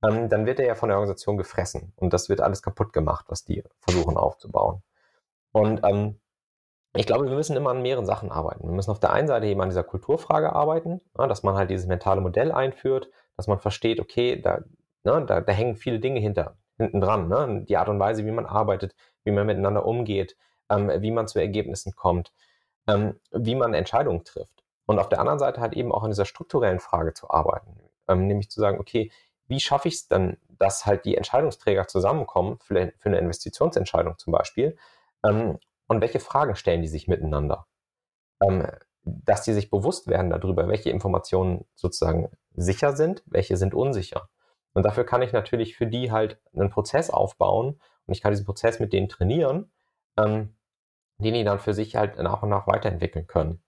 ähm, 0.01 0.29
dann 0.29 0.45
wird 0.45 0.59
er 0.59 0.67
ja 0.67 0.75
von 0.75 0.87
der 0.87 0.97
Organisation 0.97 1.35
gefressen 1.35 1.91
und 1.97 2.13
das 2.13 2.29
wird 2.29 2.39
alles 2.39 2.61
kaputt 2.61 2.93
gemacht, 2.93 3.25
was 3.27 3.43
die 3.43 3.63
versuchen 3.79 4.15
aufzubauen. 4.15 4.81
Und 5.51 5.81
ähm, 5.83 6.21
ich 6.95 7.05
glaube, 7.05 7.25
wir 7.25 7.35
müssen 7.35 7.57
immer 7.57 7.71
an 7.71 7.81
mehreren 7.81 8.05
Sachen 8.05 8.31
arbeiten. 8.31 8.67
Wir 8.67 8.73
müssen 8.73 8.91
auf 8.91 8.99
der 8.99 9.11
einen 9.11 9.27
Seite 9.27 9.47
eben 9.47 9.61
an 9.61 9.69
dieser 9.69 9.83
Kulturfrage 9.83 10.53
arbeiten, 10.53 11.01
ja, 11.17 11.27
dass 11.27 11.43
man 11.43 11.55
halt 11.55 11.69
dieses 11.69 11.87
mentale 11.87 12.21
Modell 12.21 12.51
einführt, 12.51 13.09
dass 13.35 13.47
man 13.47 13.59
versteht, 13.59 13.99
okay, 13.99 14.41
da, 14.41 14.61
ne, 15.03 15.25
da, 15.25 15.41
da 15.41 15.51
hängen 15.51 15.75
viele 15.75 15.99
Dinge 15.99 16.19
hinter, 16.19 16.55
hinten 16.77 17.01
dran. 17.01 17.27
Ne? 17.27 17.63
Die 17.67 17.77
Art 17.77 17.89
und 17.89 17.99
Weise, 17.99 18.25
wie 18.25 18.31
man 18.31 18.45
arbeitet, 18.45 18.95
wie 19.23 19.31
man 19.31 19.45
miteinander 19.45 19.85
umgeht, 19.85 20.35
ähm, 20.69 20.91
wie 21.01 21.11
man 21.11 21.27
zu 21.27 21.39
Ergebnissen 21.39 21.95
kommt, 21.95 22.31
ähm, 22.87 23.19
wie 23.31 23.55
man 23.55 23.73
Entscheidungen 23.73 24.23
trifft. 24.23 24.63
Und 24.85 24.99
auf 24.99 25.09
der 25.09 25.19
anderen 25.19 25.39
Seite 25.39 25.59
halt 25.59 25.73
eben 25.73 25.91
auch 25.91 26.03
an 26.03 26.11
dieser 26.11 26.25
strukturellen 26.25 26.79
Frage 26.79 27.13
zu 27.13 27.29
arbeiten, 27.29 27.77
ähm, 28.07 28.27
nämlich 28.27 28.49
zu 28.49 28.61
sagen, 28.61 28.79
okay, 28.79 29.11
wie 29.47 29.59
schaffe 29.59 29.87
ich 29.87 29.95
es 29.95 30.07
dann, 30.07 30.37
dass 30.47 30.85
halt 30.85 31.05
die 31.05 31.15
Entscheidungsträger 31.15 31.87
zusammenkommen 31.87 32.57
für, 32.59 32.93
für 32.97 33.09
eine 33.09 33.19
Investitionsentscheidung 33.19 34.17
zum 34.17 34.31
Beispiel, 34.31 34.77
ähm, 35.25 35.57
und 35.87 36.01
welche 36.01 36.19
Fragen 36.19 36.55
stellen 36.55 36.81
die 36.81 36.87
sich 36.87 37.07
miteinander? 37.07 37.65
Ähm, 38.41 38.67
dass 39.03 39.43
die 39.43 39.53
sich 39.53 39.69
bewusst 39.69 40.07
werden 40.07 40.29
darüber, 40.29 40.67
welche 40.67 40.89
Informationen 40.89 41.65
sozusagen 41.75 42.29
sicher 42.55 42.95
sind, 42.95 43.23
welche 43.25 43.55
sind 43.55 43.73
unsicher. 43.73 44.29
Und 44.77 44.83
dafür 44.83 45.05
kann 45.05 45.23
ich 45.23 45.33
natürlich 45.33 45.75
für 45.75 45.87
die 45.87 46.11
halt 46.11 46.39
einen 46.53 46.69
Prozess 46.69 47.09
aufbauen 47.09 47.81
und 48.05 48.13
ich 48.13 48.21
kann 48.21 48.31
diesen 48.31 48.45
Prozess 48.45 48.79
mit 48.79 48.93
denen 48.93 49.09
trainieren, 49.09 49.71
ähm, 50.19 50.55
den 51.17 51.33
die 51.33 51.43
dann 51.43 51.57
für 51.57 51.73
sich 51.73 51.95
halt 51.95 52.19
nach 52.19 52.43
und 52.43 52.49
nach 52.49 52.67
weiterentwickeln 52.67 53.25
können. 53.25 53.59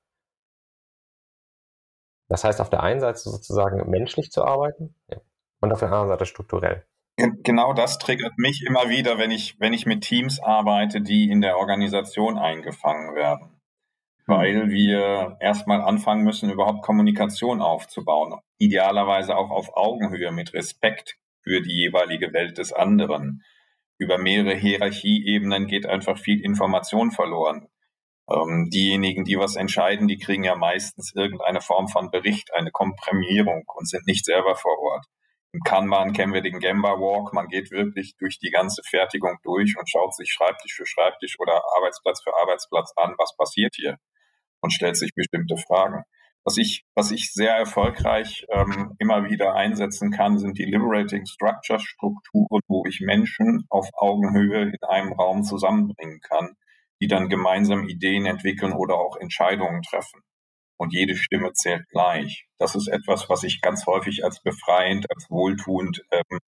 Das 2.27 2.43
heißt, 2.43 2.61
auf 2.61 2.69
der 2.69 2.83
einen 2.83 2.99
Seite 2.99 3.17
sozusagen 3.17 3.89
menschlich 3.89 4.29
zu 4.29 4.43
arbeiten 4.43 4.93
ja, 5.07 5.19
und 5.61 5.73
auf 5.73 5.79
der 5.79 5.87
anderen 5.87 6.09
Seite 6.09 6.27
strukturell. 6.27 6.85
Genau 7.17 7.73
das 7.73 7.97
triggert 7.97 8.37
mich 8.37 8.63
immer 8.63 8.87
wieder, 8.89 9.17
wenn 9.17 9.31
ich, 9.31 9.59
wenn 9.59 9.73
ich 9.73 9.87
mit 9.87 10.03
Teams 10.03 10.39
arbeite, 10.39 11.01
die 11.01 11.31
in 11.31 11.41
der 11.41 11.57
Organisation 11.57 12.37
eingefangen 12.37 13.15
werden. 13.15 13.58
Weil 14.29 14.69
wir 14.69 15.37
erstmal 15.39 15.81
anfangen 15.81 16.23
müssen, 16.23 16.51
überhaupt 16.51 16.83
Kommunikation 16.83 17.63
aufzubauen. 17.63 18.39
Idealerweise 18.59 19.35
auch 19.35 19.49
auf 19.49 19.75
Augenhöhe 19.75 20.31
mit 20.31 20.53
Respekt 20.53 21.15
für 21.41 21.63
die 21.63 21.73
jeweilige 21.73 22.31
Welt 22.31 22.59
des 22.59 22.71
anderen. 22.71 23.43
Über 23.97 24.19
mehrere 24.19 24.53
Hierarchieebenen 24.53 25.65
geht 25.65 25.87
einfach 25.87 26.19
viel 26.19 26.45
Information 26.45 27.09
verloren. 27.09 27.69
Ähm, 28.29 28.69
diejenigen, 28.71 29.25
die 29.25 29.39
was 29.39 29.55
entscheiden, 29.55 30.07
die 30.07 30.19
kriegen 30.19 30.43
ja 30.43 30.55
meistens 30.55 31.11
irgendeine 31.15 31.59
Form 31.59 31.87
von 31.87 32.11
Bericht, 32.11 32.53
eine 32.53 32.69
Komprimierung 32.69 33.63
und 33.73 33.89
sind 33.89 34.05
nicht 34.05 34.25
selber 34.25 34.55
vor 34.55 34.77
Ort. 34.77 35.07
Im 35.53 35.61
Kanban 35.61 36.13
kennen 36.13 36.35
wir 36.35 36.43
den 36.43 36.59
Gemba 36.59 36.99
Walk. 36.99 37.33
Man 37.33 37.47
geht 37.47 37.71
wirklich 37.71 38.15
durch 38.17 38.37
die 38.37 38.51
ganze 38.51 38.83
Fertigung 38.83 39.39
durch 39.41 39.75
und 39.75 39.89
schaut 39.89 40.13
sich 40.13 40.31
Schreibtisch 40.31 40.75
für 40.75 40.85
Schreibtisch 40.85 41.39
oder 41.39 41.63
Arbeitsplatz 41.77 42.21
für 42.21 42.37
Arbeitsplatz 42.39 42.93
an, 42.95 43.15
was 43.17 43.35
passiert 43.35 43.73
hier 43.75 43.97
und 44.61 44.71
stellt 44.71 44.97
sich 44.97 45.11
bestimmte 45.15 45.57
Fragen. 45.57 46.03
Was 46.45 46.57
ich, 46.57 46.85
was 46.95 47.11
ich 47.11 47.31
sehr 47.31 47.53
erfolgreich 47.53 48.45
ähm, 48.49 48.95
immer 48.97 49.29
wieder 49.29 49.55
einsetzen 49.55 50.11
kann, 50.11 50.39
sind 50.39 50.57
die 50.57 50.65
Liberating 50.65 51.25
Structure 51.25 51.79
Strukturen, 51.79 52.61
wo 52.67 52.85
ich 52.87 53.01
Menschen 53.01 53.65
auf 53.69 53.89
Augenhöhe 53.93 54.63
in 54.63 54.83
einem 54.87 55.13
Raum 55.13 55.43
zusammenbringen 55.43 56.21
kann, 56.21 56.55
die 57.01 57.07
dann 57.07 57.29
gemeinsam 57.29 57.87
Ideen 57.87 58.25
entwickeln 58.25 58.73
oder 58.73 58.95
auch 58.95 59.17
Entscheidungen 59.17 59.81
treffen 59.83 60.21
und 60.79 60.93
jede 60.93 61.15
Stimme 61.15 61.51
zählt 61.53 61.87
gleich. 61.89 62.47
Das 62.57 62.73
ist 62.73 62.87
etwas, 62.87 63.29
was 63.29 63.43
ich 63.43 63.61
ganz 63.61 63.85
häufig 63.85 64.23
als 64.23 64.41
befreiend, 64.41 65.05
als 65.13 65.29
wohltuend 65.29 66.01
ähm, 66.11 66.39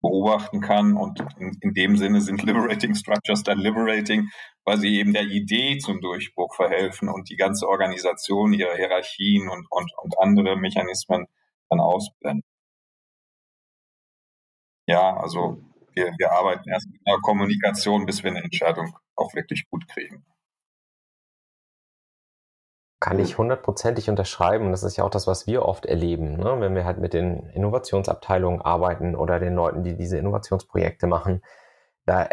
beobachten 0.00 0.60
kann. 0.60 0.96
Und 0.96 1.20
in, 1.38 1.56
in, 1.60 1.74
dem 1.74 1.96
Sinne 1.96 2.20
sind 2.20 2.42
Liberating 2.42 2.94
Structures 2.94 3.42
dann 3.42 3.58
liberating, 3.58 4.28
weil 4.64 4.78
sie 4.78 4.98
eben 4.98 5.12
der 5.12 5.24
Idee 5.24 5.78
zum 5.78 6.00
Durchbruch 6.00 6.54
verhelfen 6.54 7.08
und 7.08 7.28
die 7.30 7.36
ganze 7.36 7.68
Organisation, 7.68 8.52
ihre 8.52 8.76
Hierarchien 8.76 9.48
und, 9.48 9.66
und, 9.70 9.92
und 10.02 10.18
andere 10.18 10.56
Mechanismen 10.56 11.26
dann 11.68 11.80
ausblenden. 11.80 12.44
Ja, 14.86 15.16
also 15.16 15.62
wir, 15.94 16.12
wir 16.18 16.32
arbeiten 16.32 16.68
erst 16.68 16.88
mit 16.90 17.00
einer 17.04 17.20
Kommunikation, 17.20 18.06
bis 18.06 18.22
wir 18.22 18.30
eine 18.30 18.42
Entscheidung 18.42 18.96
auch 19.14 19.34
wirklich 19.34 19.68
gut 19.70 19.86
kriegen. 19.88 20.24
Kann 23.00 23.18
ich 23.18 23.38
hundertprozentig 23.38 24.10
unterschreiben. 24.10 24.70
Das 24.72 24.82
ist 24.82 24.98
ja 24.98 25.04
auch 25.04 25.10
das, 25.10 25.26
was 25.26 25.46
wir 25.46 25.62
oft 25.62 25.86
erleben, 25.86 26.36
ne? 26.36 26.60
wenn 26.60 26.74
wir 26.74 26.84
halt 26.84 26.98
mit 26.98 27.14
den 27.14 27.48
Innovationsabteilungen 27.48 28.60
arbeiten 28.60 29.16
oder 29.16 29.40
den 29.40 29.54
Leuten, 29.54 29.82
die 29.82 29.96
diese 29.96 30.18
Innovationsprojekte 30.18 31.06
machen. 31.06 31.42
Da 32.04 32.28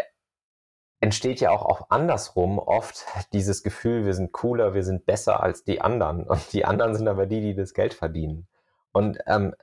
entsteht 1.00 1.40
ja 1.40 1.50
auch, 1.52 1.62
auch 1.62 1.88
andersrum 1.88 2.58
oft 2.58 3.06
dieses 3.32 3.62
Gefühl, 3.62 4.04
wir 4.04 4.12
sind 4.12 4.32
cooler, 4.32 4.74
wir 4.74 4.82
sind 4.82 5.06
besser 5.06 5.42
als 5.42 5.64
die 5.64 5.80
anderen. 5.80 6.24
Und 6.24 6.52
die 6.52 6.66
anderen 6.66 6.94
sind 6.94 7.08
aber 7.08 7.24
die, 7.24 7.40
die 7.40 7.54
das 7.54 7.72
Geld 7.72 7.94
verdienen. 7.94 8.46
Und 8.92 9.18
ähm, 9.26 9.54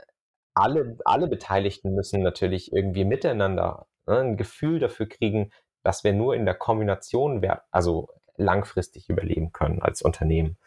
alle, 0.55 0.97
alle 1.05 1.27
Beteiligten 1.27 1.93
müssen 1.93 2.23
natürlich 2.23 2.73
irgendwie 2.73 3.05
miteinander 3.05 3.85
ne, 4.07 4.21
ein 4.21 4.37
Gefühl 4.37 4.79
dafür 4.79 5.07
kriegen, 5.07 5.51
dass 5.83 6.03
wir 6.03 6.13
nur 6.13 6.33
in 6.33 6.45
der 6.45 6.55
Kombination, 6.55 7.45
also 7.69 8.09
langfristig 8.37 9.07
überleben 9.07 9.51
können 9.51 9.83
als 9.83 10.01
Unternehmen 10.01 10.57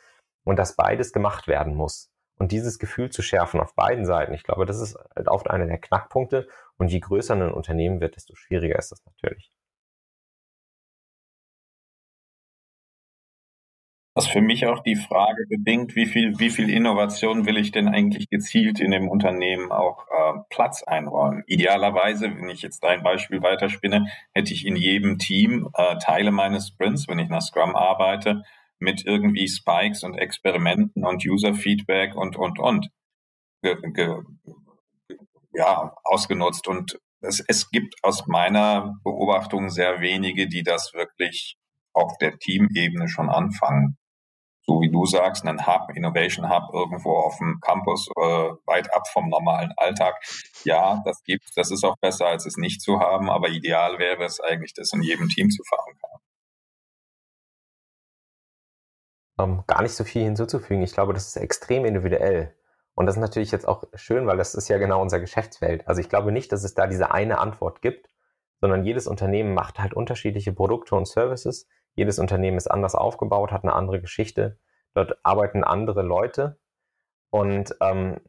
und 0.49 0.59
dass 0.59 0.77
beides 0.77 1.13
gemacht 1.13 1.47
werden 1.47 1.75
muss. 1.75 2.11
Und 2.39 2.53
dieses 2.53 2.79
Gefühl 2.79 3.11
zu 3.11 3.21
schärfen 3.21 3.61
auf 3.61 3.75
beiden 3.75 4.07
Seiten, 4.07 4.33
ich 4.33 4.45
glaube, 4.45 4.65
das 4.65 4.81
ist 4.81 4.97
oft 5.27 5.51
einer 5.51 5.67
der 5.67 5.77
Knackpunkte. 5.77 6.49
Und 6.79 6.89
je 6.91 7.01
größer 7.01 7.35
ein 7.35 7.53
Unternehmen 7.53 8.01
wird, 8.01 8.17
desto 8.17 8.35
schwieriger 8.35 8.79
ist 8.79 8.91
das 8.91 9.05
natürlich. 9.05 9.53
Was 14.15 14.27
für 14.27 14.41
mich 14.41 14.67
auch 14.67 14.83
die 14.83 14.97
Frage 14.97 15.45
bedingt, 15.51 15.95
wie 15.95 16.07
viel, 16.07 16.39
wie 16.39 16.49
viel 16.49 16.71
Innovation 16.71 17.45
will 17.45 17.59
ich 17.59 17.71
denn 17.71 17.87
eigentlich 17.87 18.31
gezielt 18.31 18.81
in 18.81 18.91
dem 18.91 19.09
Unternehmen 19.11 19.71
auch 19.71 20.07
äh, 20.09 20.41
Platz 20.49 20.83
einräumen? 20.83 21.45
Idealerweise, 21.47 22.25
wenn 22.25 22.49
ich 22.49 22.63
jetzt 22.63 22.83
dein 22.83 23.03
Beispiel 23.03 23.43
weiterspinne, 23.43 24.07
hätte 24.33 24.55
ich 24.55 24.67
in 24.67 24.77
jedem 24.77 25.19
Team 25.19 25.69
äh, 25.75 25.99
Teile 25.99 26.31
meines 26.31 26.69
Sprints, 26.69 27.07
wenn 27.07 27.19
ich 27.19 27.29
nach 27.29 27.43
Scrum 27.43 27.77
arbeite, 27.77 28.45
mit 28.81 29.05
irgendwie 29.05 29.49
Spikes 29.49 30.03
und 30.05 30.17
Experimenten 30.17 31.05
und 31.05 31.25
User-Feedback 31.27 32.15
und, 32.15 32.37
und, 32.37 32.59
und 32.59 32.89
ge, 33.63 33.77
ge, 33.93 34.23
ja, 35.53 35.95
ausgenutzt. 36.05 36.69
Und 36.69 36.99
es, 37.21 37.45
es 37.47 37.71
gibt 37.71 37.95
aus 38.03 38.27
meiner 38.27 38.97
Beobachtung 39.05 39.71
sehr 39.71 40.01
wenige, 40.01 40.49
die 40.49 40.63
das 40.63 40.93
wirklich 40.95 41.57
auf 41.93 42.17
der 42.19 42.39
Teamebene 42.39 43.09
schon 43.09 43.29
anfangen. 43.29 43.97
So 44.63 44.83
wie 44.83 44.91
du 44.91 45.07
sagst, 45.07 45.47
einen 45.47 45.67
Hub, 45.67 45.89
Innovation 45.95 46.51
Hub 46.51 46.75
irgendwo 46.75 47.17
auf 47.17 47.39
dem 47.39 47.59
Campus 47.63 48.07
äh, 48.17 48.51
weit 48.67 48.93
ab 48.93 49.09
vom 49.09 49.31
normalen 49.31 49.73
Alltag. 49.79 50.15
Ja, 50.65 51.01
das 51.07 51.23
gibt's. 51.25 51.53
Das 51.55 51.71
ist 51.71 51.85
auch 51.85 51.97
besser, 52.03 52.27
als 52.27 52.45
es 52.45 52.59
nicht 52.59 52.83
zu 52.83 53.01
haben. 53.01 53.31
Aber 53.31 53.49
ideal 53.49 53.99
wäre 53.99 54.25
es 54.25 54.41
eigentlich, 54.41 54.75
das 54.75 54.93
in 54.93 55.03
jedem 55.03 55.29
Team 55.31 55.49
zu 55.49 55.63
verankern. 55.65 56.08
Ähm, 59.39 59.65
gar 59.67 59.83
nicht 59.83 59.95
so 59.95 60.05
viel 60.05 60.25
hinzuzufügen. 60.25 60.83
Ich 60.83 60.93
glaube, 60.93 61.13
das 61.13 61.27
ist 61.29 61.37
extrem 61.37 61.85
individuell. 61.85 62.55
Und 62.95 63.07
das 63.07 63.17
ist 63.17 63.21
natürlich 63.21 63.53
jetzt 63.53 63.69
auch 63.69 63.85
schön, 63.95 64.27
weil 64.27 64.37
das 64.37 64.55
ist 64.55 64.69
ja 64.69 64.79
genau 64.79 65.01
unser 65.01 65.21
Geschäftsfeld. 65.21 65.87
Also 65.87 66.01
ich 66.01 66.09
glaube 66.09 66.33
nicht, 66.33 66.51
dass 66.51 66.65
es 66.65 66.75
da 66.75 66.87
diese 66.87 67.13
eine 67.13 67.39
Antwort 67.39 67.81
gibt, 67.81 68.09
sondern 68.61 68.85
jedes 68.85 69.07
Unternehmen 69.07 69.55
macht 69.55 69.79
halt 69.79 69.95
unterschiedliche 69.95 70.53
Produkte 70.53 70.97
und 70.97 71.07
Services. 71.07 71.69
Jedes 71.95 72.19
Unternehmen 72.19 72.57
ist 72.57 72.69
anders 72.69 72.95
aufgebaut, 72.95 73.53
hat 73.53 73.63
eine 73.63 73.75
andere 73.75 74.01
Geschichte. 74.01 74.59
Dort 74.95 75.17
arbeiten 75.23 75.63
andere 75.63 76.03
Leute 76.03 76.59
und 77.31 77.75
ähm, 77.81 78.21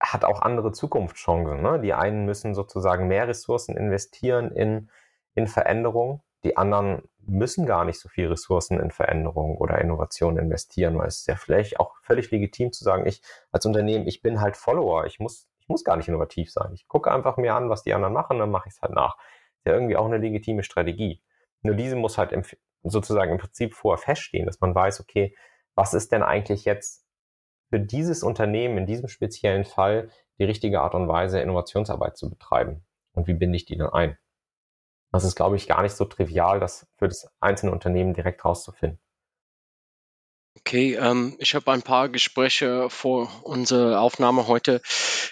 hat 0.00 0.24
auch 0.24 0.40
andere 0.40 0.72
Zukunftschancen. 0.72 1.60
Ne? 1.60 1.80
Die 1.80 1.92
einen 1.92 2.24
müssen 2.24 2.54
sozusagen 2.54 3.08
mehr 3.08 3.28
Ressourcen 3.28 3.76
investieren 3.76 4.50
in, 4.50 4.90
in 5.34 5.46
Veränderung. 5.46 6.22
Die 6.44 6.56
anderen 6.56 7.02
müssen 7.26 7.66
gar 7.66 7.84
nicht 7.84 8.00
so 8.00 8.08
viel 8.08 8.28
Ressourcen 8.28 8.78
in 8.80 8.90
Veränderung 8.90 9.56
oder 9.56 9.80
Innovation 9.80 10.38
investieren, 10.38 10.98
weil 10.98 11.08
es 11.08 11.18
ist 11.18 11.28
ja 11.28 11.36
vielleicht 11.36 11.80
auch 11.80 11.96
völlig 12.02 12.30
legitim 12.30 12.72
zu 12.72 12.84
sagen, 12.84 13.06
ich 13.06 13.22
als 13.52 13.66
Unternehmen, 13.66 14.06
ich 14.06 14.22
bin 14.22 14.40
halt 14.40 14.56
Follower, 14.56 15.06
ich 15.06 15.18
muss, 15.18 15.48
ich 15.58 15.68
muss 15.68 15.84
gar 15.84 15.96
nicht 15.96 16.08
innovativ 16.08 16.52
sein. 16.52 16.72
Ich 16.72 16.86
gucke 16.88 17.10
einfach 17.10 17.36
mir 17.36 17.54
an, 17.54 17.68
was 17.68 17.82
die 17.82 17.94
anderen 17.94 18.14
machen, 18.14 18.38
dann 18.38 18.50
mache 18.50 18.68
ich 18.68 18.74
es 18.74 18.82
halt 18.82 18.92
nach. 18.92 19.16
Ist 19.56 19.66
ja 19.66 19.72
irgendwie 19.72 19.96
auch 19.96 20.06
eine 20.06 20.18
legitime 20.18 20.62
Strategie. 20.62 21.22
Nur 21.62 21.74
diese 21.74 21.96
muss 21.96 22.18
halt 22.18 22.32
im, 22.32 22.42
sozusagen 22.82 23.32
im 23.32 23.38
Prinzip 23.38 23.74
vorher 23.74 24.02
feststehen, 24.02 24.46
dass 24.46 24.60
man 24.60 24.74
weiß, 24.74 25.00
okay, 25.00 25.36
was 25.74 25.94
ist 25.94 26.12
denn 26.12 26.22
eigentlich 26.22 26.64
jetzt 26.64 27.04
für 27.70 27.80
dieses 27.80 28.22
Unternehmen 28.22 28.78
in 28.78 28.86
diesem 28.86 29.08
speziellen 29.08 29.64
Fall 29.64 30.10
die 30.38 30.44
richtige 30.44 30.80
Art 30.80 30.94
und 30.94 31.08
Weise, 31.08 31.40
Innovationsarbeit 31.40 32.16
zu 32.16 32.30
betreiben? 32.30 32.84
Und 33.12 33.26
wie 33.26 33.34
binde 33.34 33.56
ich 33.56 33.64
die 33.64 33.76
dann 33.76 33.90
ein? 33.90 34.18
Das 35.16 35.24
ist, 35.24 35.34
glaube 35.34 35.56
ich, 35.56 35.66
gar 35.66 35.82
nicht 35.82 35.96
so 35.96 36.04
trivial, 36.04 36.60
das 36.60 36.86
für 36.98 37.08
das 37.08 37.26
einzelne 37.40 37.72
Unternehmen 37.72 38.12
direkt 38.12 38.44
rauszufinden. 38.44 38.98
Okay, 40.58 40.94
ähm, 40.94 41.36
ich 41.38 41.54
habe 41.54 41.72
ein 41.72 41.80
paar 41.80 42.10
Gespräche 42.10 42.90
vor 42.90 43.30
unserer 43.42 44.02
Aufnahme 44.02 44.46
heute 44.46 44.82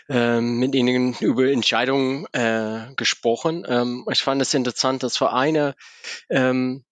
äh, 0.08 0.40
mit 0.40 0.74
Ihnen 0.74 1.14
über 1.20 1.50
Entscheidungen 1.50 2.24
äh, 2.32 2.94
gesprochen. 2.96 3.66
Ähm, 3.68 4.06
ich 4.10 4.22
fand 4.22 4.40
es 4.40 4.54
interessant, 4.54 5.02
dass 5.02 5.18
für 5.18 5.32
eine 5.32 5.74
ähm, 6.30 6.82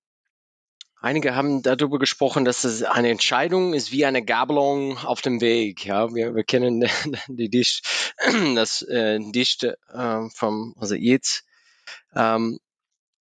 Einige 1.01 1.35
haben 1.35 1.63
darüber 1.63 1.99
gesprochen, 1.99 2.45
dass 2.45 2.63
es 2.63 2.85
eine 2.85 3.11
Entscheidung 3.11 3.75
ist 3.75 3.91
wie 3.91 4.05
eine 4.05 4.25
Gabelung 4.25 4.99
auf 4.99 5.21
dem 5.21 5.41
Weg. 5.41 5.85
Ja, 5.85 6.15
wir, 6.15 6.37
wir 6.37 6.45
kennen 6.45 6.85
die 7.29 7.49
Dicht, 7.49 8.15
das 8.55 8.83
äh, 8.83 9.19
Dichte 9.19 9.79
äh, 9.93 10.29
vom 10.33 10.77
also 10.79 10.95
jetzt. 10.95 11.45
Ähm, 12.15 12.61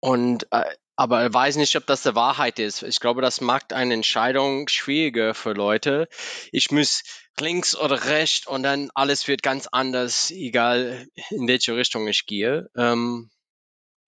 und 0.03 0.47
äh, 0.51 0.65
aber 0.97 1.25
ich 1.25 1.33
weiß 1.33 1.55
nicht, 1.55 1.77
ob 1.77 1.87
das 1.87 2.03
der 2.03 2.13
Wahrheit 2.13 2.59
ist. 2.59 2.83
Ich 2.83 2.99
glaube, 2.99 3.21
das 3.21 3.39
macht 3.39 3.71
eine 3.71 3.93
Entscheidung 3.93 4.67
schwieriger 4.67 5.33
für 5.33 5.53
Leute. 5.53 6.09
Ich 6.51 6.71
muss 6.71 7.03
links 7.39 7.73
oder 7.73 8.03
rechts 8.03 8.45
und 8.45 8.63
dann 8.63 8.89
alles 8.95 9.29
wird 9.29 9.41
ganz 9.43 9.67
anders, 9.71 10.29
egal 10.29 11.07
in 11.29 11.47
welche 11.47 11.77
Richtung 11.77 12.05
ich 12.07 12.25
gehe. 12.25 12.69
Ähm, 12.75 13.31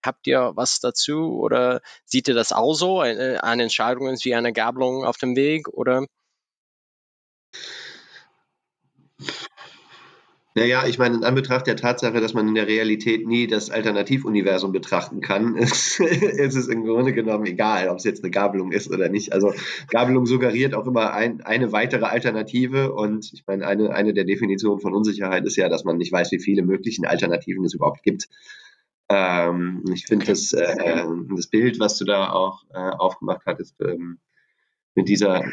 Habt 0.06 0.28
ihr 0.28 0.52
was 0.56 0.82
dazu 0.82 1.40
oder 1.40 1.82
seht 2.04 2.28
ihr 2.28 2.36
das 2.36 2.52
auch 2.52 2.74
so? 2.74 3.00
Eine, 3.00 3.44
eine 3.44 3.64
Entscheidung 3.64 4.10
ist 4.10 4.26
wie 4.26 4.36
eine 4.36 4.54
Gabelung 4.54 5.06
auf 5.06 5.18
dem 5.18 5.36
Weg 5.38 5.70
oder? 5.70 6.06
Naja, 10.58 10.88
ich 10.88 10.98
meine, 10.98 11.16
in 11.16 11.26
Anbetracht 11.26 11.68
der 11.68 11.76
Tatsache, 11.76 12.22
dass 12.22 12.34
man 12.34 12.48
in 12.48 12.56
der 12.56 12.66
Realität 12.66 13.28
nie 13.28 13.46
das 13.46 13.70
Alternativuniversum 13.70 14.72
betrachten 14.72 15.20
kann, 15.20 15.56
ist, 15.58 16.00
ist 16.00 16.56
es 16.56 16.70
im 16.70 16.86
Grunde 16.86 17.12
genommen 17.12 17.46
egal, 17.46 17.90
ob 17.90 17.98
es 17.98 18.06
jetzt 18.06 18.24
eine 18.24 18.32
Gabelung 18.32 18.72
ist 18.72 18.90
oder 18.90 19.10
nicht. 19.10 19.34
Also 19.34 19.54
Gabelung 19.90 20.26
suggeriert 20.26 20.74
auch 20.74 20.88
immer 20.88 21.14
ein, 21.14 21.42
eine 21.42 21.74
weitere 21.74 22.06
Alternative 22.06 22.94
und 22.94 23.34
ich 23.34 23.44
meine, 23.46 23.68
eine, 23.68 23.94
eine 23.94 24.14
der 24.14 24.24
Definitionen 24.24 24.80
von 24.80 24.94
Unsicherheit 24.94 25.46
ist 25.46 25.58
ja, 25.58 25.68
dass 25.68 25.84
man 25.84 25.98
nicht 25.98 26.14
weiß, 26.14 26.32
wie 26.32 26.40
viele 26.40 26.64
möglichen 26.64 27.06
Alternativen 27.06 27.66
es 27.66 27.74
überhaupt 27.74 28.02
gibt. 28.02 28.30
Ähm, 29.10 29.84
ich 29.94 30.06
finde 30.06 30.26
das, 30.26 30.54
äh, 30.54 31.04
das 31.36 31.48
Bild, 31.48 31.82
was 31.82 31.98
du 31.98 32.06
da 32.06 32.32
auch 32.32 32.64
äh, 32.74 32.78
aufgemacht 32.78 33.46
hattest, 33.46 33.76
ähm, 33.82 34.20
mit 34.96 35.10
dieser 35.10 35.44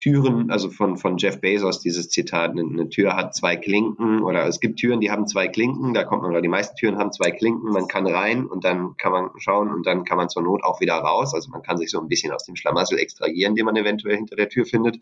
Türen, 0.00 0.50
also 0.52 0.70
von, 0.70 0.96
von 0.96 1.18
Jeff 1.18 1.40
Bezos, 1.40 1.80
dieses 1.80 2.08
Zitat, 2.08 2.52
eine, 2.52 2.88
Tür 2.88 3.16
hat 3.16 3.34
zwei 3.34 3.56
Klinken 3.56 4.22
oder 4.22 4.46
es 4.46 4.60
gibt 4.60 4.78
Türen, 4.78 5.00
die 5.00 5.10
haben 5.10 5.26
zwei 5.26 5.48
Klinken, 5.48 5.92
da 5.92 6.04
kommt 6.04 6.22
man, 6.22 6.30
oder 6.30 6.40
die 6.40 6.48
meisten 6.48 6.76
Türen 6.76 6.98
haben 6.98 7.12
zwei 7.12 7.32
Klinken, 7.32 7.72
man 7.72 7.88
kann 7.88 8.06
rein 8.06 8.46
und 8.46 8.64
dann 8.64 8.96
kann 8.96 9.10
man 9.10 9.30
schauen 9.38 9.72
und 9.72 9.86
dann 9.86 10.04
kann 10.04 10.16
man 10.16 10.28
zur 10.28 10.42
Not 10.42 10.62
auch 10.62 10.80
wieder 10.80 10.94
raus. 10.94 11.34
Also 11.34 11.50
man 11.50 11.62
kann 11.62 11.78
sich 11.78 11.90
so 11.90 12.00
ein 12.00 12.06
bisschen 12.06 12.32
aus 12.32 12.44
dem 12.44 12.54
Schlamassel 12.54 12.98
extrahieren, 12.98 13.56
den 13.56 13.64
man 13.64 13.74
eventuell 13.76 14.16
hinter 14.16 14.36
der 14.36 14.48
Tür 14.48 14.64
findet. 14.64 14.98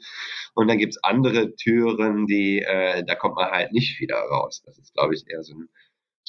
Und 0.55 0.69
dann 0.69 0.79
gibt's 0.79 1.03
andere 1.05 1.55
Türen, 1.57 2.27
die, 2.27 2.61
äh, 2.61 3.05
da 3.05 3.15
kommt 3.15 3.37
man 3.37 3.51
halt 3.51 3.73
nicht 3.73 4.01
wieder 4.01 4.17
raus. 4.17 4.63
Das 4.65 4.79
ist, 4.79 4.95
glaube 4.95 5.15
ich, 5.15 5.25
eher 5.29 5.43
so 5.43 5.55
ein 5.55 5.69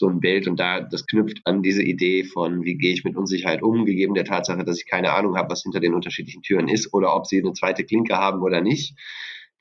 so 0.01 0.09
ein 0.09 0.19
Bild 0.19 0.47
und 0.47 0.59
da 0.59 0.81
das 0.81 1.05
knüpft 1.05 1.41
an 1.45 1.61
diese 1.61 1.83
Idee 1.83 2.23
von 2.23 2.63
wie 2.63 2.75
gehe 2.75 2.91
ich 2.91 3.03
mit 3.03 3.15
Unsicherheit 3.15 3.61
um, 3.61 3.85
gegeben 3.85 4.15
der 4.15 4.25
Tatsache, 4.25 4.65
dass 4.65 4.79
ich 4.79 4.87
keine 4.87 5.13
Ahnung 5.13 5.37
habe, 5.37 5.51
was 5.51 5.61
hinter 5.61 5.79
den 5.79 5.93
unterschiedlichen 5.93 6.41
Türen 6.41 6.67
ist 6.67 6.91
oder 6.93 7.15
ob 7.15 7.27
sie 7.27 7.39
eine 7.39 7.53
zweite 7.53 7.85
Klinke 7.85 8.17
haben 8.17 8.41
oder 8.41 8.61
nicht. 8.61 8.97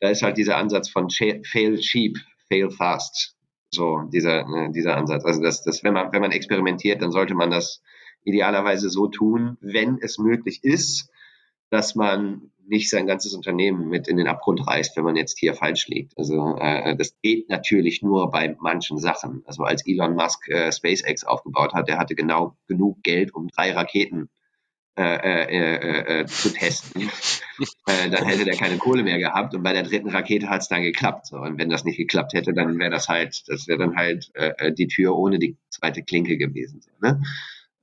Da 0.01 0.09
ist 0.09 0.22
halt 0.22 0.38
dieser 0.38 0.57
Ansatz 0.57 0.88
von 0.88 1.11
fail 1.11 1.78
cheap, 1.78 2.18
fail 2.49 2.70
fast. 2.70 3.36
So 3.70 4.09
dieser 4.12 4.41
äh, 4.41 4.72
dieser 4.72 4.97
Ansatz. 4.97 5.24
Also 5.26 5.43
das, 5.43 5.62
das 5.62 5.84
wenn 5.84 5.93
man 5.93 6.11
wenn 6.12 6.22
man 6.22 6.32
experimentiert, 6.32 7.03
dann 7.03 7.12
sollte 7.12 7.34
man 7.34 7.51
das 7.51 7.82
idealerweise 8.24 8.88
so 8.88 9.09
tun, 9.09 9.59
wenn 9.61 9.99
es 10.01 10.18
möglich 10.18 10.61
ist, 10.62 11.11
dass 11.68 11.95
man 11.95 12.51
nicht 12.70 12.88
sein 12.88 13.06
ganzes 13.06 13.34
Unternehmen 13.34 13.88
mit 13.88 14.08
in 14.08 14.16
den 14.16 14.28
Abgrund 14.28 14.66
reißt, 14.66 14.96
wenn 14.96 15.04
man 15.04 15.16
jetzt 15.16 15.38
hier 15.38 15.54
falsch 15.54 15.88
liegt. 15.88 16.16
Also 16.16 16.56
äh, 16.58 16.96
das 16.96 17.16
geht 17.20 17.48
natürlich 17.50 18.00
nur 18.02 18.30
bei 18.30 18.56
manchen 18.60 18.98
Sachen. 18.98 19.42
Also 19.44 19.64
als 19.64 19.86
Elon 19.86 20.14
Musk 20.14 20.48
äh, 20.48 20.72
SpaceX 20.72 21.24
aufgebaut 21.24 21.74
hat, 21.74 21.88
der 21.88 21.98
hatte 21.98 22.14
genau 22.14 22.56
genug 22.68 23.02
Geld, 23.02 23.34
um 23.34 23.48
drei 23.48 23.72
Raketen 23.72 24.30
äh, 24.96 25.02
äh, 25.02 25.46
äh, 25.46 26.20
äh 26.20 26.26
zu 26.26 26.52
testen. 26.52 27.02
äh, 27.86 28.08
dann 28.08 28.24
hätte 28.24 28.44
der 28.44 28.56
keine 28.56 28.78
Kohle 28.78 29.02
mehr 29.02 29.18
gehabt 29.18 29.54
und 29.54 29.62
bei 29.62 29.72
der 29.72 29.82
dritten 29.82 30.08
Rakete 30.08 30.48
hat 30.48 30.62
es 30.62 30.68
dann 30.68 30.82
geklappt. 30.82 31.26
So. 31.26 31.38
Und 31.38 31.58
wenn 31.58 31.70
das 31.70 31.84
nicht 31.84 31.96
geklappt 31.96 32.34
hätte, 32.34 32.52
dann 32.52 32.78
wäre 32.78 32.90
das 32.90 33.08
halt, 33.08 33.42
das 33.48 33.66
wäre 33.66 33.78
dann 33.78 33.96
halt 33.96 34.30
äh, 34.34 34.52
äh, 34.58 34.72
die 34.72 34.86
Tür 34.86 35.16
ohne 35.16 35.38
die 35.38 35.56
zweite 35.70 36.02
Klinke 36.02 36.36
gewesen. 36.36 36.80
So, 36.82 36.90
ne? 37.00 37.20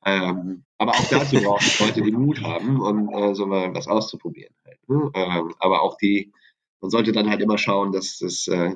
Ähm, 0.08 0.64
aber 0.78 0.94
auch 0.94 1.10
dazu 1.10 1.36
braucht 1.44 1.64
es 1.64 1.80
Leute, 1.80 2.02
die 2.02 2.14
Mut 2.14 2.42
haben, 2.42 2.80
um 2.80 3.10
äh, 3.10 3.36
so 3.36 3.46
mal 3.46 3.76
was 3.76 3.88
auszuprobieren. 3.88 4.56
Halt, 4.66 4.80
ne? 4.88 5.12
ähm, 5.14 5.54
aber 5.60 5.82
auch 5.82 5.98
die, 5.98 6.32
man 6.80 6.90
sollte 6.90 7.12
dann 7.12 7.30
halt 7.30 7.42
immer 7.42 7.58
schauen, 7.58 7.92
dass 7.92 8.20
das, 8.20 8.48
äh, 8.48 8.76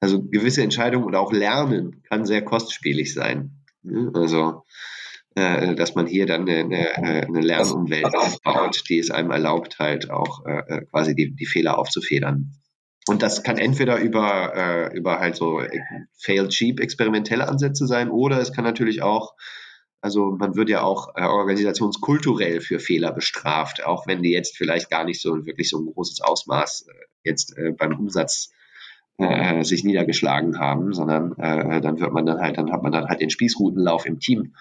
also 0.00 0.22
gewisse 0.22 0.62
Entscheidungen 0.62 1.04
oder 1.04 1.20
auch 1.20 1.32
Lernen 1.32 2.02
kann 2.02 2.26
sehr 2.26 2.44
kostspielig 2.44 3.14
sein. 3.14 3.52
Ne? 3.82 4.10
Also, 4.14 4.64
äh, 5.36 5.76
dass 5.76 5.94
man 5.94 6.08
hier 6.08 6.26
dann 6.26 6.48
eine, 6.48 6.96
eine 6.96 7.40
Lernumwelt 7.40 8.14
aufbaut, 8.16 8.82
die 8.88 8.98
es 8.98 9.12
einem 9.12 9.30
erlaubt, 9.30 9.78
halt 9.78 10.10
auch 10.10 10.44
äh, 10.44 10.58
äh, 10.66 10.86
quasi 10.86 11.14
die, 11.14 11.34
die 11.36 11.46
Fehler 11.46 11.78
aufzufedern. 11.78 12.52
Und 13.06 13.22
das 13.22 13.44
kann 13.44 13.58
entweder 13.58 13.98
über, 13.98 14.54
äh, 14.56 14.96
über 14.96 15.20
halt 15.20 15.36
so 15.36 15.62
fail 16.16 16.48
cheap 16.48 16.80
experimentelle 16.80 17.46
Ansätze 17.48 17.86
sein 17.86 18.10
oder 18.10 18.40
es 18.40 18.52
kann 18.52 18.64
natürlich 18.64 19.02
auch 19.02 19.34
also 20.04 20.32
man 20.32 20.54
wird 20.54 20.68
ja 20.68 20.82
auch 20.82 21.16
äh, 21.16 21.22
organisationskulturell 21.22 22.60
für 22.60 22.78
Fehler 22.78 23.10
bestraft, 23.10 23.86
auch 23.86 24.06
wenn 24.06 24.22
die 24.22 24.32
jetzt 24.32 24.54
vielleicht 24.54 24.90
gar 24.90 25.02
nicht 25.02 25.18
so 25.18 25.46
wirklich 25.46 25.70
so 25.70 25.78
ein 25.78 25.86
großes 25.86 26.20
Ausmaß 26.20 26.88
äh, 26.88 26.92
jetzt 27.22 27.56
äh, 27.56 27.70
beim 27.70 27.98
Umsatz 27.98 28.52
äh, 29.16 29.64
sich 29.64 29.82
niedergeschlagen 29.82 30.58
haben, 30.58 30.92
sondern 30.92 31.32
äh, 31.38 31.80
dann 31.80 32.00
wird 32.00 32.12
man 32.12 32.26
dann 32.26 32.38
halt, 32.38 32.58
dann 32.58 32.70
hat 32.70 32.82
man 32.82 32.92
dann 32.92 33.08
halt 33.08 33.22
den 33.22 33.30
Spießrutenlauf 33.30 34.04
im 34.04 34.20
Team. 34.20 34.54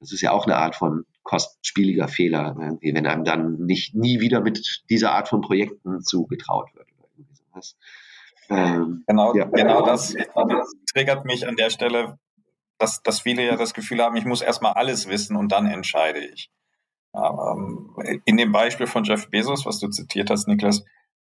Das 0.00 0.12
ist 0.12 0.22
ja 0.22 0.30
auch 0.30 0.46
eine 0.46 0.56
Art 0.56 0.76
von 0.76 1.04
kostspieliger 1.24 2.08
Fehler, 2.08 2.56
irgendwie, 2.58 2.94
wenn 2.94 3.06
einem 3.06 3.24
dann 3.24 3.66
nicht 3.66 3.94
nie 3.94 4.20
wieder 4.20 4.40
mit 4.40 4.82
dieser 4.88 5.12
Art 5.12 5.28
von 5.28 5.42
Projekten 5.42 6.00
zugetraut 6.00 6.70
wird. 6.74 6.86
Ähm, 8.48 9.04
genau, 9.06 9.34
ja. 9.34 9.44
genau 9.44 9.84
das, 9.84 10.14
das 10.14 10.72
triggert 10.90 11.26
mich 11.26 11.46
an 11.46 11.56
der 11.56 11.68
Stelle, 11.68 12.18
dass, 12.78 13.02
dass 13.02 13.20
viele 13.20 13.44
ja 13.44 13.56
das 13.56 13.74
Gefühl 13.74 14.02
haben, 14.02 14.16
ich 14.16 14.24
muss 14.24 14.42
erstmal 14.42 14.72
alles 14.72 15.08
wissen 15.08 15.36
und 15.36 15.52
dann 15.52 15.66
entscheide 15.66 16.24
ich. 16.24 16.50
Ähm, 17.14 17.94
in 18.24 18.36
dem 18.36 18.52
Beispiel 18.52 18.86
von 18.86 19.04
Jeff 19.04 19.30
Bezos, 19.30 19.64
was 19.64 19.78
du 19.78 19.88
zitiert 19.88 20.30
hast, 20.30 20.48
Niklas, 20.48 20.84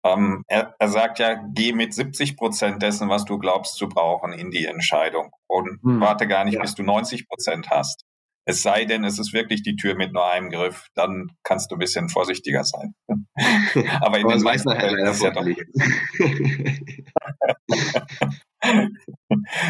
ähm, 0.04 0.44
er, 0.48 0.74
er 0.78 0.88
sagt 0.88 1.18
ja, 1.18 1.42
geh 1.54 1.72
mit 1.72 1.94
70 1.94 2.36
Prozent 2.36 2.82
dessen, 2.82 3.08
was 3.08 3.24
du 3.24 3.38
glaubst 3.38 3.76
zu 3.76 3.88
brauchen, 3.88 4.32
in 4.32 4.50
die 4.50 4.66
Entscheidung 4.66 5.30
und 5.46 5.80
hm, 5.82 6.00
warte 6.00 6.26
gar 6.26 6.44
nicht, 6.44 6.54
ja. 6.54 6.60
bis 6.60 6.74
du 6.74 6.82
90 6.82 7.28
Prozent 7.28 7.70
hast. 7.70 8.04
Es 8.44 8.62
sei 8.62 8.84
denn, 8.84 9.04
es 9.04 9.20
ist 9.20 9.32
wirklich 9.32 9.62
die 9.62 9.76
Tür 9.76 9.94
mit 9.94 10.12
nur 10.12 10.28
einem 10.28 10.50
Griff, 10.50 10.88
dann 10.94 11.30
kannst 11.44 11.70
du 11.70 11.76
ein 11.76 11.78
bisschen 11.78 12.08
vorsichtiger 12.08 12.64
sein. 12.64 12.96
Aber 14.00 14.18
in 14.18 14.26
den 14.26 14.42
meisten 14.42 14.72
Fällen 14.72 15.06
ist 15.06 15.16
es 15.16 15.22
ja 15.22 15.30
doch. 15.30 15.46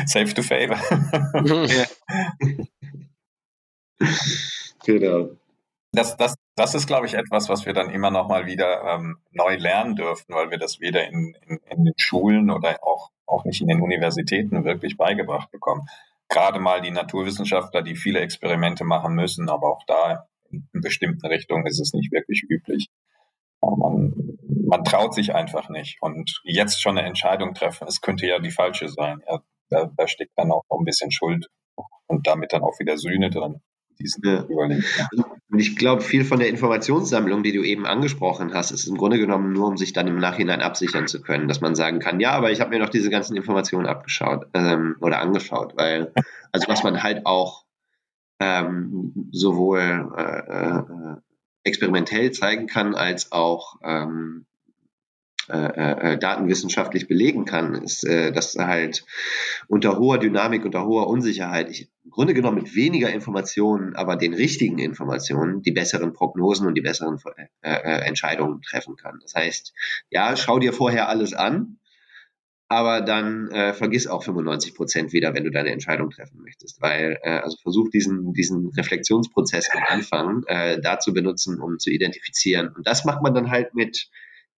Safe 0.07 0.33
to 0.35 0.43
fail. 0.43 0.71
genau. 4.85 5.31
Das, 5.93 6.17
das, 6.17 6.35
das 6.57 6.75
ist, 6.75 6.87
glaube 6.87 7.07
ich, 7.07 7.15
etwas, 7.15 7.49
was 7.49 7.67
wir 7.67 7.73
dann 7.75 7.91
immer 7.91 8.11
noch 8.11 8.29
mal 8.29 8.47
wieder 8.47 8.83
ähm, 8.85 9.19
neu 9.31 9.57
lernen 9.57 9.95
dürfen, 9.97 10.35
weil 10.35 10.51
wir 10.51 10.59
das 10.59 10.81
weder 10.81 11.07
in, 11.07 11.37
in, 11.47 11.59
in 11.69 11.85
den 11.85 11.95
Schulen 11.97 12.51
oder 12.51 12.79
auch 12.83 13.11
auch 13.33 13.45
nicht 13.45 13.61
in 13.61 13.69
den 13.69 13.81
Universitäten 13.81 14.65
wirklich 14.65 14.97
beigebracht 14.97 15.51
bekommen. 15.51 15.87
Gerade 16.29 16.61
mal 16.61 16.81
die 16.81 16.91
Naturwissenschaftler, 16.91 17.83
die 17.83 17.97
viele 17.97 18.21
Experimente 18.21 18.85
machen 18.85 19.15
müssen, 19.15 19.49
aber 19.49 19.71
auch 19.71 19.83
da 19.87 20.27
in 20.51 20.69
bestimmten 20.73 21.27
Richtungen 21.27 21.67
ist 21.67 21.81
es 21.81 21.93
nicht 21.95 22.13
wirklich 22.13 22.45
üblich. 22.49 22.89
Man, 23.61 24.39
man 24.67 24.85
traut 24.85 25.15
sich 25.15 25.35
einfach 25.35 25.69
nicht. 25.69 25.99
Und 26.01 26.41
jetzt 26.45 26.83
schon 26.83 26.99
eine 26.99 27.07
Entscheidung 27.07 27.55
treffen, 27.55 27.87
es 27.89 28.01
könnte 28.01 28.27
ja 28.27 28.39
die 28.39 28.51
falsche 28.51 28.89
sein. 28.89 29.23
Ja, 29.29 29.41
da, 29.69 29.91
da 29.97 30.07
steckt 30.07 30.33
dann 30.37 30.51
auch 30.51 30.65
ein 30.71 30.85
bisschen 30.85 31.11
Schuld 31.11 31.49
und 32.07 32.27
damit 32.27 32.53
dann 32.53 32.63
auch 32.63 32.79
wieder 32.79 32.99
Sühne 32.99 33.31
drin. 33.31 33.61
Diesen 33.99 34.23
ja. 34.25 34.45
Und 35.51 35.59
ich 35.59 35.77
glaube, 35.77 36.03
viel 36.03 36.25
von 36.25 36.39
der 36.39 36.49
Informationssammlung, 36.49 37.43
die 37.43 37.53
du 37.53 37.63
eben 37.63 37.87
angesprochen 37.87 38.55
hast, 38.55 38.71
ist 38.71 38.87
im 38.87 38.97
Grunde 38.97 39.19
genommen 39.19 39.53
nur, 39.53 39.69
um 39.69 39.77
sich 39.77 39.93
dann 39.93 40.09
im 40.09 40.17
Nachhinein 40.17 40.63
absichern 40.63 41.07
zu 41.07 41.21
können, 41.21 41.47
dass 41.47 41.61
man 41.61 41.75
sagen 41.75 41.99
kann, 41.99 42.21
ja, 42.21 42.33
aber 42.33 42.51
ich 42.51 42.61
habe 42.61 42.71
mir 42.71 42.79
noch 42.79 42.89
diese 42.89 43.11
ganzen 43.11 43.37
Informationen 43.37 43.87
abgeschaut 43.87 44.47
ähm, 44.55 44.97
oder 45.01 45.21
angeschaut, 45.21 45.75
weil, 45.77 46.13
also 46.53 46.69
was 46.69 46.83
man 46.83 47.03
halt 47.03 47.27
auch 47.27 47.65
ähm, 48.41 49.29
sowohl 49.31 50.11
äh, 50.17 50.81
äh, 50.81 51.17
experimentell 51.65 52.33
zeigen 52.33 52.67
kann, 52.67 52.95
als 52.95 53.31
auch 53.31 53.77
ähm, 53.85 54.47
äh, 55.49 56.13
äh, 56.13 56.19
datenwissenschaftlich 56.19 57.09
belegen 57.09 57.45
kann, 57.45 57.75
ist, 57.75 58.05
äh, 58.05 58.33
dass 58.33 58.55
halt 58.55 59.05
unter 59.67 59.99
hoher 59.99 60.19
Dynamik, 60.19 60.65
unter 60.65 60.85
hoher 60.85 61.09
Unsicherheit, 61.09 61.69
ich 61.71 61.89
im 62.05 62.11
Grunde 62.11 62.35
genommen 62.35 62.63
mit 62.63 62.75
weniger 62.75 63.11
Informationen, 63.11 63.95
aber 63.95 64.17
den 64.17 64.35
richtigen 64.35 64.79
Informationen, 64.79 65.63
die 65.63 65.73
besseren 65.73 66.13
Prognosen 66.13 66.67
und 66.67 66.75
die 66.75 66.81
besseren 66.81 67.19
äh, 67.37 67.71
äh, 67.71 68.07
Entscheidungen 68.07 68.61
treffen 68.63 68.97
kann. 68.97 69.19
Das 69.23 69.35
heißt, 69.35 69.73
ja, 70.11 70.37
schau 70.37 70.59
dir 70.59 70.73
vorher 70.73 71.09
alles 71.09 71.33
an, 71.33 71.79
aber 72.69 73.03
dann 73.03 73.51
äh, 73.51 73.75
vergiss 73.75 74.07
auch 74.07 74.23
95 74.23 74.75
Prozent 74.75 75.13
wieder, 75.13 75.35
wenn 75.35 75.45
du 75.45 75.51
deine 75.51 75.71
Entscheidung 75.71 76.11
treffen 76.11 76.41
möchtest, 76.41 76.81
weil 76.81 77.19
äh, 77.23 77.39
also 77.39 77.57
versuch 77.63 77.91
diesen 77.91 78.33
diesen 78.33 78.69
Reflexionsprozess 78.77 79.71
am 79.73 79.83
Anfang 79.89 80.43
äh, 80.47 80.81
da 80.81 80.99
zu 80.99 81.13
benutzen, 81.13 81.61
um 81.61 81.79
zu 81.79 81.91
identifizieren. 81.91 82.69
Und 82.69 82.87
das 82.87 83.05
macht 83.05 83.23
man 83.23 83.35
dann 83.35 83.51
halt 83.51 83.75
mit 83.75 84.09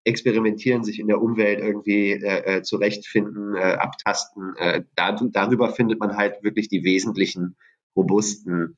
experimentieren, 0.04 0.84
sich 0.84 1.00
in 1.00 1.08
der 1.08 1.20
Umwelt 1.20 1.60
irgendwie 1.60 2.12
äh, 2.12 2.58
äh 2.58 2.62
zurechtfinden, 2.62 3.56
äh, 3.56 3.74
abtasten. 3.74 4.54
Äh, 4.56 4.82
da, 4.94 5.12
darüber 5.12 5.70
findet 5.70 5.98
man 5.98 6.16
halt 6.16 6.42
wirklich 6.42 6.68
die 6.68 6.84
wesentlichen 6.84 7.56
robusten 7.96 8.76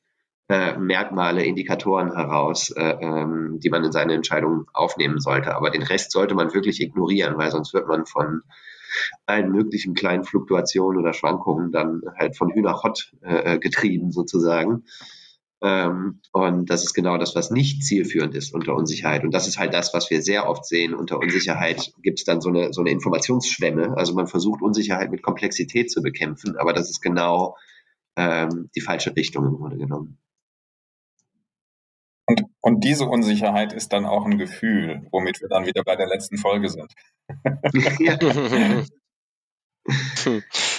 äh, 0.49 0.77
Merkmale, 0.79 1.45
Indikatoren 1.45 2.15
heraus, 2.15 2.71
äh, 2.71 2.97
ähm, 3.01 3.59
die 3.61 3.71
man 3.71 3.83
in 3.83 3.93
seine 3.93 4.15
Entscheidungen 4.15 4.67
aufnehmen 4.73 5.19
sollte. 5.19 5.57
Aber 5.57 5.71
den 5.71 5.83
Rest 5.83 6.13
sollte 6.13 6.35
man 6.35 6.55
wirklich 6.55 6.81
ignorieren, 6.81 7.37
weil 7.37 7.51
sonst 7.51 7.75
wird 7.75 7.89
man 7.89 8.07
von 8.07 8.43
allen 9.27 9.51
möglichen 9.51 9.95
kleinen 9.95 10.25
Fluktuationen 10.25 11.01
oder 11.01 11.13
Schwankungen 11.13 11.73
dann 11.73 12.03
halt 12.17 12.37
von 12.37 12.51
Hühnerhott 12.53 13.13
äh, 13.23 13.55
äh, 13.55 13.59
getrieben 13.59 14.13
sozusagen. 14.13 14.85
Ähm, 15.63 16.21
und 16.33 16.69
das 16.69 16.85
ist 16.85 16.93
genau 16.93 17.17
das, 17.17 17.35
was 17.35 17.51
nicht 17.51 17.83
zielführend 17.83 18.35
ist 18.35 18.53
unter 18.53 18.75
Unsicherheit. 18.75 19.25
Und 19.25 19.33
das 19.33 19.49
ist 19.49 19.59
halt 19.59 19.73
das, 19.73 19.95
was 19.95 20.11
wir 20.11 20.23
sehr 20.23 20.49
oft 20.49 20.67
sehen. 20.67 20.95
Unter 20.95 21.19
Unsicherheit 21.19 21.93
gibt 22.03 22.19
es 22.19 22.25
dann 22.25 22.41
so 22.41 22.51
eine, 22.51 22.73
so 22.73 22.83
eine 22.83 22.91
Informationsschwemme. 22.91 23.97
Also 23.97 24.15
man 24.15 24.27
versucht 24.27 24.61
Unsicherheit 24.63 25.11
mit 25.11 25.23
Komplexität 25.23 25.91
zu 25.91 26.03
bekämpfen, 26.03 26.57
aber 26.57 26.73
das 26.73 26.91
ist 26.91 27.01
genau 27.01 27.57
ähm, 28.17 28.71
die 28.75 28.81
falsche 28.83 29.17
Richtung 29.17 29.47
im 29.47 29.57
Grunde 29.57 29.79
genommen. 29.79 30.19
Und, 32.29 32.43
und 32.61 32.85
diese 32.85 33.07
Unsicherheit 33.07 33.73
ist 33.73 33.93
dann 33.93 34.05
auch 34.05 34.27
ein 34.27 34.37
Gefühl, 34.37 35.07
womit 35.13 35.41
wir 35.41 35.49
dann 35.49 35.65
wieder 35.65 35.85
bei 35.85 35.97
der 35.97 36.09
letzten 36.09 36.39
Folge 36.39 36.69
sind. 36.69 36.93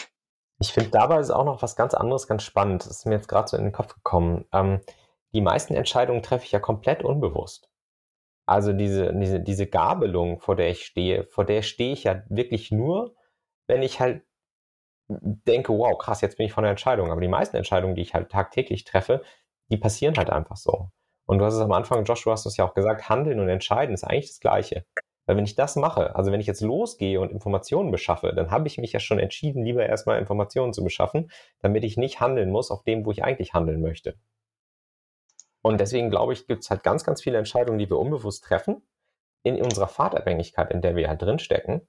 Ich 0.60 0.74
finde 0.74 0.90
dabei 0.90 1.20
ist 1.20 1.30
auch 1.30 1.46
noch 1.46 1.62
was 1.62 1.76
ganz 1.76 1.94
anderes 1.94 2.28
ganz 2.28 2.44
spannend. 2.44 2.86
Das 2.86 2.92
ist 2.92 3.06
mir 3.06 3.16
jetzt 3.16 3.28
gerade 3.28 3.48
so 3.48 3.58
in 3.58 3.64
den 3.64 3.72
Kopf 3.72 3.94
gekommen. 3.94 4.46
Ähm, 4.52 4.82
die 5.34 5.42
meisten 5.42 5.76
Entscheidungen 5.76 6.24
treffe 6.24 6.46
ich 6.46 6.52
ja 6.52 6.60
komplett 6.60 7.04
unbewusst. 7.04 7.70
Also 8.48 8.74
diese, 8.74 9.14
diese, 9.14 9.42
diese 9.42 9.68
Gabelung, 9.68 10.40
vor 10.40 10.56
der 10.56 10.70
ich 10.70 10.86
stehe, 10.86 11.26
vor 11.26 11.46
der 11.46 11.62
stehe 11.62 11.94
ich 11.94 12.06
ja 12.06 12.24
wirklich 12.30 12.72
nur, 12.72 13.16
wenn 13.68 13.84
ich 13.84 14.00
halt 14.00 14.24
denke, 15.10 15.74
wow, 15.74 15.98
krass, 15.98 16.22
jetzt 16.22 16.38
bin 16.38 16.46
ich 16.46 16.54
von 16.54 16.64
der 16.64 16.72
Entscheidung. 16.72 17.12
Aber 17.12 17.22
die 17.22 17.28
meisten 17.28 17.58
Entscheidungen, 17.58 17.96
die 17.96 18.02
ich 18.02 18.14
halt 18.14 18.32
tagtäglich 18.32 18.84
treffe, 18.86 19.22
die 19.70 19.78
passieren 19.78 20.16
halt 20.18 20.30
einfach 20.30 20.58
so. 20.58 20.90
Und 21.26 21.40
du 21.40 21.46
hast 21.46 21.56
es 21.56 21.62
am 21.62 21.74
Anfang, 21.74 22.06
Josh, 22.06 22.24
du 22.24 22.32
hast 22.32 22.46
es 22.46 22.58
ja 22.58 22.66
auch 22.66 22.74
gesagt, 22.74 23.10
handeln 23.10 23.40
und 23.40 23.50
entscheiden 23.50 23.94
ist 23.94 24.06
eigentlich 24.06 24.30
das 24.30 24.40
Gleiche. 24.40 24.86
Weil 25.28 25.36
wenn 25.38 25.44
ich 25.44 25.56
das 25.56 25.76
mache, 25.76 26.16
also 26.16 26.32
wenn 26.32 26.40
ich 26.40 26.48
jetzt 26.48 26.62
losgehe 26.62 27.20
und 27.20 27.32
Informationen 27.32 27.92
beschaffe, 27.92 28.34
dann 28.34 28.50
habe 28.50 28.68
ich 28.68 28.78
mich 28.78 28.94
ja 28.94 29.00
schon 29.00 29.20
entschieden, 29.20 29.64
lieber 29.64 29.86
erstmal 29.86 30.20
Informationen 30.20 30.74
zu 30.74 30.84
beschaffen, 30.84 31.30
damit 31.60 31.84
ich 31.84 31.98
nicht 31.98 32.20
handeln 32.22 32.50
muss 32.50 32.72
auf 32.72 32.84
dem, 32.84 33.06
wo 33.06 33.12
ich 33.12 33.24
eigentlich 33.24 33.54
handeln 33.54 33.82
möchte. 33.82 34.16
Und 35.62 35.82
deswegen 35.82 36.10
glaube 36.10 36.32
ich, 36.32 36.48
gibt 36.48 36.64
es 36.64 36.70
halt 36.70 36.82
ganz, 36.82 37.04
ganz 37.04 37.22
viele 37.22 37.38
Entscheidungen, 37.38 37.78
die 37.78 37.90
wir 37.90 38.00
unbewusst 38.00 38.46
treffen, 38.46 38.82
in 39.44 39.62
unserer 39.62 39.90
Fahrtabhängigkeit, 39.90 40.72
in 40.72 40.82
der 40.82 40.96
wir 40.96 41.10
halt 41.10 41.22
drinstecken. 41.22 41.82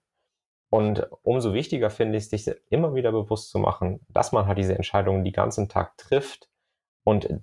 Und 0.69 1.07
umso 1.23 1.55
wichtiger 1.55 1.91
finde 1.91 2.19
ich, 2.19 2.29
sich 2.29 2.51
immer 2.71 2.95
wieder 2.95 3.13
bewusst 3.13 3.51
zu 3.51 3.59
machen, 3.59 4.01
dass 4.09 4.33
man 4.33 4.47
halt 4.47 4.59
diese 4.59 4.75
Entscheidungen 4.75 5.25
den 5.25 5.33
ganzen 5.33 5.69
Tag 5.69 5.97
trifft 5.97 6.51
und 7.05 7.41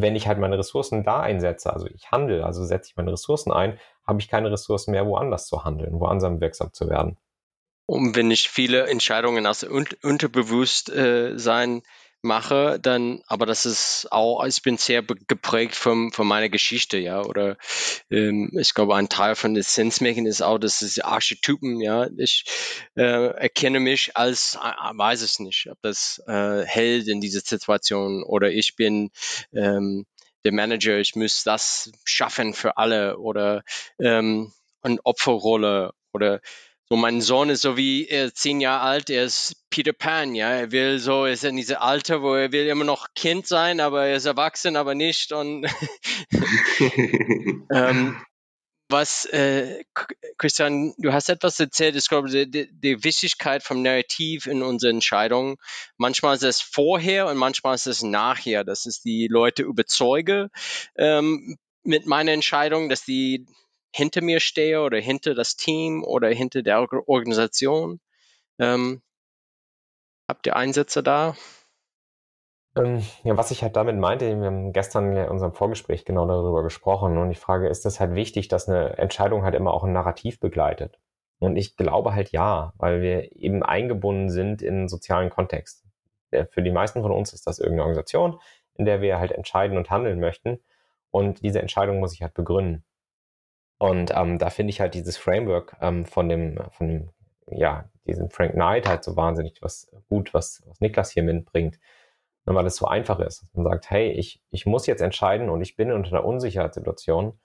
wenn 0.00 0.16
ich 0.16 0.26
halt 0.26 0.38
meine 0.38 0.58
Ressourcen 0.58 1.04
da 1.04 1.20
einsetze, 1.20 1.72
also 1.72 1.86
ich 1.86 2.10
handle, 2.10 2.44
also 2.44 2.64
setze 2.64 2.90
ich 2.90 2.96
meine 2.96 3.12
Ressourcen 3.12 3.52
ein, 3.52 3.78
habe 4.06 4.20
ich 4.20 4.28
keine 4.28 4.50
Ressourcen 4.50 4.90
mehr, 4.92 5.06
woanders 5.06 5.46
zu 5.46 5.64
handeln, 5.64 6.00
woanders 6.00 6.40
wirksam 6.40 6.72
zu 6.72 6.88
werden. 6.88 7.18
Und 7.86 8.16
wenn 8.16 8.30
ich 8.30 8.50
viele 8.50 8.86
Entscheidungen 8.86 9.46
aus 9.46 9.64
Unterbewusstsein 9.64 11.82
mache, 12.22 12.78
dann, 12.80 13.22
aber 13.26 13.46
das 13.46 13.64
ist 13.64 14.08
auch, 14.10 14.44
ich 14.44 14.62
bin 14.62 14.76
sehr 14.76 15.02
geprägt 15.02 15.74
von, 15.74 16.12
von 16.12 16.26
meiner 16.26 16.48
Geschichte, 16.48 16.98
ja, 16.98 17.22
oder 17.22 17.56
ähm, 18.10 18.50
ich 18.58 18.74
glaube, 18.74 18.96
ein 18.96 19.08
Teil 19.08 19.34
von 19.36 19.54
des 19.54 19.74
Sensemaking 19.74 20.26
ist 20.26 20.42
auch, 20.42 20.58
dass 20.58 20.82
es 20.82 20.98
Archetypen, 20.98 21.80
ja, 21.80 22.08
ich 22.16 22.44
äh, 22.96 23.28
erkenne 23.28 23.80
mich 23.80 24.16
als, 24.16 24.56
äh, 24.56 24.98
weiß 24.98 25.22
es 25.22 25.38
nicht, 25.38 25.68
ob 25.70 25.78
das 25.82 26.22
äh, 26.26 26.64
Held 26.64 27.08
in 27.08 27.20
dieser 27.20 27.40
Situation 27.40 28.22
oder 28.24 28.50
ich 28.50 28.74
bin 28.76 29.10
ähm, 29.52 30.04
der 30.44 30.52
Manager, 30.52 30.98
ich 30.98 31.14
muss 31.14 31.44
das 31.44 31.92
schaffen 32.04 32.54
für 32.54 32.76
alle 32.76 33.18
oder 33.18 33.62
ähm, 34.00 34.52
eine 34.82 34.98
Opferrolle 35.04 35.92
oder 36.12 36.40
so, 36.90 36.96
mein 36.96 37.20
Sohn 37.20 37.50
ist 37.50 37.62
so 37.62 37.76
wie 37.76 38.06
er 38.06 38.26
ist 38.26 38.38
zehn 38.38 38.60
Jahre 38.60 38.82
alt, 38.82 39.10
er 39.10 39.24
ist 39.24 39.56
Peter 39.68 39.92
Pan, 39.92 40.34
ja. 40.34 40.50
Er 40.50 40.72
will 40.72 40.98
so, 40.98 41.26
er 41.26 41.32
ist 41.32 41.44
in 41.44 41.56
diesem 41.56 41.76
Alter, 41.76 42.22
wo 42.22 42.34
er 42.34 42.52
will 42.52 42.66
immer 42.66 42.84
noch 42.84 43.08
Kind 43.14 43.46
sein, 43.46 43.80
aber 43.80 44.06
er 44.06 44.16
ist 44.16 44.24
erwachsen, 44.24 44.76
aber 44.76 44.94
nicht. 44.94 45.32
Und 45.32 45.66
ähm, 47.72 48.16
was, 48.90 49.26
äh, 49.26 49.84
Christian, 50.38 50.94
du 50.96 51.12
hast 51.12 51.28
etwas 51.28 51.60
erzählt, 51.60 51.94
ich 51.94 52.08
glaube, 52.08 52.30
die, 52.30 52.70
die, 52.72 53.04
Wichtigkeit 53.04 53.62
vom 53.62 53.82
Narrativ 53.82 54.46
in 54.46 54.62
unseren 54.62 54.96
Entscheidungen. 54.96 55.56
Manchmal 55.98 56.36
ist 56.36 56.42
es 56.42 56.62
vorher 56.62 57.26
und 57.26 57.36
manchmal 57.36 57.74
ist 57.74 57.86
es 57.86 58.02
nachher, 58.02 58.64
dass 58.64 58.86
es 58.86 59.02
die 59.02 59.28
Leute 59.30 59.62
überzeuge 59.62 60.48
ähm, 60.96 61.58
mit 61.82 62.06
meiner 62.06 62.32
Entscheidung, 62.32 62.88
dass 62.88 63.04
die 63.04 63.46
hinter 63.94 64.22
mir 64.22 64.40
stehe 64.40 64.82
oder 64.82 64.98
hinter 64.98 65.34
das 65.34 65.56
Team 65.56 66.04
oder 66.04 66.28
hinter 66.28 66.62
der 66.62 66.86
Organisation. 67.08 68.00
Ähm, 68.58 69.02
habt 70.28 70.46
ihr 70.46 70.56
Einsätze 70.56 71.02
da? 71.02 71.34
Ähm, 72.76 73.02
ja, 73.24 73.36
was 73.36 73.50
ich 73.50 73.62
halt 73.62 73.76
damit 73.76 73.96
meinte, 73.96 74.38
wir 74.38 74.46
haben 74.46 74.72
gestern 74.72 75.16
in 75.16 75.28
unserem 75.28 75.52
Vorgespräch 75.52 76.04
genau 76.04 76.26
darüber 76.26 76.62
gesprochen 76.62 77.16
und 77.18 77.30
ich 77.30 77.38
frage, 77.38 77.68
ist 77.68 77.84
das 77.84 77.98
halt 77.98 78.14
wichtig, 78.14 78.48
dass 78.48 78.68
eine 78.68 78.98
Entscheidung 78.98 79.42
halt 79.42 79.54
immer 79.54 79.72
auch 79.72 79.84
ein 79.84 79.92
Narrativ 79.92 80.38
begleitet? 80.38 80.98
Und 81.40 81.56
ich 81.56 81.76
glaube 81.76 82.14
halt 82.14 82.30
ja, 82.32 82.72
weil 82.76 83.00
wir 83.00 83.36
eben 83.36 83.62
eingebunden 83.62 84.28
sind 84.28 84.60
in 84.60 84.74
einen 84.74 84.88
sozialen 84.88 85.30
Kontext. 85.30 85.84
Für 86.50 86.62
die 86.62 86.70
meisten 86.70 87.00
von 87.00 87.12
uns 87.12 87.32
ist 87.32 87.46
das 87.46 87.58
irgendeine 87.58 87.82
Organisation, 87.82 88.38
in 88.74 88.84
der 88.84 89.00
wir 89.00 89.18
halt 89.18 89.32
entscheiden 89.32 89.78
und 89.78 89.90
handeln 89.90 90.20
möchten. 90.20 90.60
Und 91.10 91.42
diese 91.42 91.60
Entscheidung 91.60 92.00
muss 92.00 92.12
ich 92.12 92.22
halt 92.22 92.34
begründen. 92.34 92.84
Und 93.78 94.12
ähm, 94.14 94.38
da 94.38 94.50
finde 94.50 94.70
ich 94.70 94.80
halt 94.80 94.94
dieses 94.94 95.16
Framework 95.16 95.76
ähm, 95.80 96.04
von 96.04 96.28
dem, 96.28 96.58
von 96.72 96.88
dem, 96.88 97.10
ja, 97.46 97.88
diesem 98.06 98.30
Frank 98.30 98.52
Knight 98.52 98.88
halt 98.88 99.04
so 99.04 99.16
wahnsinnig 99.16 99.58
was 99.62 99.90
gut, 100.08 100.34
was, 100.34 100.62
was 100.66 100.80
Niklas 100.80 101.10
hier 101.10 101.22
mitbringt. 101.22 101.78
Weil 102.44 102.66
es 102.66 102.76
so 102.76 102.86
einfach 102.86 103.20
ist. 103.20 103.44
Man 103.54 103.64
sagt, 103.64 103.90
hey, 103.90 104.10
ich, 104.10 104.40
ich 104.50 104.64
muss 104.64 104.86
jetzt 104.86 105.02
entscheiden 105.02 105.50
und 105.50 105.60
ich 105.60 105.76
bin 105.76 105.92
unter 105.92 106.10
einer 106.10 106.24
Unsicherheitssituation. 106.24 107.38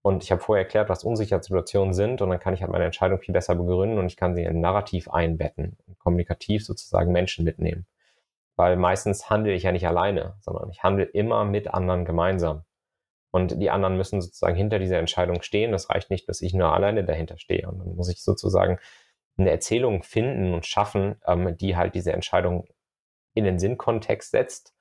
Und 0.00 0.22
ich 0.22 0.32
habe 0.32 0.40
vorher 0.40 0.64
erklärt, 0.64 0.88
was 0.88 1.04
Unsicherheitssituationen 1.04 1.92
sind 1.92 2.22
und 2.22 2.30
dann 2.30 2.38
kann 2.38 2.54
ich 2.54 2.62
halt 2.62 2.70
meine 2.70 2.84
Entscheidung 2.84 3.18
viel 3.18 3.34
besser 3.34 3.54
begründen 3.56 3.98
und 3.98 4.06
ich 4.06 4.16
kann 4.16 4.34
sie 4.34 4.42
in 4.42 4.48
ein 4.48 4.60
Narrativ 4.60 5.10
einbetten, 5.10 5.76
kommunikativ 5.98 6.64
sozusagen 6.64 7.12
Menschen 7.12 7.44
mitnehmen. 7.44 7.86
Weil 8.54 8.76
meistens 8.76 9.28
handle 9.28 9.52
ich 9.52 9.64
ja 9.64 9.72
nicht 9.72 9.86
alleine, 9.86 10.36
sondern 10.40 10.70
ich 10.70 10.82
handle 10.82 11.04
immer 11.04 11.44
mit 11.44 11.74
anderen 11.74 12.04
gemeinsam. 12.04 12.62
Und 13.36 13.60
die 13.60 13.68
anderen 13.68 13.98
müssen 13.98 14.22
sozusagen 14.22 14.56
hinter 14.56 14.78
dieser 14.78 14.98
Entscheidung 14.98 15.42
stehen. 15.42 15.70
Das 15.70 15.90
reicht 15.90 16.08
nicht, 16.08 16.26
dass 16.26 16.40
ich 16.40 16.54
nur 16.54 16.72
alleine 16.72 17.04
dahinter 17.04 17.36
stehe. 17.36 17.68
Und 17.68 17.80
dann 17.80 17.94
muss 17.94 18.08
ich 18.08 18.22
sozusagen 18.22 18.78
eine 19.36 19.50
Erzählung 19.50 20.02
finden 20.02 20.54
und 20.54 20.64
schaffen, 20.64 21.16
ähm, 21.26 21.54
die 21.58 21.76
halt 21.76 21.94
diese 21.94 22.14
Entscheidung 22.14 22.66
in 23.34 23.44
den 23.44 23.58
Sinnkontext 23.58 24.30
setzt 24.30 24.72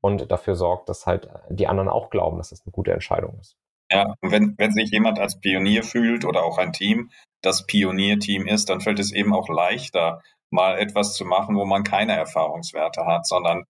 und 0.00 0.32
dafür 0.32 0.54
sorgt, 0.54 0.88
dass 0.88 1.04
halt 1.04 1.28
die 1.50 1.66
anderen 1.66 1.90
auch 1.90 2.08
glauben, 2.08 2.38
dass 2.38 2.48
das 2.48 2.62
eine 2.64 2.72
gute 2.72 2.92
Entscheidung 2.92 3.38
ist. 3.40 3.58
Ja, 3.92 4.14
wenn, 4.22 4.54
wenn 4.56 4.72
sich 4.72 4.90
jemand 4.90 5.18
als 5.18 5.38
Pionier 5.38 5.82
fühlt 5.82 6.24
oder 6.24 6.44
auch 6.44 6.56
ein 6.56 6.72
Team, 6.72 7.10
das 7.42 7.66
Pionierteam 7.66 8.46
ist, 8.46 8.70
dann 8.70 8.80
fällt 8.80 9.00
es 9.00 9.12
eben 9.12 9.34
auch 9.34 9.50
leichter, 9.50 10.22
mal 10.48 10.78
etwas 10.78 11.12
zu 11.12 11.26
machen, 11.26 11.56
wo 11.56 11.66
man 11.66 11.82
keine 11.82 12.16
Erfahrungswerte 12.16 13.04
hat, 13.04 13.26
sondern 13.26 13.66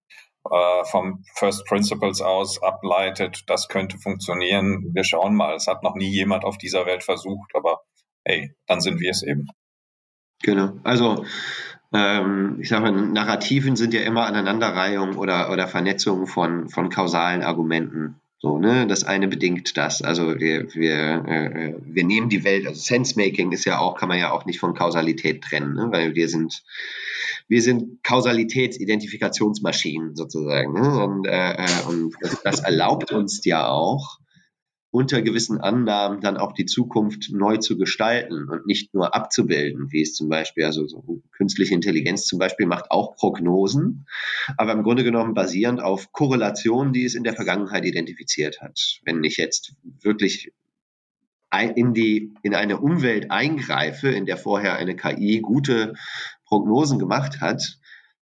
äh, 0.50 0.84
vom 0.84 1.24
First 1.34 1.66
Principles 1.66 2.20
aus 2.20 2.62
ableitet, 2.62 3.44
das 3.48 3.68
könnte 3.68 3.98
funktionieren. 3.98 4.90
Wir 4.92 5.04
schauen 5.04 5.34
mal. 5.34 5.54
Es 5.54 5.66
hat 5.66 5.82
noch 5.82 5.94
nie 5.94 6.10
jemand 6.10 6.44
auf 6.44 6.58
dieser 6.58 6.86
Welt 6.86 7.04
versucht, 7.04 7.50
aber 7.54 7.80
hey, 8.24 8.54
dann 8.66 8.80
sind 8.80 9.00
wir 9.00 9.10
es 9.10 9.22
eben. 9.22 9.46
Genau. 10.42 10.72
Also 10.84 11.24
ähm, 11.92 12.58
ich 12.60 12.68
sage 12.68 12.82
mal, 12.82 12.92
Narrativen 12.92 13.76
sind 13.76 13.94
ja 13.94 14.02
immer 14.02 14.26
Aneinanderreihung 14.26 15.16
oder, 15.16 15.50
oder 15.50 15.68
Vernetzung 15.68 16.26
von, 16.26 16.68
von 16.68 16.90
kausalen 16.90 17.42
Argumenten. 17.42 18.20
So, 18.40 18.58
ne, 18.58 18.86
das 18.86 19.02
eine 19.02 19.26
bedingt 19.26 19.76
das. 19.76 20.00
Also 20.00 20.38
wir, 20.38 20.72
wir, 20.74 21.24
äh, 21.26 21.74
wir 21.82 22.04
nehmen 22.04 22.28
die 22.28 22.44
Welt, 22.44 22.68
also 22.68 22.80
Sense-Making 22.80 23.50
ist 23.50 23.64
ja 23.64 23.80
auch, 23.80 23.96
kann 23.96 24.08
man 24.08 24.20
ja 24.20 24.30
auch 24.30 24.44
nicht 24.44 24.60
von 24.60 24.74
Kausalität 24.74 25.42
trennen, 25.42 25.74
ne? 25.74 25.88
weil 25.90 26.14
wir 26.14 26.28
sind, 26.28 26.62
wir 27.48 27.62
sind 27.62 28.04
Kausalitätsidentifikationsmaschinen 28.04 30.14
sozusagen. 30.14 30.72
Ne? 30.72 31.04
Und, 31.04 31.26
äh, 31.26 31.54
äh 31.54 31.82
und 31.88 32.14
das, 32.20 32.40
das 32.42 32.60
erlaubt 32.60 33.10
uns 33.10 33.44
ja 33.44 33.66
auch, 33.66 34.20
unter 34.90 35.20
gewissen 35.20 35.60
Annahmen 35.60 36.20
dann 36.20 36.38
auch 36.38 36.52
die 36.52 36.64
Zukunft 36.64 37.30
neu 37.30 37.58
zu 37.58 37.76
gestalten 37.76 38.48
und 38.48 38.66
nicht 38.66 38.94
nur 38.94 39.14
abzubilden, 39.14 39.92
wie 39.92 40.02
es 40.02 40.14
zum 40.14 40.28
Beispiel, 40.28 40.64
also 40.64 40.86
so 40.86 41.22
künstliche 41.30 41.74
Intelligenz 41.74 42.24
zum 42.24 42.38
Beispiel 42.38 42.66
macht 42.66 42.90
auch 42.90 43.14
Prognosen, 43.16 44.06
aber 44.56 44.72
im 44.72 44.82
Grunde 44.82 45.04
genommen 45.04 45.34
basierend 45.34 45.82
auf 45.82 46.12
Korrelationen, 46.12 46.92
die 46.92 47.04
es 47.04 47.14
in 47.14 47.24
der 47.24 47.34
Vergangenheit 47.34 47.84
identifiziert 47.84 48.62
hat. 48.62 49.00
Wenn 49.04 49.22
ich 49.24 49.36
jetzt 49.36 49.74
wirklich 49.82 50.52
in 51.74 51.94
die, 51.94 52.34
in 52.42 52.54
eine 52.54 52.78
Umwelt 52.78 53.30
eingreife, 53.30 54.08
in 54.08 54.26
der 54.26 54.36
vorher 54.36 54.76
eine 54.76 54.96
KI 54.96 55.40
gute 55.40 55.94
Prognosen 56.46 56.98
gemacht 56.98 57.40
hat, 57.40 57.78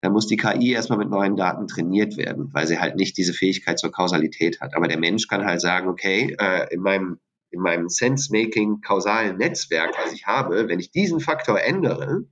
dann 0.06 0.14
muss 0.14 0.28
die 0.28 0.38
KI 0.38 0.74
erstmal 0.74 1.00
mit 1.00 1.10
neuen 1.10 1.36
Daten 1.36 1.68
trainiert 1.68 2.16
werden, 2.16 2.50
weil 2.54 2.68
sie 2.68 2.80
halt 2.80 2.96
nicht 2.96 3.18
diese 3.18 3.34
Fähigkeit 3.34 3.80
zur 3.80 3.92
Kausalität 3.92 4.62
hat. 4.62 4.76
Aber 4.76 4.88
der 4.88 5.00
Mensch 5.00 5.28
kann 5.28 5.46
halt 5.46 5.62
sagen, 5.62 5.90
okay, 5.90 6.36
äh, 6.40 6.72
in 6.72 6.82
meinem 6.82 7.20
in 7.50 7.62
meinem 7.62 7.90
Sense-Making 7.90 8.82
kausalen 8.82 9.38
Netzwerk, 9.38 9.96
was 10.04 10.12
ich 10.14 10.28
habe, 10.28 10.68
wenn 10.68 10.80
ich 10.80 10.92
diesen 10.92 11.22
Faktor 11.22 11.62
ändere, 11.62 12.26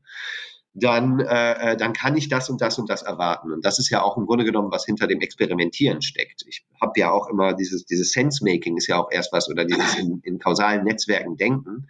dann, 0.73 1.19
äh, 1.21 1.71
äh, 1.71 1.77
dann 1.77 1.93
kann 1.93 2.17
ich 2.17 2.27
das 2.29 2.49
und 2.49 2.61
das 2.61 2.77
und 2.77 2.89
das 2.89 3.03
erwarten. 3.03 3.51
Und 3.51 3.63
das 3.63 3.79
ist 3.79 3.89
ja 3.89 4.01
auch 4.01 4.17
im 4.17 4.25
Grunde 4.25 4.43
genommen, 4.43 4.69
was 4.69 4.85
hinter 4.85 5.07
dem 5.07 5.21
Experimentieren 5.21 6.01
steckt. 6.01 6.43
Ich 6.47 6.65
habe 6.81 6.91
ja 6.97 7.09
auch 7.09 7.29
immer 7.29 7.53
dieses, 7.53 7.85
dieses 7.85 8.11
Sense-Making 8.11 8.77
ist 8.77 8.87
ja 8.87 9.01
auch 9.01 9.09
erst 9.11 9.31
was, 9.31 9.49
oder 9.49 9.65
dieses 9.65 9.95
in, 9.97 10.19
in 10.23 10.39
kausalen 10.39 10.83
Netzwerken 10.83 11.37
denken, 11.37 11.87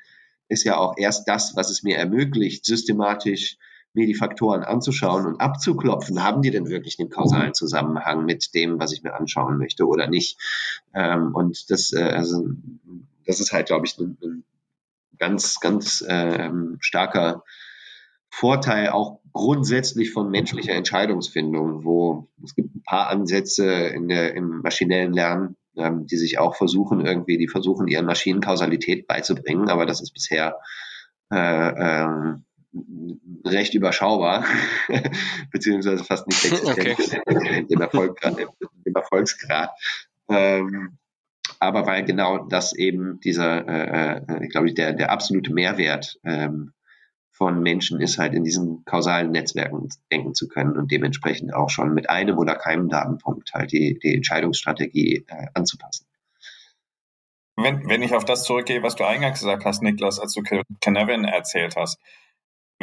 ist 0.47 0.63
ja 0.63 0.77
auch 0.77 0.95
erst 0.97 1.27
das, 1.27 1.55
was 1.55 1.71
es 1.71 1.81
mir 1.81 1.97
ermöglicht, 1.97 2.65
systematisch 2.65 3.57
mir 3.93 4.07
die 4.07 4.15
Faktoren 4.15 4.63
anzuschauen 4.63 5.25
und 5.25 5.39
abzuklopfen, 5.39 6.23
haben 6.23 6.41
die 6.41 6.51
denn 6.51 6.69
wirklich 6.69 6.99
einen 6.99 7.09
kausalen 7.09 7.53
Zusammenhang 7.53 8.25
mit 8.25 8.53
dem, 8.53 8.79
was 8.79 8.91
ich 8.91 9.03
mir 9.03 9.13
anschauen 9.13 9.57
möchte 9.57 9.87
oder 9.87 10.07
nicht. 10.07 10.39
Ähm, 10.93 11.33
und 11.33 11.69
das, 11.69 11.93
äh, 11.93 12.01
also, 12.01 12.43
das 13.25 13.39
ist 13.39 13.53
halt, 13.53 13.67
glaube 13.67 13.85
ich, 13.85 13.97
ein, 13.99 14.17
ein 14.23 14.43
ganz, 15.17 15.59
ganz 15.59 16.03
ähm, 16.07 16.77
starker 16.79 17.43
Vorteil 18.29 18.89
auch 18.89 19.19
grundsätzlich 19.31 20.11
von 20.11 20.31
menschlicher 20.31 20.73
Entscheidungsfindung, 20.73 21.83
wo 21.83 22.27
es 22.43 22.55
gibt 22.55 22.75
ein 22.75 22.83
paar 22.83 23.09
Ansätze 23.09 23.65
in 23.65 24.07
der, 24.07 24.33
im 24.35 24.61
maschinellen 24.61 25.13
Lernen, 25.13 25.55
ähm, 25.77 26.07
die 26.07 26.17
sich 26.17 26.39
auch 26.39 26.55
versuchen, 26.55 27.05
irgendwie, 27.05 27.37
die 27.37 27.47
versuchen, 27.47 27.87
ihren 27.87 28.05
Maschinen 28.05 28.41
Kausalität 28.41 29.07
beizubringen, 29.07 29.69
aber 29.69 29.85
das 29.85 30.01
ist 30.01 30.13
bisher 30.13 30.59
äh, 31.31 31.35
ähm, 31.35 32.45
recht 33.45 33.73
überschaubar, 33.73 34.45
beziehungsweise 35.51 36.03
fast 36.03 36.27
nicht 36.27 36.45
existent 36.51 37.19
okay. 37.27 37.65
im, 37.69 37.81
Erfolg, 37.81 38.19
im 38.85 38.95
Erfolgsgrad. 38.95 39.71
Ähm, 40.29 40.97
aber 41.59 41.85
weil 41.85 42.03
genau 42.03 42.45
das 42.45 42.73
eben 42.73 43.19
dieser, 43.19 43.67
äh, 43.67 44.21
äh, 44.27 44.45
ich 44.45 44.51
glaube, 44.51 44.73
der, 44.73 44.93
der 44.93 45.11
absolute 45.11 45.53
Mehrwert 45.53 46.19
ähm, 46.23 46.73
von 47.31 47.61
Menschen 47.61 47.99
ist 47.99 48.17
halt 48.17 48.33
in 48.33 48.43
diesen 48.43 48.85
kausalen 48.85 49.31
Netzwerken 49.31 49.89
denken 50.11 50.33
zu 50.33 50.47
können 50.47 50.77
und 50.77 50.91
dementsprechend 50.91 51.53
auch 51.53 51.69
schon 51.69 51.93
mit 51.93 52.09
einem 52.09 52.37
oder 52.37 52.55
keinem 52.55 52.89
Datenpunkt 52.89 53.53
halt 53.53 53.71
die, 53.71 53.97
die 54.01 54.15
Entscheidungsstrategie 54.15 55.25
äh, 55.27 55.47
anzupassen. 55.53 56.05
Wenn, 57.55 57.87
wenn 57.87 58.01
ich 58.01 58.13
auf 58.13 58.25
das 58.25 58.43
zurückgehe, 58.43 58.81
was 58.81 58.95
du 58.95 59.03
eingangs 59.03 59.39
gesagt 59.39 59.65
hast, 59.65 59.83
Niklas, 59.83 60.19
als 60.19 60.33
du 60.33 60.41
Canavan 60.81 61.23
erzählt 61.23 61.75
hast, 61.75 61.99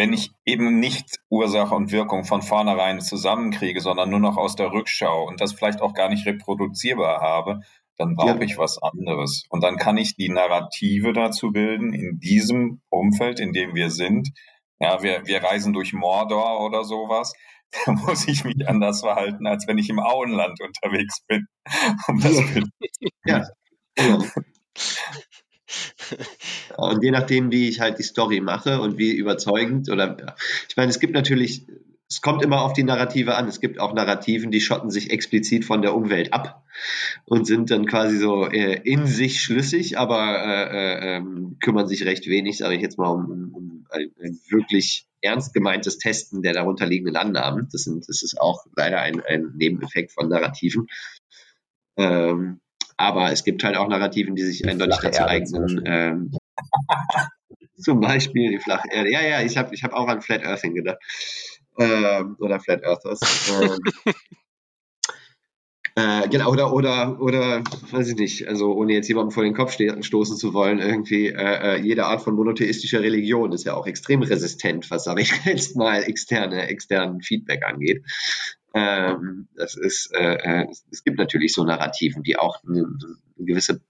wenn 0.00 0.14
ich 0.14 0.30
eben 0.46 0.80
nicht 0.80 1.18
Ursache 1.28 1.74
und 1.74 1.92
Wirkung 1.92 2.24
von 2.24 2.40
vornherein 2.40 3.02
zusammenkriege, 3.02 3.82
sondern 3.82 4.08
nur 4.08 4.18
noch 4.18 4.38
aus 4.38 4.56
der 4.56 4.72
Rückschau 4.72 5.28
und 5.28 5.42
das 5.42 5.52
vielleicht 5.52 5.82
auch 5.82 5.92
gar 5.92 6.08
nicht 6.08 6.24
reproduzierbar 6.24 7.20
habe, 7.20 7.60
dann 7.98 8.14
brauche 8.16 8.38
ja. 8.38 8.40
ich 8.40 8.56
was 8.56 8.78
anderes. 8.82 9.44
Und 9.50 9.62
dann 9.62 9.76
kann 9.76 9.98
ich 9.98 10.16
die 10.16 10.30
Narrative 10.30 11.12
dazu 11.12 11.52
bilden, 11.52 11.92
in 11.92 12.18
diesem 12.18 12.80
Umfeld, 12.88 13.40
in 13.40 13.52
dem 13.52 13.74
wir 13.74 13.90
sind. 13.90 14.30
Ja, 14.78 15.02
wir, 15.02 15.26
wir 15.26 15.44
reisen 15.44 15.74
durch 15.74 15.92
Mordor 15.92 16.64
oder 16.64 16.82
sowas. 16.84 17.34
Da 17.84 17.92
muss 17.92 18.26
ich 18.26 18.42
mich 18.42 18.66
anders 18.66 19.00
verhalten, 19.00 19.46
als 19.46 19.68
wenn 19.68 19.78
ich 19.78 19.90
im 19.90 20.00
Auenland 20.00 20.60
unterwegs 20.60 21.20
bin. 21.28 21.46
Um 22.08 22.18
das 22.18 22.42
ja. 23.24 23.44
ja. 23.96 24.18
Und 26.76 27.02
je 27.02 27.10
nachdem, 27.10 27.50
wie 27.52 27.68
ich 27.68 27.80
halt 27.80 27.98
die 27.98 28.02
Story 28.02 28.40
mache 28.40 28.80
und 28.80 28.98
wie 28.98 29.12
überzeugend 29.12 29.90
oder 29.90 30.34
ich 30.68 30.76
meine, 30.76 30.90
es 30.90 31.00
gibt 31.00 31.14
natürlich, 31.14 31.66
es 32.08 32.20
kommt 32.20 32.42
immer 32.42 32.62
auf 32.62 32.72
die 32.72 32.82
Narrative 32.82 33.36
an. 33.36 33.48
Es 33.48 33.60
gibt 33.60 33.78
auch 33.78 33.94
Narrativen, 33.94 34.50
die 34.50 34.60
schotten 34.60 34.90
sich 34.90 35.10
explizit 35.10 35.64
von 35.64 35.82
der 35.82 35.94
Umwelt 35.94 36.32
ab 36.32 36.64
und 37.24 37.46
sind 37.46 37.70
dann 37.70 37.86
quasi 37.86 38.18
so 38.18 38.46
äh, 38.46 38.80
in 38.84 39.06
sich 39.06 39.40
schlüssig, 39.40 39.98
aber 39.98 40.42
äh, 40.44 41.18
äh, 41.18 41.22
kümmern 41.62 41.86
sich 41.86 42.04
recht 42.04 42.26
wenig, 42.26 42.58
sage 42.58 42.74
ich 42.74 42.82
jetzt 42.82 42.98
mal, 42.98 43.08
um, 43.08 43.52
um 43.54 43.86
ein, 43.90 44.10
ein, 44.22 44.40
wirklich 44.48 45.06
ernst 45.20 45.52
gemeintes 45.52 45.98
Testen 45.98 46.42
der 46.42 46.54
darunterliegenden 46.54 47.16
Annahmen. 47.16 47.68
Das, 47.70 47.82
sind, 47.82 48.08
das 48.08 48.22
ist 48.22 48.40
auch 48.40 48.64
leider 48.76 49.00
ein, 49.00 49.20
ein 49.20 49.52
Nebeneffekt 49.56 50.12
von 50.12 50.28
Narrativen. 50.28 50.86
Ähm, 51.96 52.60
aber 53.00 53.32
es 53.32 53.44
gibt 53.44 53.64
halt 53.64 53.76
auch 53.76 53.88
Narrativen, 53.88 54.36
die 54.36 54.42
sich 54.42 54.68
eindeutig 54.68 54.98
dazu 55.02 55.24
eignen. 55.24 55.82
Ähm, 55.86 56.30
zum 57.78 58.00
Beispiel 58.00 58.50
die 58.50 58.58
flache 58.58 58.88
Erde. 58.92 59.10
Ja, 59.10 59.22
ja, 59.22 59.40
ich 59.40 59.56
habe 59.56 59.74
ich 59.74 59.82
hab 59.82 59.94
auch 59.94 60.06
an 60.06 60.20
Flat 60.20 60.44
Earthing 60.44 60.74
gedacht. 60.74 60.98
Ähm, 61.78 62.36
oder 62.40 62.60
Flat 62.60 62.84
Earthers. 62.84 63.20
Ähm, 63.62 64.14
äh, 65.96 66.28
genau, 66.28 66.50
oder, 66.50 66.74
oder, 66.74 67.18
oder, 67.22 67.62
weiß 67.90 68.08
ich 68.08 68.16
nicht, 68.16 68.46
also 68.46 68.74
ohne 68.74 68.92
jetzt 68.92 69.08
jemandem 69.08 69.30
vor 69.30 69.44
den 69.44 69.54
Kopf 69.54 69.78
stoßen 70.00 70.36
zu 70.36 70.52
wollen, 70.52 70.78
irgendwie, 70.78 71.28
äh, 71.28 71.76
äh, 71.76 71.80
jede 71.80 72.04
Art 72.04 72.20
von 72.20 72.34
monotheistischer 72.34 73.00
Religion 73.00 73.52
ist 73.52 73.64
ja 73.64 73.74
auch 73.74 73.86
extrem 73.86 74.20
resistent, 74.20 74.90
was, 74.90 75.04
sage 75.04 75.22
ich 75.22 75.32
jetzt 75.46 75.74
mal, 75.74 76.02
externe, 76.02 76.68
externen 76.68 77.22
Feedback 77.22 77.64
angeht. 77.64 78.04
Ähm, 78.74 79.48
das 79.54 79.76
ist, 79.76 80.14
äh, 80.14 80.34
äh, 80.34 80.66
es 80.90 81.04
gibt 81.04 81.18
natürlich 81.18 81.52
so 81.52 81.64
Narrativen, 81.64 82.22
die 82.22 82.36
auch 82.36 82.62
eine, 82.64 82.80
eine, 82.80 83.46
gewisse 83.46 83.80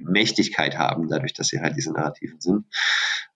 Mächtigkeit 0.00 0.78
haben, 0.78 1.08
dadurch, 1.08 1.32
dass 1.34 1.48
sie 1.48 1.60
halt 1.60 1.76
diese 1.76 1.92
Narrativen 1.92 2.40
sind. 2.40 2.66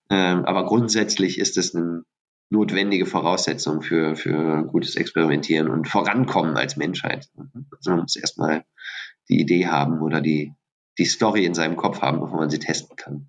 Ähm, 0.09 0.45
aber 0.45 0.65
grundsätzlich 0.65 1.39
ist 1.39 1.57
es 1.57 1.75
eine 1.75 2.03
notwendige 2.49 3.05
Voraussetzung 3.05 3.81
für, 3.81 4.15
für 4.15 4.63
gutes 4.63 4.95
Experimentieren 4.95 5.69
und 5.69 5.87
Vorankommen 5.87 6.57
als 6.57 6.77
Menschheit. 6.77 7.29
Also 7.71 7.91
man 7.91 8.01
muss 8.01 8.15
erstmal 8.15 8.65
die 9.29 9.39
Idee 9.39 9.67
haben 9.67 10.01
oder 10.01 10.21
die, 10.21 10.53
die 10.97 11.05
Story 11.05 11.45
in 11.45 11.53
seinem 11.53 11.75
Kopf 11.75 12.01
haben, 12.01 12.19
bevor 12.19 12.37
man 12.37 12.49
sie 12.49 12.59
testen 12.59 12.95
kann. 12.95 13.27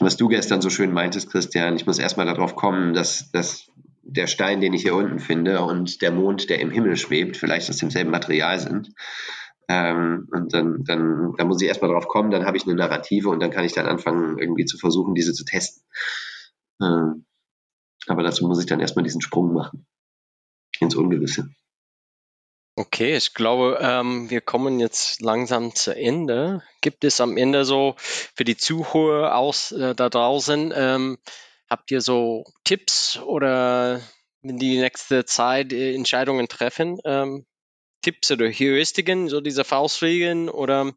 Was 0.00 0.16
du 0.16 0.28
gestern 0.28 0.60
so 0.60 0.70
schön 0.70 0.92
meintest, 0.92 1.30
Christian, 1.30 1.76
ich 1.76 1.86
muss 1.86 1.98
erstmal 1.98 2.26
darauf 2.26 2.56
kommen, 2.56 2.94
dass, 2.94 3.30
dass 3.30 3.70
der 4.06 4.26
Stein, 4.26 4.60
den 4.60 4.72
ich 4.72 4.82
hier 4.82 4.94
unten 4.94 5.18
finde, 5.18 5.62
und 5.62 6.02
der 6.02 6.12
Mond, 6.12 6.50
der 6.50 6.60
im 6.60 6.70
Himmel 6.70 6.96
schwebt, 6.96 7.36
vielleicht 7.36 7.68
aus 7.70 7.78
demselben 7.78 8.10
Material 8.10 8.58
sind. 8.58 8.92
Ähm, 9.68 10.28
und 10.30 10.52
dann, 10.52 10.84
dann, 10.84 11.32
dann 11.36 11.48
muss 11.48 11.62
ich 11.62 11.68
erstmal 11.68 11.90
drauf 11.90 12.06
kommen, 12.06 12.30
dann 12.30 12.44
habe 12.44 12.56
ich 12.56 12.64
eine 12.64 12.74
Narrative 12.74 13.30
und 13.30 13.40
dann 13.40 13.50
kann 13.50 13.64
ich 13.64 13.72
dann 13.72 13.86
anfangen, 13.86 14.38
irgendwie 14.38 14.66
zu 14.66 14.76
versuchen, 14.76 15.14
diese 15.14 15.32
zu 15.32 15.44
testen. 15.44 15.82
Ähm, 16.82 17.24
aber 18.06 18.22
dazu 18.22 18.46
muss 18.46 18.60
ich 18.60 18.66
dann 18.66 18.80
erstmal 18.80 19.04
diesen 19.04 19.22
Sprung 19.22 19.54
machen 19.54 19.86
ins 20.80 20.94
Ungewisse. 20.94 21.48
Okay, 22.76 23.16
ich 23.16 23.34
glaube, 23.34 23.78
ähm, 23.80 24.28
wir 24.30 24.40
kommen 24.40 24.80
jetzt 24.80 25.22
langsam 25.22 25.74
zu 25.76 25.94
Ende. 25.94 26.62
Gibt 26.80 27.04
es 27.04 27.20
am 27.20 27.36
Ende 27.36 27.64
so 27.64 27.94
für 27.96 28.44
die 28.44 28.56
Zuhörer 28.56 29.36
aus 29.36 29.70
äh, 29.70 29.94
da 29.94 30.08
draußen, 30.08 30.72
ähm, 30.74 31.18
habt 31.74 31.90
ihr 31.90 32.00
so 32.00 32.44
Tipps 32.62 33.18
oder 33.18 34.00
in 34.42 34.58
die 34.58 34.78
nächste 34.78 35.24
Zeit 35.24 35.72
äh, 35.72 35.92
Entscheidungen 35.92 36.46
treffen? 36.46 37.00
Ähm, 37.04 37.46
Tipps 38.00 38.30
oder 38.30 38.48
Heuristiken, 38.48 39.28
so 39.28 39.40
diese 39.40 39.64
Faustregeln 39.64 40.48
oder? 40.48 40.92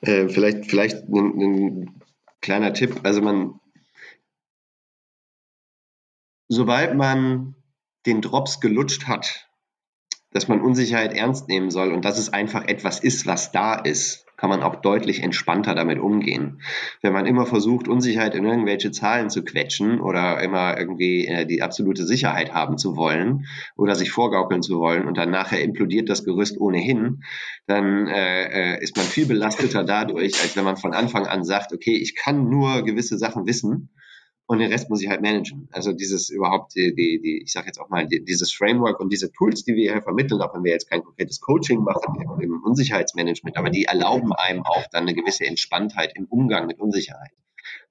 Äh, 0.00 0.28
vielleicht, 0.28 0.68
vielleicht 0.68 1.08
ein, 1.08 1.40
ein 1.40 2.02
kleiner 2.40 2.74
Tipp. 2.74 3.02
Also 3.04 3.22
man, 3.22 3.60
sobald 6.48 6.96
man 6.96 7.54
den 8.06 8.22
Drops 8.22 8.58
gelutscht 8.58 9.06
hat, 9.06 9.48
dass 10.32 10.48
man 10.48 10.60
Unsicherheit 10.60 11.12
ernst 11.12 11.46
nehmen 11.46 11.70
soll 11.70 11.92
und 11.92 12.04
dass 12.04 12.18
es 12.18 12.32
einfach 12.32 12.64
etwas 12.66 12.98
ist, 12.98 13.24
was 13.26 13.52
da 13.52 13.76
ist, 13.76 14.26
kann 14.40 14.48
man 14.48 14.62
auch 14.62 14.76
deutlich 14.76 15.22
entspannter 15.22 15.74
damit 15.74 15.98
umgehen. 15.98 16.62
Wenn 17.02 17.12
man 17.12 17.26
immer 17.26 17.44
versucht, 17.44 17.88
Unsicherheit 17.88 18.34
in 18.34 18.46
irgendwelche 18.46 18.90
Zahlen 18.90 19.28
zu 19.28 19.44
quetschen 19.44 20.00
oder 20.00 20.42
immer 20.42 20.78
irgendwie 20.78 21.26
äh, 21.26 21.44
die 21.44 21.60
absolute 21.60 22.06
Sicherheit 22.06 22.54
haben 22.54 22.78
zu 22.78 22.96
wollen 22.96 23.44
oder 23.76 23.94
sich 23.94 24.10
vorgaukeln 24.10 24.62
zu 24.62 24.78
wollen 24.78 25.06
und 25.06 25.18
dann 25.18 25.30
nachher 25.30 25.62
implodiert 25.62 26.08
das 26.08 26.24
Gerüst 26.24 26.58
ohnehin, 26.58 27.22
dann 27.66 28.06
äh, 28.06 28.76
äh 28.76 28.82
ist 28.82 28.96
man 28.96 29.04
viel 29.04 29.26
belasteter 29.26 29.84
dadurch, 29.84 30.40
als 30.40 30.56
wenn 30.56 30.64
man 30.64 30.78
von 30.78 30.94
Anfang 30.94 31.26
an 31.26 31.44
sagt, 31.44 31.74
okay, 31.74 31.96
ich 31.96 32.16
kann 32.16 32.48
nur 32.48 32.82
gewisse 32.82 33.18
Sachen 33.18 33.46
wissen 33.46 33.90
und 34.50 34.58
den 34.58 34.72
Rest 34.72 34.90
muss 34.90 35.00
ich 35.00 35.08
halt 35.08 35.22
managen. 35.22 35.68
Also 35.70 35.92
dieses 35.92 36.28
überhaupt, 36.28 36.74
die, 36.74 36.92
die, 36.92 37.20
die 37.22 37.42
ich 37.44 37.52
sage 37.52 37.68
jetzt 37.68 37.78
auch 37.78 37.88
mal, 37.88 38.08
die, 38.08 38.24
dieses 38.24 38.52
Framework 38.52 38.98
und 38.98 39.12
diese 39.12 39.30
Tools, 39.30 39.62
die 39.62 39.76
wir 39.76 39.92
hier 39.92 40.02
vermitteln, 40.02 40.42
auch 40.42 40.52
wenn 40.52 40.64
wir 40.64 40.72
jetzt 40.72 40.90
kein 40.90 41.04
konkretes 41.04 41.40
Coaching 41.40 41.84
machen 41.84 42.16
im 42.40 42.60
Unsicherheitsmanagement, 42.64 43.56
aber 43.56 43.70
die 43.70 43.84
erlauben 43.84 44.32
einem 44.32 44.64
auch 44.64 44.84
dann 44.90 45.04
eine 45.04 45.14
gewisse 45.14 45.46
Entspanntheit 45.46 46.14
im 46.16 46.24
Umgang 46.24 46.66
mit 46.66 46.80
Unsicherheit. 46.80 47.30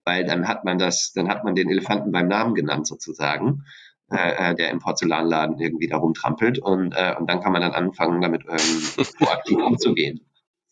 Weil 0.04 0.26
dann 0.26 0.50
hat 0.50 0.66
man 0.66 0.78
das, 0.78 1.14
dann 1.16 1.30
hat 1.30 1.46
man 1.46 1.56
den 1.56 1.70
Elefanten 1.70 2.12
beim 2.12 2.28
Namen 2.28 2.56
genannt 2.56 2.88
sozusagen, 2.88 3.64
äh, 4.12 4.52
äh 4.52 4.54
der 4.54 4.72
im 4.72 4.80
Porzellanladen 4.80 5.60
irgendwie 5.60 5.88
da 5.88 5.96
rumtrampelt 5.96 6.60
und, 6.60 6.92
äh, 6.92 7.16
und 7.18 7.30
dann 7.30 7.40
kann 7.40 7.54
man 7.54 7.62
dann 7.62 7.72
anfangen, 7.72 8.20
damit 8.20 8.44
ähm, 8.50 9.06
proaktiv 9.18 9.60
umzugehen. 9.60 10.20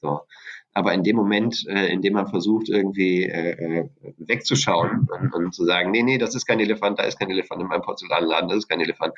So. 0.01 0.19
Aber 0.77 0.93
in 0.93 1.01
dem 1.01 1.15
Moment, 1.15 1.65
äh, 1.67 1.87
in 1.87 2.03
dem 2.03 2.13
man 2.13 2.27
versucht, 2.27 2.69
irgendwie 2.69 3.23
äh, 3.23 3.79
äh, 3.79 3.89
wegzuschauen 4.19 5.07
und, 5.09 5.33
und, 5.33 5.51
zu 5.51 5.65
sagen, 5.65 5.89
nee, 5.89 6.03
nee, 6.03 6.19
das 6.19 6.35
ist 6.35 6.45
kein 6.45 6.59
Elefant, 6.59 6.99
da 6.99 7.03
ist 7.03 7.17
kein 7.17 7.31
Elefant 7.31 7.63
in 7.63 7.67
meinem 7.67 7.81
Porzellanladen, 7.81 8.47
das 8.47 8.59
ist 8.59 8.67
kein 8.67 8.79
Elefant, 8.79 9.15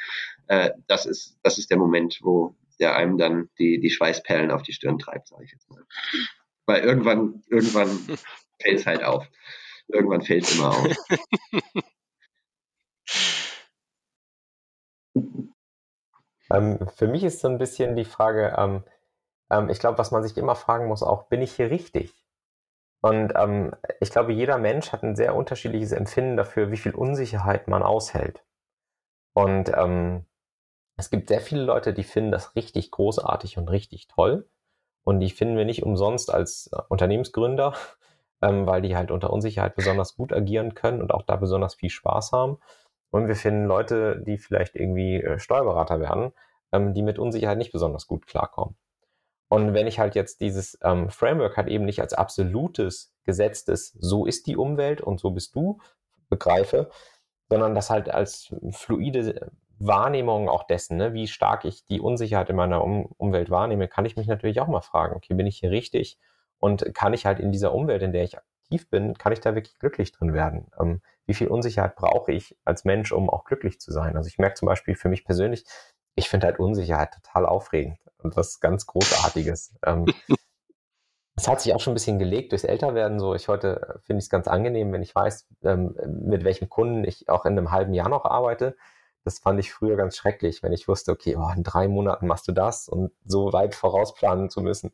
äh, 0.47 0.69
das, 0.87 1.05
ist, 1.05 1.37
das 1.43 1.57
ist 1.57 1.69
der 1.69 1.77
Moment, 1.77 2.19
wo 2.21 2.55
der 2.79 2.95
einem 2.95 3.17
dann 3.17 3.49
die, 3.59 3.81
die 3.81 3.89
Schweißperlen 3.89 4.51
auf 4.51 4.61
die 4.61 4.71
Stirn 4.71 4.99
treibt, 4.99 5.27
sage 5.27 5.43
ich 5.43 5.51
jetzt 5.51 5.69
mal. 5.69 5.83
Weil 6.65 6.81
irgendwann, 6.83 7.43
irgendwann 7.49 7.89
fällt 8.61 8.79
es 8.79 8.85
halt 8.85 9.03
auf. 9.03 9.27
Irgendwann 9.89 10.21
fällt 10.21 10.45
es 10.45 10.55
immer 10.55 10.69
auf. 10.69 10.87
Ähm, 16.51 16.79
für 16.95 17.07
mich 17.07 17.23
ist 17.23 17.41
so 17.41 17.47
ein 17.47 17.59
bisschen 17.59 17.95
die 17.95 18.05
Frage, 18.05 18.55
ähm, 18.57 18.83
ähm, 19.49 19.69
ich 19.69 19.79
glaube, 19.79 19.97
was 19.97 20.11
man 20.11 20.23
sich 20.23 20.37
immer 20.37 20.55
fragen 20.55 20.87
muss, 20.87 21.03
auch, 21.03 21.23
bin 21.23 21.41
ich 21.41 21.53
hier 21.53 21.71
richtig? 21.71 22.13
Und 23.01 23.33
ähm, 23.35 23.73
ich 24.01 24.11
glaube, 24.11 24.33
jeder 24.33 24.57
Mensch 24.57 24.91
hat 24.91 25.03
ein 25.03 25.15
sehr 25.15 25.35
unterschiedliches 25.35 25.91
Empfinden 25.93 26.37
dafür, 26.37 26.71
wie 26.71 26.77
viel 26.77 26.93
Unsicherheit 26.93 27.67
man 27.67 27.83
aushält. 27.83 28.43
Und 29.33 29.71
ähm, 29.75 30.25
es 30.97 31.09
gibt 31.09 31.29
sehr 31.29 31.41
viele 31.41 31.63
Leute, 31.63 31.93
die 31.93 32.03
finden 32.03 32.31
das 32.31 32.55
richtig 32.55 32.91
großartig 32.91 33.57
und 33.57 33.69
richtig 33.69 34.07
toll. 34.07 34.49
Und 35.05 35.21
die 35.21 35.29
finden 35.29 35.57
wir 35.57 35.65
nicht 35.65 35.83
umsonst 35.83 36.31
als 36.33 36.69
äh, 36.73 36.81
Unternehmensgründer, 36.89 37.73
ähm, 38.41 38.67
weil 38.67 38.81
die 38.81 38.95
halt 38.97 39.11
unter 39.11 39.31
Unsicherheit 39.31 39.75
besonders 39.75 40.15
gut 40.15 40.33
agieren 40.33 40.75
können 40.75 41.01
und 41.01 41.13
auch 41.13 41.23
da 41.23 41.37
besonders 41.37 41.75
viel 41.75 41.89
Spaß 41.89 42.33
haben. 42.33 42.59
Und 43.11 43.27
wir 43.27 43.35
finden 43.35 43.65
Leute, 43.65 44.21
die 44.21 44.37
vielleicht 44.37 44.75
irgendwie 44.75 45.15
äh, 45.21 45.39
Steuerberater 45.39 45.99
werden, 46.01 46.33
ähm, 46.73 46.93
die 46.93 47.01
mit 47.01 47.17
Unsicherheit 47.17 47.57
nicht 47.57 47.71
besonders 47.71 48.05
gut 48.05 48.27
klarkommen. 48.27 48.75
Und 49.49 49.73
wenn 49.73 49.87
ich 49.87 49.99
halt 49.99 50.15
jetzt 50.15 50.41
dieses 50.41 50.77
ähm, 50.83 51.09
Framework 51.09 51.57
halt 51.57 51.67
eben 51.67 51.85
nicht 51.85 52.01
als 52.01 52.13
absolutes, 52.13 53.13
gesetztes, 53.25 53.91
so 53.99 54.25
ist 54.25 54.47
die 54.47 54.55
Umwelt 54.55 55.01
und 55.01 55.19
so 55.19 55.31
bist 55.31 55.55
du, 55.55 55.79
begreife, 56.29 56.89
sondern 57.49 57.75
das 57.75 57.89
halt 57.89 58.09
als 58.09 58.53
fluide 58.71 59.51
Wahrnehmung 59.79 60.49
auch 60.49 60.63
dessen, 60.63 60.97
ne, 60.97 61.13
wie 61.13 61.27
stark 61.27 61.65
ich 61.65 61.85
die 61.85 61.99
Unsicherheit 61.99 62.49
in 62.49 62.55
meiner 62.55 62.83
um 62.83 63.07
Umwelt 63.17 63.49
wahrnehme, 63.49 63.87
kann 63.87 64.05
ich 64.05 64.17
mich 64.17 64.27
natürlich 64.27 64.59
auch 64.61 64.67
mal 64.67 64.81
fragen, 64.81 65.15
okay, 65.15 65.33
bin 65.33 65.47
ich 65.47 65.57
hier 65.57 65.71
richtig? 65.71 66.19
Und 66.59 66.93
kann 66.93 67.13
ich 67.13 67.25
halt 67.25 67.39
in 67.39 67.51
dieser 67.51 67.73
Umwelt, 67.73 68.03
in 68.03 68.11
der 68.11 68.23
ich 68.23 68.37
aktiv 68.37 68.89
bin, 68.89 69.15
kann 69.17 69.31
ich 69.31 69.39
da 69.39 69.55
wirklich 69.55 69.79
glücklich 69.79 70.11
drin 70.11 70.33
werden? 70.33 70.67
Ähm, 70.79 71.01
wie 71.25 71.33
viel 71.33 71.47
Unsicherheit 71.47 71.95
brauche 71.95 72.31
ich 72.31 72.57
als 72.65 72.83
Mensch, 72.85 73.11
um 73.11 73.29
auch 73.29 73.45
glücklich 73.45 73.79
zu 73.79 73.91
sein? 73.91 74.17
Also 74.17 74.27
ich 74.27 74.37
merke 74.37 74.55
zum 74.55 74.67
Beispiel 74.67 74.95
für 74.95 75.09
mich 75.09 75.23
persönlich, 75.23 75.63
ich 76.19 76.29
finde 76.29 76.47
halt 76.47 76.59
Unsicherheit 76.59 77.13
total 77.13 77.45
aufregend 77.45 77.97
und 78.19 78.37
was 78.37 78.59
ganz 78.59 78.85
Großartiges. 78.85 79.73
ähm, 79.85 80.05
es 81.35 81.47
hat 81.47 81.61
sich 81.61 81.73
auch 81.73 81.79
schon 81.79 81.91
ein 81.91 81.95
bisschen 81.95 82.19
gelegt 82.19 82.51
durchs 82.51 82.65
Älterwerden. 82.65 83.19
So, 83.19 83.33
ich 83.33 83.47
heute 83.47 83.81
äh, 83.81 83.99
finde 83.99 84.19
ich 84.19 84.25
es 84.25 84.29
ganz 84.29 84.47
angenehm, 84.47 84.91
wenn 84.91 85.01
ich 85.01 85.15
weiß, 85.15 85.47
ähm, 85.63 85.95
mit 86.05 86.43
welchem 86.43 86.69
Kunden 86.69 87.03
ich 87.05 87.29
auch 87.29 87.45
in 87.45 87.57
einem 87.57 87.71
halben 87.71 87.93
Jahr 87.93 88.09
noch 88.09 88.25
arbeite. 88.25 88.75
Das 89.23 89.39
fand 89.39 89.59
ich 89.59 89.71
früher 89.71 89.95
ganz 89.95 90.15
schrecklich, 90.15 90.63
wenn 90.63 90.73
ich 90.73 90.87
wusste, 90.87 91.11
okay, 91.11 91.35
oh, 91.37 91.49
in 91.55 91.63
drei 91.63 91.87
Monaten 91.87 92.27
machst 92.27 92.47
du 92.47 92.51
das 92.51 92.87
und 92.87 93.11
so 93.25 93.51
weit 93.53 93.75
vorausplanen 93.75 94.49
zu 94.49 94.61
müssen, 94.61 94.91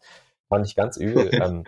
fand 0.47 0.65
ich 0.65 0.75
ganz 0.75 0.97
übel. 0.97 1.29
ähm, 1.33 1.63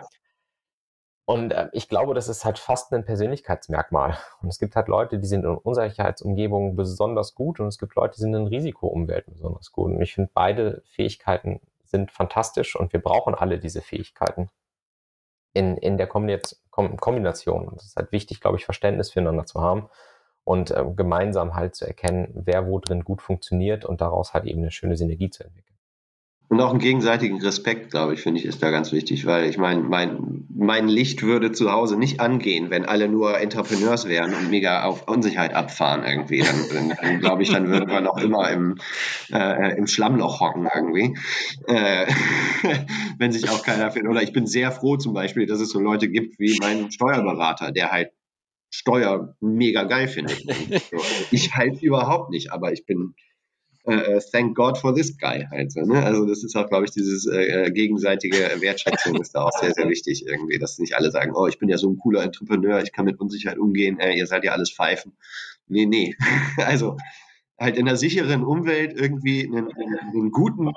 und 1.28 1.52
äh, 1.52 1.68
ich 1.72 1.90
glaube, 1.90 2.14
das 2.14 2.30
ist 2.30 2.46
halt 2.46 2.58
fast 2.58 2.90
ein 2.94 3.04
Persönlichkeitsmerkmal. 3.04 4.16
Und 4.40 4.48
es 4.48 4.58
gibt 4.58 4.74
halt 4.76 4.88
Leute, 4.88 5.18
die 5.18 5.26
sind 5.26 5.44
in 5.44 5.56
Unsicherheitsumgebungen 5.56 6.74
besonders 6.74 7.34
gut 7.34 7.60
und 7.60 7.66
es 7.66 7.76
gibt 7.76 7.96
Leute, 7.96 8.14
die 8.14 8.22
sind 8.22 8.32
in 8.32 8.46
Risikoumwelten 8.46 9.34
besonders 9.34 9.70
gut. 9.70 9.92
Und 9.92 10.00
ich 10.00 10.14
finde, 10.14 10.30
beide 10.32 10.82
Fähigkeiten 10.86 11.60
sind 11.84 12.10
fantastisch 12.12 12.76
und 12.76 12.94
wir 12.94 13.02
brauchen 13.02 13.34
alle 13.34 13.58
diese 13.58 13.82
Fähigkeiten 13.82 14.48
in, 15.52 15.76
in 15.76 15.98
der 15.98 16.06
Kombination. 16.06 17.68
Und 17.68 17.76
es 17.76 17.88
ist 17.88 17.96
halt 17.96 18.10
wichtig, 18.10 18.40
glaube 18.40 18.56
ich, 18.56 18.64
Verständnis 18.64 19.10
füreinander 19.10 19.44
zu 19.44 19.60
haben 19.60 19.90
und 20.44 20.70
äh, 20.70 20.82
gemeinsam 20.96 21.54
halt 21.54 21.74
zu 21.74 21.86
erkennen, 21.86 22.30
wer 22.32 22.66
wo 22.66 22.78
drin 22.78 23.04
gut 23.04 23.20
funktioniert 23.20 23.84
und 23.84 24.00
daraus 24.00 24.32
halt 24.32 24.46
eben 24.46 24.62
eine 24.62 24.70
schöne 24.70 24.96
Synergie 24.96 25.28
zu 25.28 25.44
entwickeln. 25.44 25.67
Und 26.48 26.62
auch 26.62 26.70
einen 26.70 26.78
gegenseitigen 26.78 27.42
Respekt, 27.42 27.90
glaube 27.90 28.14
ich, 28.14 28.22
finde 28.22 28.40
ich, 28.40 28.46
ist 28.46 28.62
da 28.62 28.70
ganz 28.70 28.90
wichtig, 28.90 29.26
weil 29.26 29.50
ich 29.50 29.58
meine, 29.58 29.82
mein, 29.82 30.46
mein 30.48 30.88
Licht 30.88 31.22
würde 31.22 31.52
zu 31.52 31.70
Hause 31.70 31.98
nicht 31.98 32.20
angehen, 32.20 32.70
wenn 32.70 32.86
alle 32.86 33.08
nur 33.08 33.38
Entrepreneurs 33.38 34.08
wären 34.08 34.32
und 34.32 34.48
mega 34.48 34.84
auf 34.84 35.06
Unsicherheit 35.06 35.52
abfahren 35.52 36.04
irgendwie. 36.04 36.42
Dann, 36.42 36.96
dann, 37.02 37.20
glaube 37.20 37.42
ich, 37.42 37.52
dann 37.52 37.68
würden 37.68 37.90
wir 37.90 38.00
noch 38.00 38.16
immer 38.16 38.50
im, 38.50 38.76
äh, 39.30 39.76
im 39.76 39.86
Schlammloch 39.86 40.40
hocken 40.40 40.66
irgendwie. 40.74 41.18
Äh, 41.66 42.06
wenn 43.18 43.30
sich 43.30 43.50
auch 43.50 43.62
keiner 43.62 43.90
findet. 43.90 44.10
Oder 44.10 44.22
ich 44.22 44.32
bin 44.32 44.46
sehr 44.46 44.72
froh 44.72 44.96
zum 44.96 45.12
Beispiel, 45.12 45.44
dass 45.44 45.60
es 45.60 45.68
so 45.68 45.80
Leute 45.80 46.08
gibt 46.08 46.38
wie 46.38 46.56
mein 46.60 46.90
Steuerberater, 46.90 47.72
der 47.72 47.90
halt 47.90 48.10
Steuer 48.70 49.34
mega 49.40 49.84
geil 49.84 50.08
findet. 50.08 50.42
ich 51.30 51.54
halt 51.54 51.82
überhaupt 51.82 52.30
nicht, 52.30 52.52
aber 52.52 52.72
ich 52.72 52.86
bin 52.86 53.14
äh, 53.88 54.16
äh, 54.16 54.20
thank 54.32 54.54
God 54.54 54.76
for 54.76 54.94
this 54.94 55.16
guy 55.16 55.46
halt. 55.50 55.72
So, 55.72 55.80
ne? 55.80 56.04
Also 56.04 56.26
das 56.26 56.44
ist 56.44 56.54
auch, 56.56 56.68
glaube 56.68 56.84
ich, 56.84 56.90
dieses 56.90 57.26
äh, 57.26 57.66
äh, 57.66 57.70
gegenseitige 57.70 58.36
Wertschätzung 58.60 59.20
ist 59.20 59.34
da 59.34 59.44
auch 59.44 59.58
sehr, 59.60 59.72
sehr 59.72 59.88
wichtig 59.88 60.26
irgendwie, 60.26 60.58
dass 60.58 60.78
nicht 60.78 60.94
alle 60.94 61.10
sagen, 61.10 61.32
oh, 61.34 61.46
ich 61.46 61.58
bin 61.58 61.68
ja 61.68 61.78
so 61.78 61.88
ein 61.88 61.98
cooler 61.98 62.22
Entrepreneur, 62.22 62.82
ich 62.82 62.92
kann 62.92 63.06
mit 63.06 63.18
Unsicherheit 63.18 63.58
umgehen, 63.58 63.98
äh, 63.98 64.12
ihr 64.12 64.26
seid 64.26 64.44
ja 64.44 64.52
alles 64.52 64.70
Pfeifen. 64.70 65.16
Nee, 65.68 65.86
nee. 65.86 66.14
also 66.58 66.96
halt 67.58 67.76
in 67.76 67.88
einer 67.88 67.96
sicheren 67.96 68.44
Umwelt 68.44 68.92
irgendwie 68.94 69.46
einen, 69.46 69.72
einen 69.72 70.30
guten, 70.32 70.70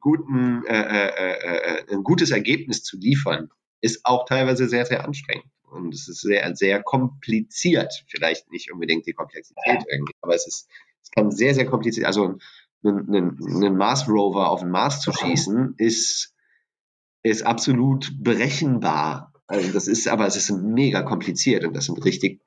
guten, 0.00 0.64
äh, 0.66 0.80
äh, 0.80 1.80
äh, 1.88 1.94
ein 1.94 2.02
gutes 2.02 2.30
Ergebnis 2.30 2.82
zu 2.82 2.96
liefern, 2.96 3.50
ist 3.82 4.00
auch 4.04 4.24
teilweise 4.24 4.68
sehr, 4.68 4.86
sehr 4.86 5.04
anstrengend. 5.04 5.46
Und 5.70 5.92
es 5.92 6.08
ist 6.08 6.20
sehr, 6.20 6.54
sehr 6.56 6.82
kompliziert. 6.82 8.04
Vielleicht 8.08 8.50
nicht 8.50 8.72
unbedingt 8.72 9.06
die 9.06 9.12
Komplexität 9.12 9.84
irgendwie, 9.90 10.14
aber 10.22 10.34
es 10.34 10.46
ist 10.46 10.68
es 11.04 11.10
kann 11.10 11.30
sehr, 11.30 11.54
sehr 11.54 11.66
kompliziert, 11.66 12.06
also 12.06 12.38
einen, 12.82 13.08
einen, 13.08 13.38
einen 13.40 13.76
Mars 13.76 14.08
Rover 14.08 14.50
auf 14.50 14.60
den 14.60 14.70
Mars 14.70 15.00
zu 15.00 15.12
schießen, 15.12 15.74
ist, 15.78 16.34
ist 17.22 17.42
absolut 17.46 18.12
berechenbar. 18.18 19.32
Also 19.46 19.72
das 19.72 19.86
ist, 19.86 20.08
aber 20.08 20.26
es 20.26 20.36
ist 20.36 20.50
mega 20.50 21.02
kompliziert 21.02 21.64
und 21.64 21.74
das 21.74 21.86
sind 21.86 22.04
richtig 22.04 22.40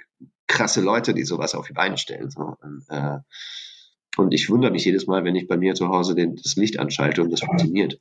krasse 0.48 0.82
Leute, 0.82 1.14
die 1.14 1.24
sowas 1.24 1.56
auf 1.56 1.68
die 1.68 1.74
Beine 1.74 1.98
stellen. 1.98 2.30
So. 2.30 2.56
Und, 2.62 2.86
äh, 2.90 3.20
und 4.18 4.34
ich 4.34 4.50
wundere 4.50 4.72
mich 4.72 4.86
jedes 4.86 5.06
Mal, 5.08 5.24
wenn 5.24 5.36
ich 5.36 5.48
bei 5.48 5.58
mir 5.58 5.76
zu 5.76 5.90
Hause 5.90 6.16
den, 6.16 6.36
das 6.36 6.56
Licht 6.56 6.80
anschalte 6.80 7.22
und 7.22 7.32
das 7.32 7.42
funktioniert. 7.42 8.00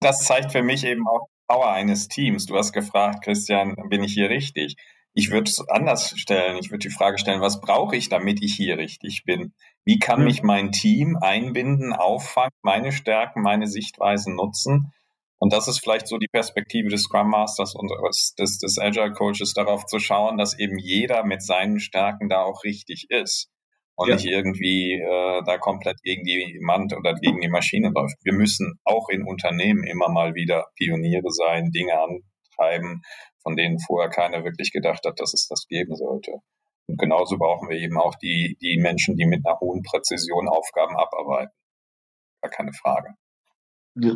Das 0.00 0.24
zeigt 0.24 0.50
für 0.50 0.62
mich 0.62 0.84
eben 0.84 1.06
auch 1.06 1.28
Power 1.46 1.70
eines 1.70 2.08
Teams. 2.08 2.46
Du 2.46 2.56
hast 2.56 2.72
gefragt, 2.72 3.24
Christian, 3.24 3.76
bin 3.88 4.02
ich 4.02 4.14
hier 4.14 4.28
richtig? 4.30 4.76
Ich 5.14 5.30
würde 5.30 5.50
es 5.50 5.66
anders 5.68 6.14
stellen. 6.16 6.56
Ich 6.58 6.70
würde 6.70 6.88
die 6.88 6.94
Frage 6.94 7.18
stellen, 7.18 7.40
was 7.40 7.60
brauche 7.60 7.96
ich, 7.96 8.08
damit 8.08 8.42
ich 8.42 8.54
hier 8.54 8.78
richtig 8.78 9.24
bin? 9.24 9.52
Wie 9.84 9.98
kann 9.98 10.20
mhm. 10.20 10.26
mich 10.26 10.42
mein 10.42 10.72
Team 10.72 11.16
einbinden, 11.20 11.92
auffangen, 11.92 12.52
meine 12.62 12.92
Stärken, 12.92 13.42
meine 13.42 13.66
Sichtweisen 13.66 14.36
nutzen? 14.36 14.92
Und 15.38 15.52
das 15.52 15.66
ist 15.66 15.80
vielleicht 15.80 16.06
so 16.06 16.18
die 16.18 16.28
Perspektive 16.30 16.88
des 16.88 17.02
Scrum 17.02 17.28
Masters 17.30 17.74
und 17.74 17.90
des, 18.38 18.58
des 18.58 18.78
Agile 18.78 19.12
Coaches, 19.12 19.54
darauf 19.54 19.86
zu 19.86 19.98
schauen, 19.98 20.38
dass 20.38 20.56
eben 20.56 20.78
jeder 20.78 21.24
mit 21.24 21.42
seinen 21.42 21.80
Stärken 21.80 22.28
da 22.28 22.42
auch 22.42 22.62
richtig 22.62 23.06
ist 23.10 23.50
und 23.96 24.08
ja. 24.08 24.14
nicht 24.14 24.26
irgendwie 24.26 24.92
äh, 24.92 25.42
da 25.44 25.58
komplett 25.58 26.00
gegen 26.02 26.24
die 26.24 26.58
Mand 26.60 26.96
oder 26.96 27.14
gegen 27.14 27.40
die 27.40 27.48
Maschine 27.48 27.90
läuft. 27.92 28.14
Wir 28.22 28.32
müssen 28.32 28.78
auch 28.84 29.08
in 29.08 29.24
Unternehmen 29.24 29.82
immer 29.82 30.08
mal 30.08 30.34
wieder 30.34 30.66
Pioniere 30.76 31.30
sein, 31.30 31.72
Dinge 31.72 31.94
antreiben, 31.98 33.02
von 33.42 33.56
denen 33.56 33.78
vorher 33.78 34.10
keiner 34.10 34.44
wirklich 34.44 34.72
gedacht 34.72 35.04
hat, 35.06 35.20
dass 35.20 35.34
es 35.34 35.48
das 35.48 35.66
geben 35.68 35.96
sollte. 35.96 36.32
Und 36.88 36.98
genauso 36.98 37.38
brauchen 37.38 37.68
wir 37.68 37.76
eben 37.76 37.98
auch 37.98 38.14
die, 38.16 38.56
die 38.60 38.78
Menschen, 38.80 39.16
die 39.16 39.26
mit 39.26 39.46
einer 39.46 39.58
hohen 39.60 39.82
Präzision 39.82 40.48
Aufgaben 40.48 40.96
abarbeiten. 40.96 41.54
Gar 42.42 42.50
keine 42.50 42.72
Frage. 42.72 43.14
Ja. 43.96 44.14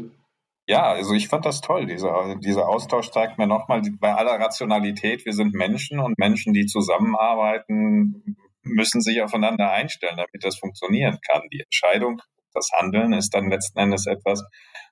Ja, 0.68 0.82
also 0.82 1.14
ich 1.14 1.28
fand 1.28 1.46
das 1.46 1.60
toll. 1.60 1.86
Dieser, 1.86 2.34
dieser 2.40 2.68
Austausch 2.68 3.10
zeigt 3.12 3.38
mir 3.38 3.46
nochmal, 3.46 3.82
bei 4.00 4.12
aller 4.14 4.40
Rationalität, 4.40 5.24
wir 5.24 5.32
sind 5.32 5.54
Menschen 5.54 6.00
und 6.00 6.18
Menschen, 6.18 6.54
die 6.54 6.66
zusammenarbeiten, 6.66 8.36
müssen 8.62 9.00
sich 9.00 9.22
aufeinander 9.22 9.70
einstellen, 9.70 10.16
damit 10.16 10.42
das 10.42 10.58
funktionieren 10.58 11.18
kann. 11.30 11.42
Die 11.52 11.60
Entscheidung, 11.60 12.20
das 12.52 12.70
Handeln 12.76 13.12
ist 13.12 13.32
dann 13.32 13.48
letzten 13.48 13.78
Endes 13.78 14.06
etwas, 14.06 14.42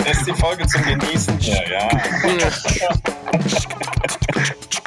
Das 0.04 0.18
ist 0.18 0.28
die 0.28 0.34
Folge 0.34 0.66
zum 0.66 0.82
Genießen. 0.84 1.40
Ja, 1.42 1.62
ja. 1.70 1.90